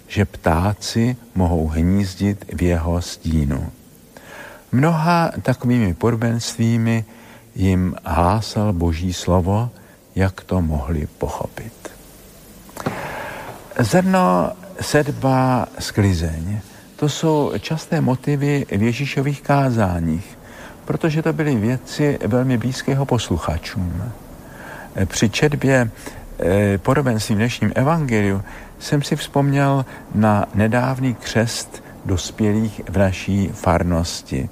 [0.08, 3.72] že ptáci mohou hnízdit v jeho stínu.
[4.72, 7.06] Mnoha takovými podobenstvími
[7.56, 9.70] jim hlásal Boží slovo,
[10.16, 11.74] jak to mohli pochopit.
[13.80, 14.52] Zrno,
[14.84, 16.60] sedba, sklizeň.
[16.96, 20.38] To jsou časté motivy v Ježíšových kázáních,
[20.86, 24.12] protože to byly věci velmi blízkého posluchačům.
[25.06, 25.90] Při četbě
[26.40, 28.42] eh, podobenství v dnešním evangeliu
[28.80, 29.86] jsem si vzpomněl
[30.16, 34.50] na nedávný křest dospělých v naší farnosti.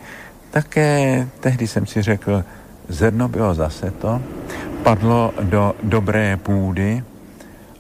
[0.52, 2.44] Také tehdy jsem si řekl,
[2.88, 4.22] zrno bylo zase to,
[4.84, 7.04] padlo do dobré půdy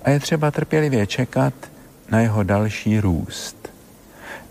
[0.03, 1.53] a je třeba trpělivě čekat
[2.11, 3.71] na jeho další růst.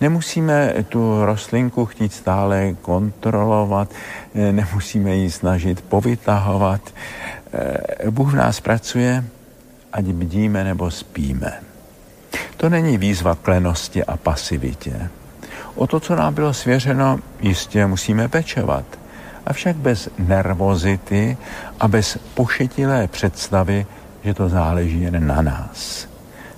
[0.01, 3.89] Nemusíme tu rostlinku chtít stále kontrolovat,
[4.35, 6.81] nemusíme ji snažit povytahovat.
[8.11, 9.25] Bůh v nás pracuje,
[9.93, 11.61] ať bdíme nebo spíme.
[12.57, 15.09] To není výzva k lenosti a pasivitě.
[15.75, 18.85] O to, co nám bylo svěřeno, jistě musíme pečovat.
[19.47, 21.37] Avšak bez nervozity
[21.81, 23.87] a bez pošetilé představy,
[24.25, 26.09] že to záleží jen na nás.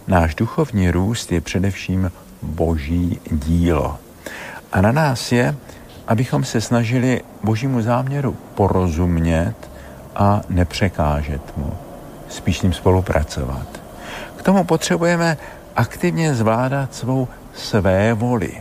[0.07, 2.13] Náš duchovní růst je především
[2.43, 3.99] boží dílo.
[4.73, 5.55] A na nás je,
[6.09, 9.55] abychom se snažili božímu záměru porozumět
[10.17, 11.73] a nepřekážet mu,
[12.29, 13.67] spíš s ním spolupracovat.
[14.37, 15.37] K tomu potřebujeme
[15.77, 18.53] aktivně zvládat svou své voli.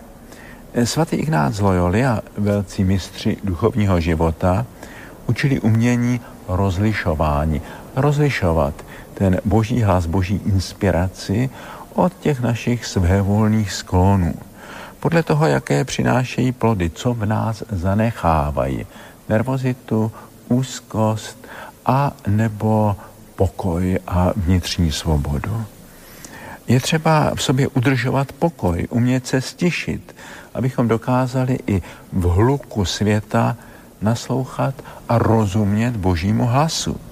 [0.84, 4.66] Svatý Ignác Loyoli a velcí mistři duchovního života
[5.28, 7.62] učili umění rozlišování.
[7.96, 8.74] Rozlišovat
[9.22, 11.50] ten boží hlas, boží inspiraci
[11.94, 14.34] od těch našich svévolných sklonů.
[15.00, 18.86] Podle toho, jaké přinášejí plody, co v nás zanechávají.
[19.30, 20.12] Nervozitu,
[20.50, 21.38] úzkost
[21.86, 22.96] a nebo
[23.36, 25.66] pokoj a vnitřní svobodu.
[26.68, 30.16] Je třeba v sobě udržovat pokoj, umět se stišit,
[30.54, 31.82] abychom dokázali i
[32.12, 33.58] v hluku světa
[34.02, 34.76] naslouchat
[35.10, 37.11] a rozumět božímu hlasu.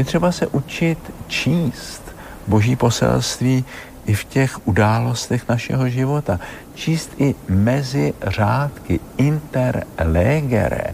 [0.00, 2.02] Je třeba se učit číst
[2.46, 3.64] boží poselství
[4.06, 6.40] i v těch událostech našeho života.
[6.74, 10.84] Číst i mezi řádky inter legere.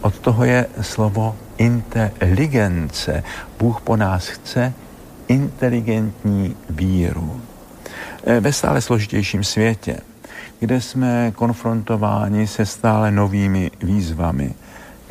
[0.00, 3.24] Od toho je slovo inteligence.
[3.58, 4.72] Bůh po nás chce
[5.28, 7.40] inteligentní víru.
[8.24, 9.96] E, ve stále složitějším světě,
[10.60, 14.54] kde jsme konfrontováni se stále novými výzvami,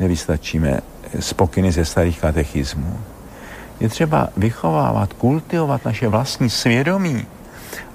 [0.00, 0.80] nevystačíme
[1.20, 3.11] spokyny ze starých katechismů.
[3.82, 7.26] Je třeba vychovávat, kultivovat naše vlastní svědomí,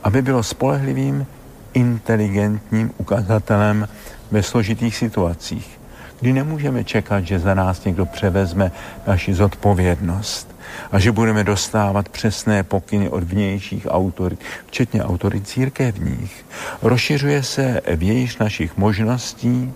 [0.04, 1.26] aby bylo spolehlivým,
[1.74, 3.88] inteligentním ukazatelem
[4.32, 5.80] ve složitých situacích,
[6.20, 8.72] kdy nemůžeme čekat, že za nás někdo převezme
[9.08, 10.56] naši zodpovědnost
[10.92, 16.46] a že budeme dostávat přesné pokyny od vnějších autorit, včetně autorit církevních.
[16.82, 19.74] Rozšiřuje se vějíř našich možností,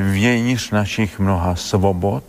[0.00, 2.24] vějíř našich mnoha svobod,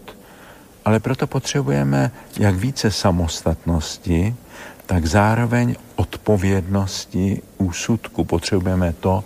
[0.87, 4.35] ale proto potřebujeme jak více samostatnosti,
[4.85, 8.23] tak zároveň odpovědnosti úsudku.
[8.23, 9.23] Potřebujeme to,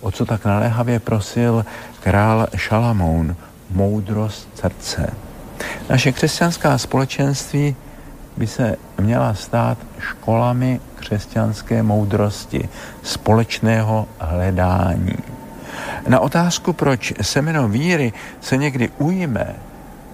[0.00, 1.64] o co tak naléhavě prosil
[2.00, 3.36] král Šalamoun,
[3.70, 5.14] moudrost srdce.
[5.90, 7.76] Naše křesťanská společenství
[8.36, 12.68] by se měla stát školami křesťanské moudrosti,
[13.02, 15.16] společného hledání.
[16.08, 19.54] Na otázku, proč semeno víry se někdy ujme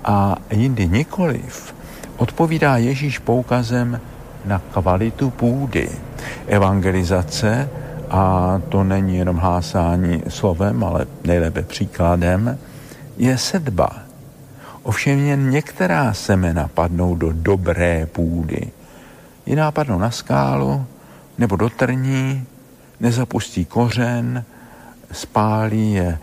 [0.09, 1.75] a jindy nikoliv,
[2.17, 4.01] odpovídá Ježíš poukazem
[4.45, 5.89] na kvalitu půdy.
[6.47, 7.69] Evangelizace,
[8.11, 12.59] a to není jenom hlásání slovem, ale nejlépe příkladem,
[13.17, 13.91] je sedba.
[14.83, 18.71] Ovšem jen některá semena padnou do dobré půdy.
[19.47, 20.87] Jiná padnou na skálu
[21.39, 22.45] nebo do trní,
[23.01, 24.45] nezapustí kořen,
[25.13, 26.19] spálí je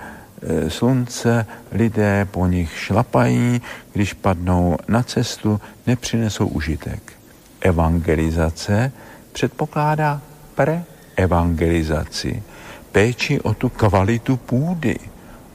[0.67, 3.61] slunce, lidé po nich šlapají,
[3.93, 7.13] když padnou na cestu, nepřinesou užitek.
[7.61, 8.91] Evangelizace
[9.31, 10.21] předpokládá
[10.55, 12.43] preevangelizaci,
[12.91, 14.95] péči o tu kvalitu půdy,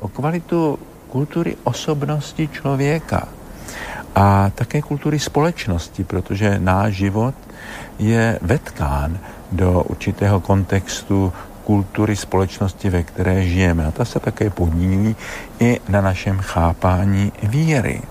[0.01, 0.78] o kvalitu
[1.09, 3.28] kultury osobnosti člověka
[4.15, 7.35] a také kultury společnosti, protože náš život
[7.98, 9.19] je vetkán
[9.52, 11.32] do určitého kontextu
[11.70, 13.86] kultury společnosti, ve které žijeme.
[13.86, 15.16] A ta se také podílí
[15.60, 18.02] i na našem chápání víry.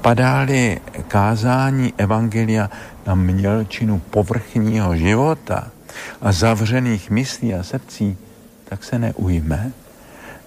[0.00, 2.70] Padáli kázání Evangelia
[3.06, 5.68] na mělčinu povrchního života
[6.20, 8.16] a zavřených myslí a srdcí,
[8.64, 9.72] tak se neujme.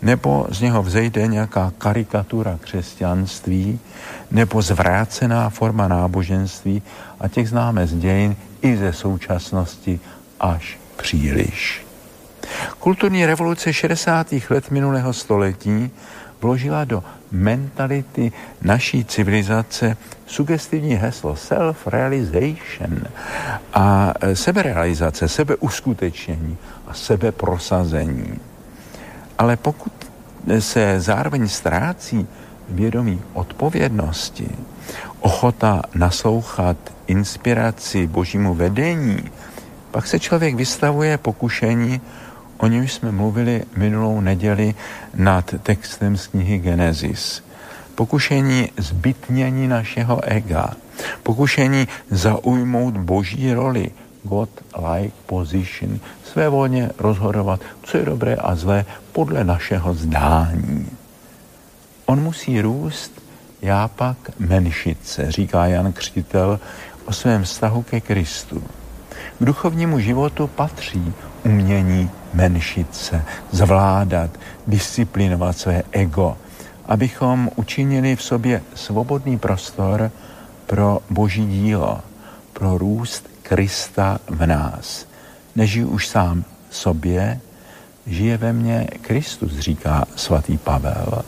[0.02, 3.80] Nebo z něho vzejde nějaká karikatura křesťanství,
[4.32, 6.82] nebo zvrácená forma náboženství
[7.20, 10.00] a těch známe z dějin i ze současnosti
[10.40, 11.89] až příliš.
[12.80, 14.28] Kulturní revoluce 60.
[14.50, 15.92] let minulého století
[16.42, 23.04] vložila do mentality naší civilizace sugestivní heslo self-realization
[23.74, 26.58] a seberealizace, sebeuskutečnění
[26.88, 28.40] a sebeprosazení.
[29.38, 29.92] Ale pokud
[30.60, 32.28] se zároveň ztrácí
[32.70, 34.48] vědomí odpovědnosti,
[35.20, 39.32] ochota naslouchat inspiraci božímu vedení,
[39.92, 42.02] pak se člověk vystavuje pokušení,
[42.60, 44.76] o němž jsme mluvili minulou neděli
[45.16, 47.44] nad textem z knihy Genesis.
[47.96, 50.74] Pokušení zbytnění našeho ega,
[51.24, 53.92] pokušení zaujmout boží roli,
[54.24, 60.88] God-like position, své volně rozhodovat, co je dobré a zlé podle našeho zdání.
[62.06, 63.12] On musí růst,
[63.62, 66.60] já pak menšit se, říká Jan Křtitel
[67.06, 68.64] o svém vztahu ke Kristu.
[69.40, 74.30] K duchovnímu životu patří umění menšit se, zvládat,
[74.68, 76.38] disciplinovat své ego,
[76.86, 80.12] abychom učinili v sobě svobodný prostor
[80.66, 82.02] pro boží dílo,
[82.54, 85.06] pro růst Krista v nás.
[85.56, 87.40] Nežiju už sám sobě,
[88.08, 91.22] žije ve mně Kristus, říká svatý Pavel.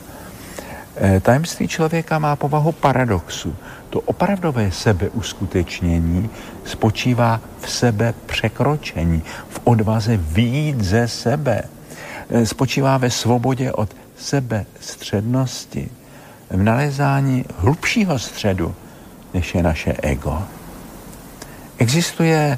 [1.02, 3.56] E, tajemství člověka má povahu paradoxu.
[3.92, 6.30] To opravdové sebeuskutečnění
[6.66, 11.64] spočívá v sebe překročení, v odvaze výjít ze sebe.
[12.30, 15.90] E, spočívá ve svobodě od sebe střednosti,
[16.50, 18.76] v nalezání hlubšího středu,
[19.34, 20.44] než je naše ego.
[21.78, 22.58] Existuje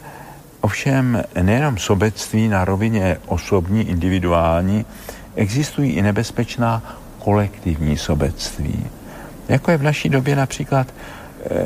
[0.62, 4.86] ovšem nejenom sobectví na rovině osobní, individuální,
[5.36, 6.84] existují i nebezpečná
[7.20, 8.86] kolektivní sobectví.
[9.50, 10.88] Jako je v naší době například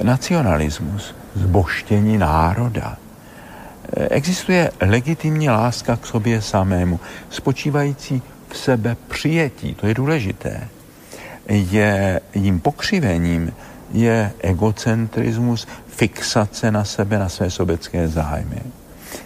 [0.03, 2.97] nacionalismus, zboštění národa.
[3.97, 6.99] E, existuje legitimní láska k sobě samému,
[7.29, 10.67] spočívající v sebe přijetí, to je důležité.
[11.49, 13.53] Je jím pokřivením,
[13.91, 18.61] je egocentrismus, fixace na sebe, na své sobecké zájmy.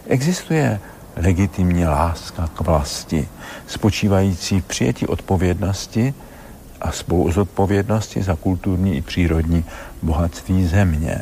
[0.08, 0.80] Existuje
[1.16, 3.28] legitimní láska k vlasti,
[3.68, 6.14] spočívající v přijetí odpovědnosti
[6.82, 9.66] a spolu zodpovědnosti za kulturní i přírodní
[10.02, 11.18] bohatství země.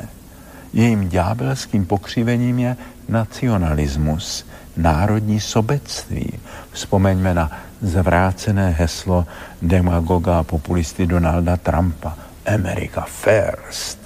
[0.74, 2.78] Jejím ďábelským pokřivením je
[3.10, 4.46] nacionalismus,
[4.78, 6.40] národní sobectví.
[6.72, 9.26] Vzpomeňme na zvrácené heslo
[9.62, 12.16] demagoga a populisty Donalda Trumpa
[12.46, 14.00] America First.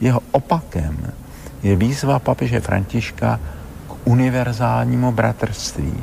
[0.00, 1.12] Jeho opakem
[1.62, 3.40] je výzva papeže Františka
[4.04, 5.94] univerzálnímu bratrství,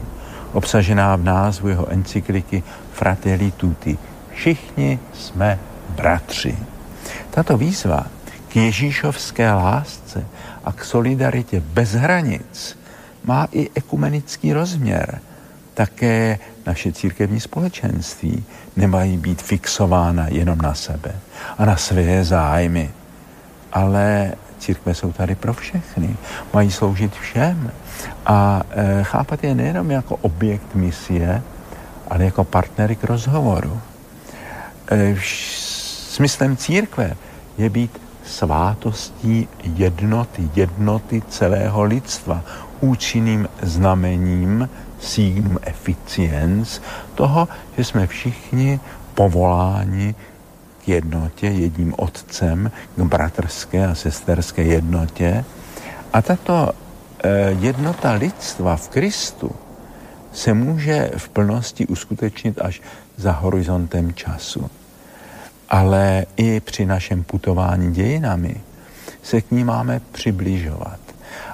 [0.53, 2.63] obsažená v názvu jeho encykliky
[2.93, 3.97] Fratelli Tutti.
[4.39, 5.59] Všichni jsme
[5.89, 6.57] bratři.
[7.29, 8.07] Tato výzva
[8.47, 10.25] k ježíšovské lásce
[10.65, 12.77] a k solidaritě bez hranic
[13.23, 15.21] má i ekumenický rozměr.
[15.73, 18.43] Také naše církevní společenství
[18.75, 21.15] nemají být fixována jenom na sebe
[21.57, 22.91] a na své zájmy,
[23.73, 26.15] ale církve jsou tady pro všechny,
[26.53, 27.71] mají sloužit všem
[28.25, 31.41] a e, chápat je nejenom jako objekt misie,
[32.07, 33.81] ale jako partnery k rozhovoru.
[34.91, 35.15] E,
[36.09, 37.17] smyslem církve
[37.57, 42.43] je být svátostí jednoty, jednoty celého lidstva,
[42.81, 46.81] účinným znamením, signum efficiens,
[47.15, 47.47] toho,
[47.77, 48.79] že jsme všichni
[49.13, 50.15] povoláni
[50.83, 55.45] k jednotě, jedním otcem, k bratrské a sesterské jednotě.
[56.13, 56.69] A tato
[57.23, 59.51] eh, jednota lidstva v Kristu
[60.33, 62.81] se může v plnosti uskutečnit až
[63.17, 64.69] za horizontem času.
[65.69, 68.55] Ale i při našem putování dějinami
[69.23, 70.99] se k ní máme přibližovat.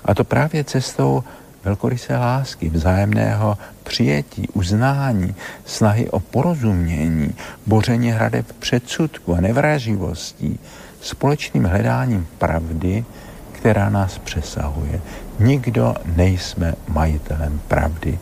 [0.06, 1.24] A to právě cestou
[1.64, 5.36] velkorysé lásky, vzájemného přijetí, uznání,
[5.66, 7.34] snahy o porozumění,
[7.66, 10.60] boření hradeb předsudku a nevraživostí,
[11.02, 13.06] společným hledáním pravdy,
[13.52, 15.02] která nás přesahuje.
[15.40, 18.20] Nikdo nejsme majitelem pravdy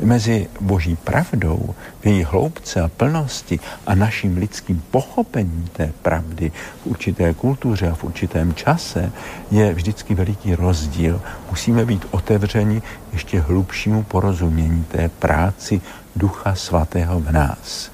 [0.00, 6.52] mezi boží pravdou, v její hloubce a plnosti a naším lidským pochopením té pravdy
[6.82, 9.12] v určité kultuře a v určitém čase
[9.50, 11.20] je vždycky veliký rozdíl.
[11.50, 12.82] Musíme být otevřeni
[13.12, 15.80] ještě hlubšímu porozumění té práci
[16.16, 17.90] Ducha Svatého v nás.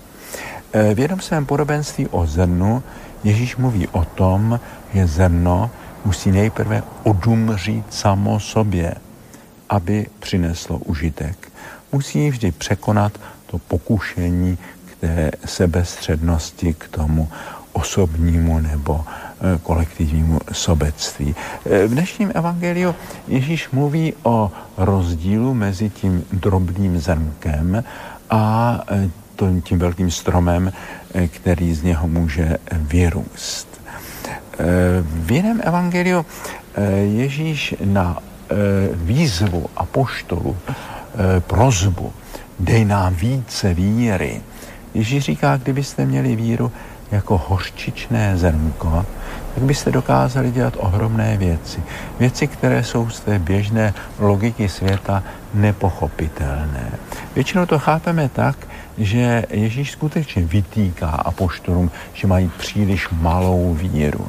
[0.73, 2.83] E, v jednom svém podobenství o zrnu
[3.25, 4.61] Ježíš mluví o tom,
[4.95, 5.71] že zrno
[6.05, 8.95] musí nejprve odumřít samo sobě,
[9.69, 11.52] aby přineslo užitek
[11.93, 13.13] musí vždy překonat
[13.47, 17.29] to pokušení k té sebestřednosti, k tomu
[17.73, 21.35] osobnímu nebo e, kolektivnímu sobectví.
[21.67, 22.95] E, v dnešním evangeliu
[23.29, 27.85] Ježíš mluví o rozdílu mezi tím drobným zrnkem
[28.31, 29.11] a e,
[29.61, 30.73] tím velkým stromem,
[31.29, 33.69] který z něho může vyrůst.
[35.03, 36.27] V jiném evangeliu
[37.03, 38.19] Ježíš na
[38.95, 41.02] výzvu a poštolu Eh,
[41.41, 42.13] prozbu,
[42.59, 44.41] dej nám více víry.
[44.95, 46.73] Ježíš říká, kdybyste měli víru
[47.13, 49.07] jako hořčičné zrnko,
[49.55, 51.83] tak byste dokázali dělat ohromné věci.
[52.19, 55.23] Věci, které jsou z té běžné logiky světa
[55.55, 56.93] nepochopitelné.
[57.35, 58.57] Většinou to chápeme tak,
[58.99, 64.27] že Ježíš skutečně vytýká apoštolům, že mají příliš malou víru.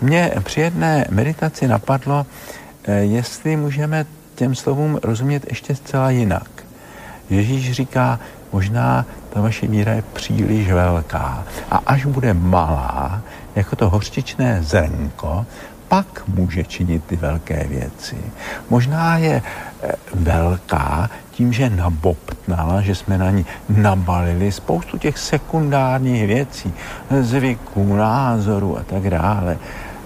[0.00, 2.26] Mně při jedné meditaci napadlo,
[2.84, 4.06] eh, jestli můžeme
[4.38, 6.50] těm slovům rozumět ještě zcela jinak.
[7.30, 8.20] Ježíš říká,
[8.52, 13.20] možná ta vaše víra je příliš velká a až bude malá,
[13.56, 15.46] jako to hořčičné zrnko,
[15.88, 18.16] pak může činit ty velké věci.
[18.70, 26.26] Možná je eh, velká tím, že nabobtnala, že jsme na ní nabalili spoustu těch sekundárních
[26.26, 26.72] věcí,
[27.20, 29.58] zvyků, názorů a tak dále.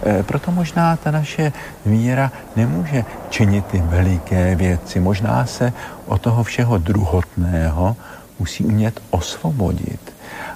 [0.03, 1.53] Eh, proto možná ta naše
[1.87, 5.01] víra nemůže činit ty veliké věci.
[5.01, 5.73] Možná se
[6.07, 7.97] od toho všeho druhotného
[8.39, 10.01] musí umět osvobodit.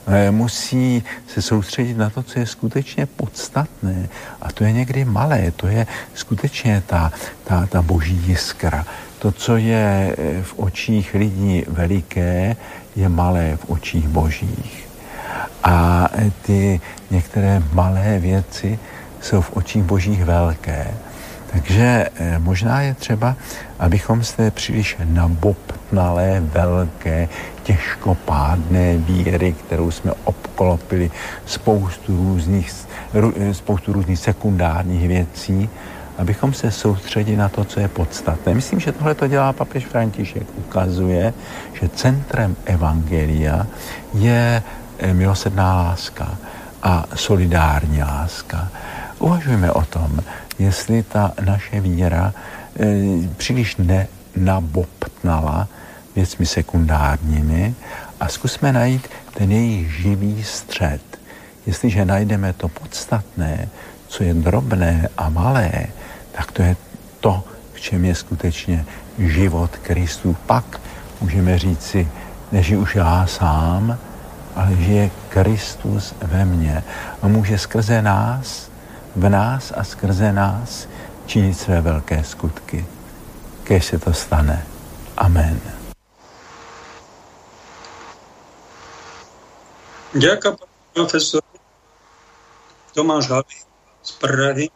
[0.07, 4.09] Eh, musí se soustředit na to, co je skutečně podstatné.
[4.43, 7.13] A to je někdy malé, to je skutečně ta,
[7.45, 8.87] ta, ta boží jiskra.
[9.19, 12.57] To, co je eh, v očích lidí veliké,
[12.97, 14.89] je malé v očích božích.
[15.65, 16.09] A
[16.43, 18.79] ty některé malé věci
[19.27, 20.95] jsou v očích božích velké.
[21.51, 23.37] Takže eh, možná je třeba,
[23.79, 27.29] abychom té příliš nabobtnalé, velké,
[27.63, 31.11] těžkopádné víry, kterou jsme obklopili
[31.47, 32.73] spoustu různých,
[33.15, 35.71] eh, spoustu různých sekundárních věcí,
[36.19, 38.55] abychom se soustředili na to, co je podstatné.
[38.55, 40.47] Myslím, že tohle to dělá papež František.
[40.57, 41.35] Ukazuje,
[41.81, 43.67] že centrem evangelia
[44.15, 44.63] je
[44.99, 46.39] eh, milosrdná láska
[46.83, 48.69] a solidární láska.
[49.19, 50.21] Uvažujeme o tom,
[50.59, 52.35] jestli ta naše víra
[52.81, 55.69] e, příliš nenabobtnala
[56.17, 57.75] věcmi sekundárními
[58.21, 61.01] a zkusme najít ten její živý střed.
[61.67, 63.69] Jestliže najdeme to podstatné,
[64.09, 65.71] co je drobné a malé,
[66.33, 66.77] tak to je
[67.21, 68.85] to, v čem je skutečně
[69.19, 70.37] život Kristu.
[70.47, 70.81] Pak
[71.21, 72.09] můžeme říci,
[72.53, 73.99] neži už já sám,
[74.57, 76.83] ale žije Kristus ve mně
[77.23, 78.76] a může skrze nás
[79.17, 80.89] v nás a skrze nás
[81.27, 82.87] činit své velké skutky.
[83.65, 84.67] Kež se to stane.
[85.17, 85.61] Amen.
[90.17, 90.57] Ďakujem,
[90.95, 91.43] profesor
[92.97, 93.57] Tomáš Halí
[94.01, 94.67] z Prahy,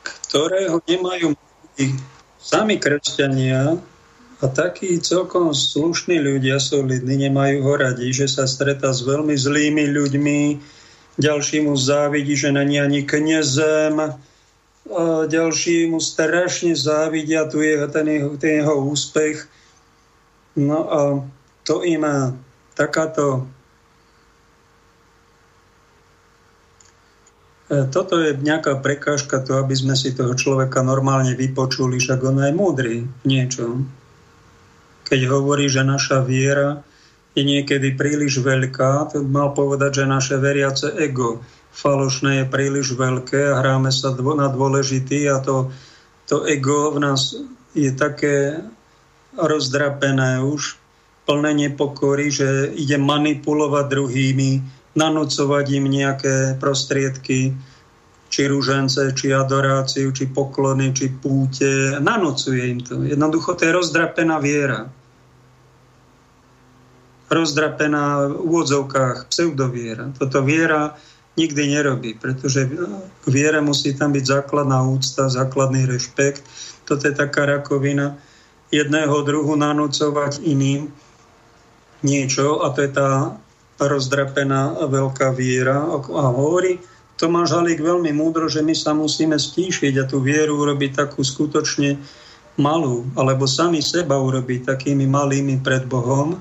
[0.00, 1.36] ktorého nemajú
[2.40, 3.76] sami kresťania
[4.40, 9.84] a takí celkom slušní ľudia, solidní, nemajú ho radi, že sa stretá s veľmi zlými
[9.92, 10.40] ľuďmi,
[11.18, 14.14] ďalší mu závidí, že není ani knězem,
[15.26, 19.48] ďalší mu strašne závidia tu je ten jeho, ten jeho úspech.
[20.56, 20.98] No a
[21.66, 22.06] to im
[22.72, 23.50] takáto
[27.68, 32.46] e, Toto je nejaká prekážka to, aby sme si toho človeka normálne vypočuli, však on
[32.46, 33.90] je múdry v niečom.
[35.02, 36.85] Keď hovorí, že naša viera
[37.36, 39.12] je niekedy príliš veľká.
[39.28, 41.44] Mal povedať, že naše veriace ego
[41.76, 45.68] falošné je príliš veľké a hráme sa dvo, na dôležitý a to,
[46.24, 47.36] to ego v nás
[47.76, 48.64] je také
[49.36, 50.80] rozdrapené už,
[51.28, 54.50] plné nepokory, že ide manipulovať druhými,
[54.96, 57.52] nanúcovať im nejaké prostriedky,
[58.26, 62.00] či rúžence, či adoráciu, či poklony, či púte.
[62.00, 63.04] Nanocuje im to.
[63.04, 64.88] Jednoducho to je rozdrapená viera.
[67.26, 70.14] Rozdrapená v úvodzovkách pseudoviera.
[70.14, 70.94] Toto viera
[71.36, 76.46] nikdy nerobí, pretože k viere musí tam byť základná úcta, základný rešpekt.
[76.86, 78.16] Toto je taká rakovina
[78.70, 80.90] jedného druhu nanúcovať iným
[82.06, 83.36] niečo a to je tá
[83.76, 85.82] rozdrapená veľká viera.
[85.92, 86.80] A hovorí
[87.16, 91.96] Tomáš Halík veľmi múdro, že my sa musíme stíšiť a tú vieru urobiť takú skutočne
[92.60, 96.40] malú, alebo sami seba urobiť takými malými pred Bohom.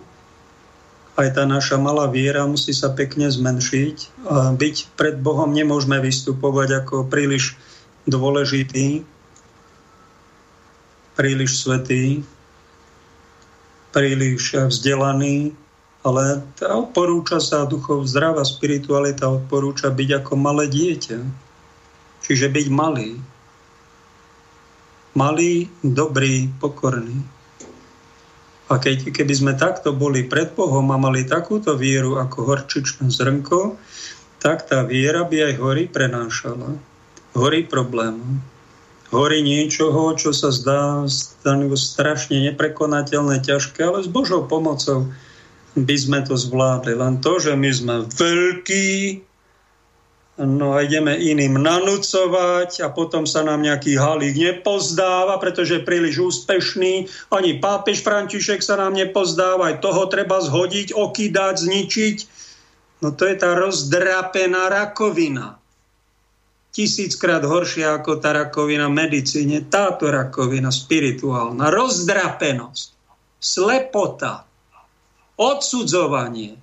[1.16, 4.28] Aj tá naša malá viera musí sa pekne zmenšiť.
[4.28, 7.56] A byť pred Bohom nemôžeme vystupovať ako príliš
[8.04, 9.08] dôležitý,
[11.16, 12.28] príliš svetý,
[13.96, 15.56] príliš vzdelaný,
[16.04, 21.20] ale odporúča sa duchov, zdravá spiritualita odporúča byť ako malé dieťa.
[22.28, 23.18] Čiže byť malý.
[25.16, 27.35] Malý, dobrý, pokorný.
[28.66, 33.78] A keď, keby sme takto boli pred Bohom a mali takúto vieru ako horčičné zrnko,
[34.42, 36.78] tak tá viera by aj hory prenášala.
[37.38, 38.42] Hory problémov
[39.16, 41.08] hory niečoho, čo sa zdá
[41.78, 45.08] strašne neprekonateľné, ťažké, ale s Božou pomocou
[45.76, 47.00] by sme to zvládli.
[47.00, 49.22] Len to, že my sme veľkí,
[50.41, 56.16] no a ideme iným nanúcovať a potom sa nám nejaký halík nepozdáva, pretože je príliš
[56.20, 57.07] úspešný.
[57.32, 62.18] Ani pápež František sa nám nepozdáva, aj toho treba zhodiť, okýdať, zničiť.
[63.03, 65.60] No to je tá rozdrapená rakovina
[66.76, 72.88] tisíckrát horšia ako tá rakovina v medicíne, táto rakovina spirituálna, rozdrapenosť,
[73.40, 74.44] slepota,
[75.40, 76.60] odsudzovanie.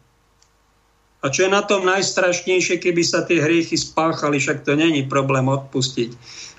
[1.22, 5.46] A čo je na tom najstrašnejšie, keby sa tie hriechy spáchali, však to není problém
[5.46, 6.10] odpustiť,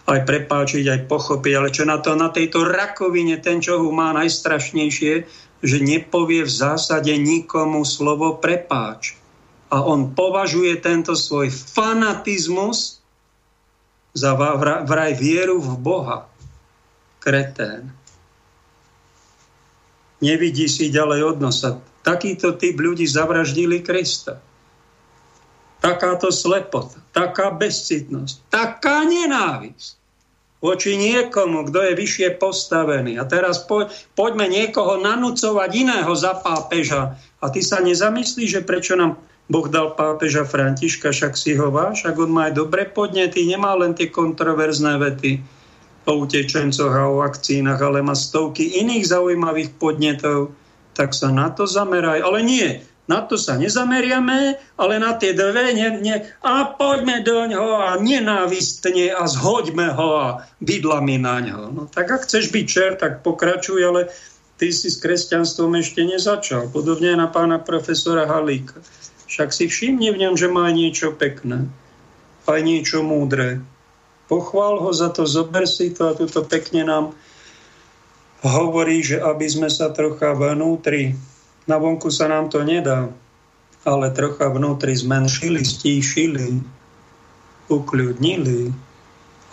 [0.07, 4.15] aj prepáčiť, aj pochopiť, ale čo na, to, na tejto rakovine ten, čo ho má
[4.15, 5.13] najstrašnejšie,
[5.63, 9.19] že nepovie v zásade nikomu slovo prepáč.
[9.67, 13.03] A on považuje tento svoj fanatizmus
[14.15, 14.37] za
[14.87, 16.29] vraj vieru v Boha.
[17.19, 17.91] Kretén.
[20.23, 21.83] Nevidí si ďalej od nosa.
[22.03, 24.39] Takýto typ ľudí zavraždili Krista.
[25.83, 29.99] Takáto slepota, taká bezcitnosť, taká nenávisť
[30.63, 33.19] voči niekomu, kto je vyššie postavený.
[33.19, 37.19] A teraz po, poďme niekoho nanúcovať iného za pápeža.
[37.43, 39.19] A ty sa nezamyslíš, že prečo nám
[39.51, 43.75] Boh dal pápeža Františka, však si ho váš, ak on má aj dobre podnety, nemá
[43.75, 45.43] len tie kontroverzné vety
[46.07, 50.55] o utečencoch a o vakcínach, ale má stovky iných zaujímavých podnetov,
[50.95, 52.23] tak sa na to zameraj.
[52.23, 57.43] Ale nie, na to sa nezameriame, ale na tie dve ne, ne, a poďme do
[57.51, 60.27] ňoho a nenávistne a zhoďme ho a
[60.63, 61.59] bydlami na ňo.
[61.75, 64.01] No tak ak chceš byť čer, tak pokračuj, ale
[64.55, 66.71] ty si s kresťanstvom ešte nezačal.
[66.71, 68.79] Podobne na pána profesora Halíka.
[69.27, 71.67] Však si všimni v ňom, že má niečo pekné,
[72.47, 73.59] aj niečo múdre.
[74.31, 77.05] Pochvál ho za to, zober si to a tuto pekne nám
[78.47, 81.19] hovorí, že aby sme sa trocha vnútri,
[81.67, 83.07] na vonku sa nám to nedá,
[83.83, 86.59] ale trocha vnútri zmenšili, stíšili,
[87.67, 88.71] ukľudnili.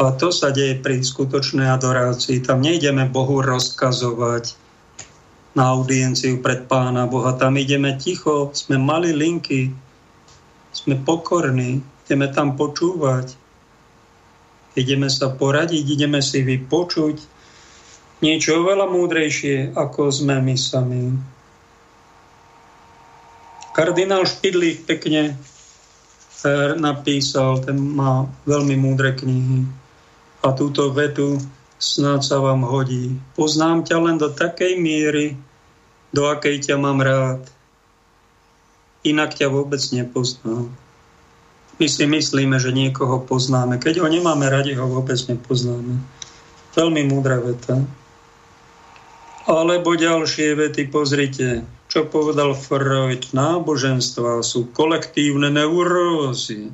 [0.01, 2.41] A to sa deje pri skutočnej adorácii.
[2.41, 4.57] Tam nejdeme Bohu rozkazovať,
[5.55, 7.35] na audienciu pred Pána Boha.
[7.35, 9.75] Tam ideme ticho, sme mali linky,
[10.71, 13.35] sme pokorní, ideme tam počúvať,
[14.79, 17.17] ideme sa poradiť, ideme si vypočuť
[18.23, 21.03] niečo oveľa múdrejšie, ako sme my sami.
[23.71, 25.39] Kardinál Špidlík pekne
[26.81, 29.69] napísal, ten má veľmi múdre knihy.
[30.41, 31.37] A túto vetu
[31.77, 33.21] snáď sa vám hodí.
[33.37, 35.37] Poznám ťa len do takej miery,
[36.17, 37.45] do akej ťa mám rád.
[39.05, 40.73] Inak ťa vôbec nepoznám.
[41.81, 43.81] My si myslíme, že niekoho poznáme.
[43.81, 45.97] Keď ho nemáme radi, ho vôbec nepoznáme.
[46.77, 47.81] Veľmi múdra veta.
[49.49, 53.35] Alebo ďalšie vety, pozrite, čo povedal Freud.
[53.35, 56.71] Náboženstva sú kolektívne neurózy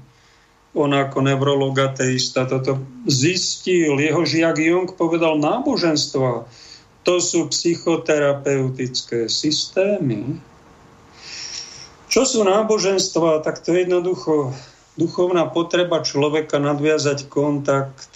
[0.76, 2.76] on ako neurolog ateista toto
[3.08, 3.96] zistil.
[3.96, 6.44] Jeho žiak Jung povedal náboženstva.
[7.08, 10.36] To sú psychoterapeutické systémy,
[12.06, 13.42] Čo sú náboženstva?
[13.42, 14.54] Tak to je jednoducho
[14.96, 18.08] duchovná potreba človeka nadviazať kontakt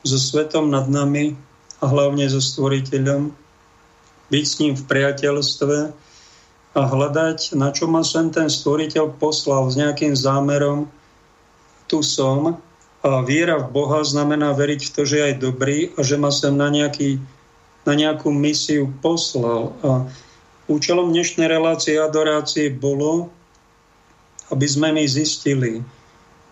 [0.00, 1.36] so svetom nad nami
[1.82, 3.36] a hlavne so stvoriteľom,
[4.30, 5.76] byť s ním v priateľstve
[6.70, 10.86] a hľadať, na čo ma sem ten stvoriteľ poslal s nejakým zámerom.
[11.90, 12.62] Tu som
[13.00, 16.30] a viera v Boha znamená veriť v to, že je aj dobrý a že ma
[16.30, 17.18] sem na, nejaký,
[17.88, 19.74] na nejakú misiu poslal.
[19.82, 20.06] A
[20.70, 23.32] účelom dnešnej relácie adorácie bolo,
[24.52, 25.82] aby sme my zistili,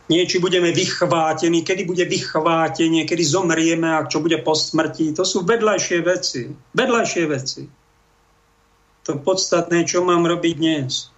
[0.09, 5.13] nie či budeme vychvátení, kedy bude vychvátenie, kedy zomrieme a čo bude po smrti.
[5.17, 6.49] To sú vedľajšie veci.
[6.73, 7.63] Vedľajšie veci.
[9.05, 11.13] To podstatné, čo mám robiť dnes.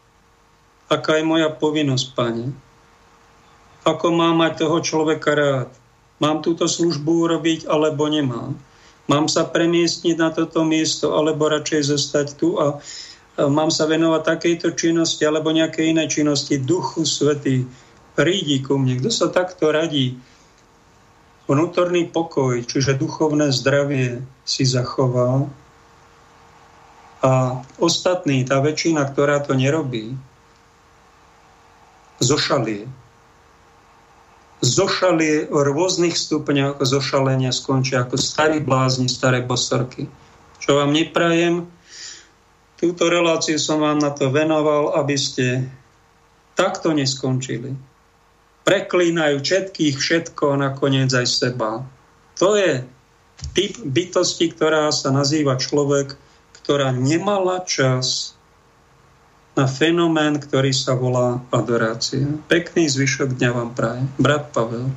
[0.90, 2.50] Aká je moja povinnosť, pane
[3.84, 5.70] ako mám mať toho človeka rád.
[6.20, 8.52] Mám túto službu urobiť, alebo nemám.
[9.08, 12.78] Mám sa premiestniť na toto miesto, alebo radšej zostať tu a
[13.48, 16.60] mám sa venovať takejto činnosti alebo nejakej inej činnosti.
[16.60, 17.64] Duchu Svetý,
[18.14, 18.98] prídi ku mne.
[19.00, 20.18] Kto sa takto radí?
[21.50, 25.50] Vnútorný pokoj, čiže duchovné zdravie si zachoval
[27.20, 30.16] a ostatní, tá väčšina, ktorá to nerobí,
[32.22, 32.88] zošalie
[34.60, 40.06] zošalie o rôznych stupňoch zošalenia skončia ako starí blázni, staré bosorky.
[40.60, 41.64] Čo vám neprajem,
[42.76, 45.64] túto reláciu som vám na to venoval, aby ste
[46.52, 47.72] takto neskončili.
[48.64, 51.84] Preklínajú všetkých všetko a nakoniec aj seba.
[52.40, 52.84] To je
[53.56, 56.16] typ bytosti, ktorá sa nazýva človek,
[56.60, 58.36] ktorá nemala čas
[59.58, 62.24] na fenomén, ktorý sa volá adorácia.
[62.46, 64.02] Pekný zvyšok dňa vám praje.
[64.16, 64.88] Brat Pavel.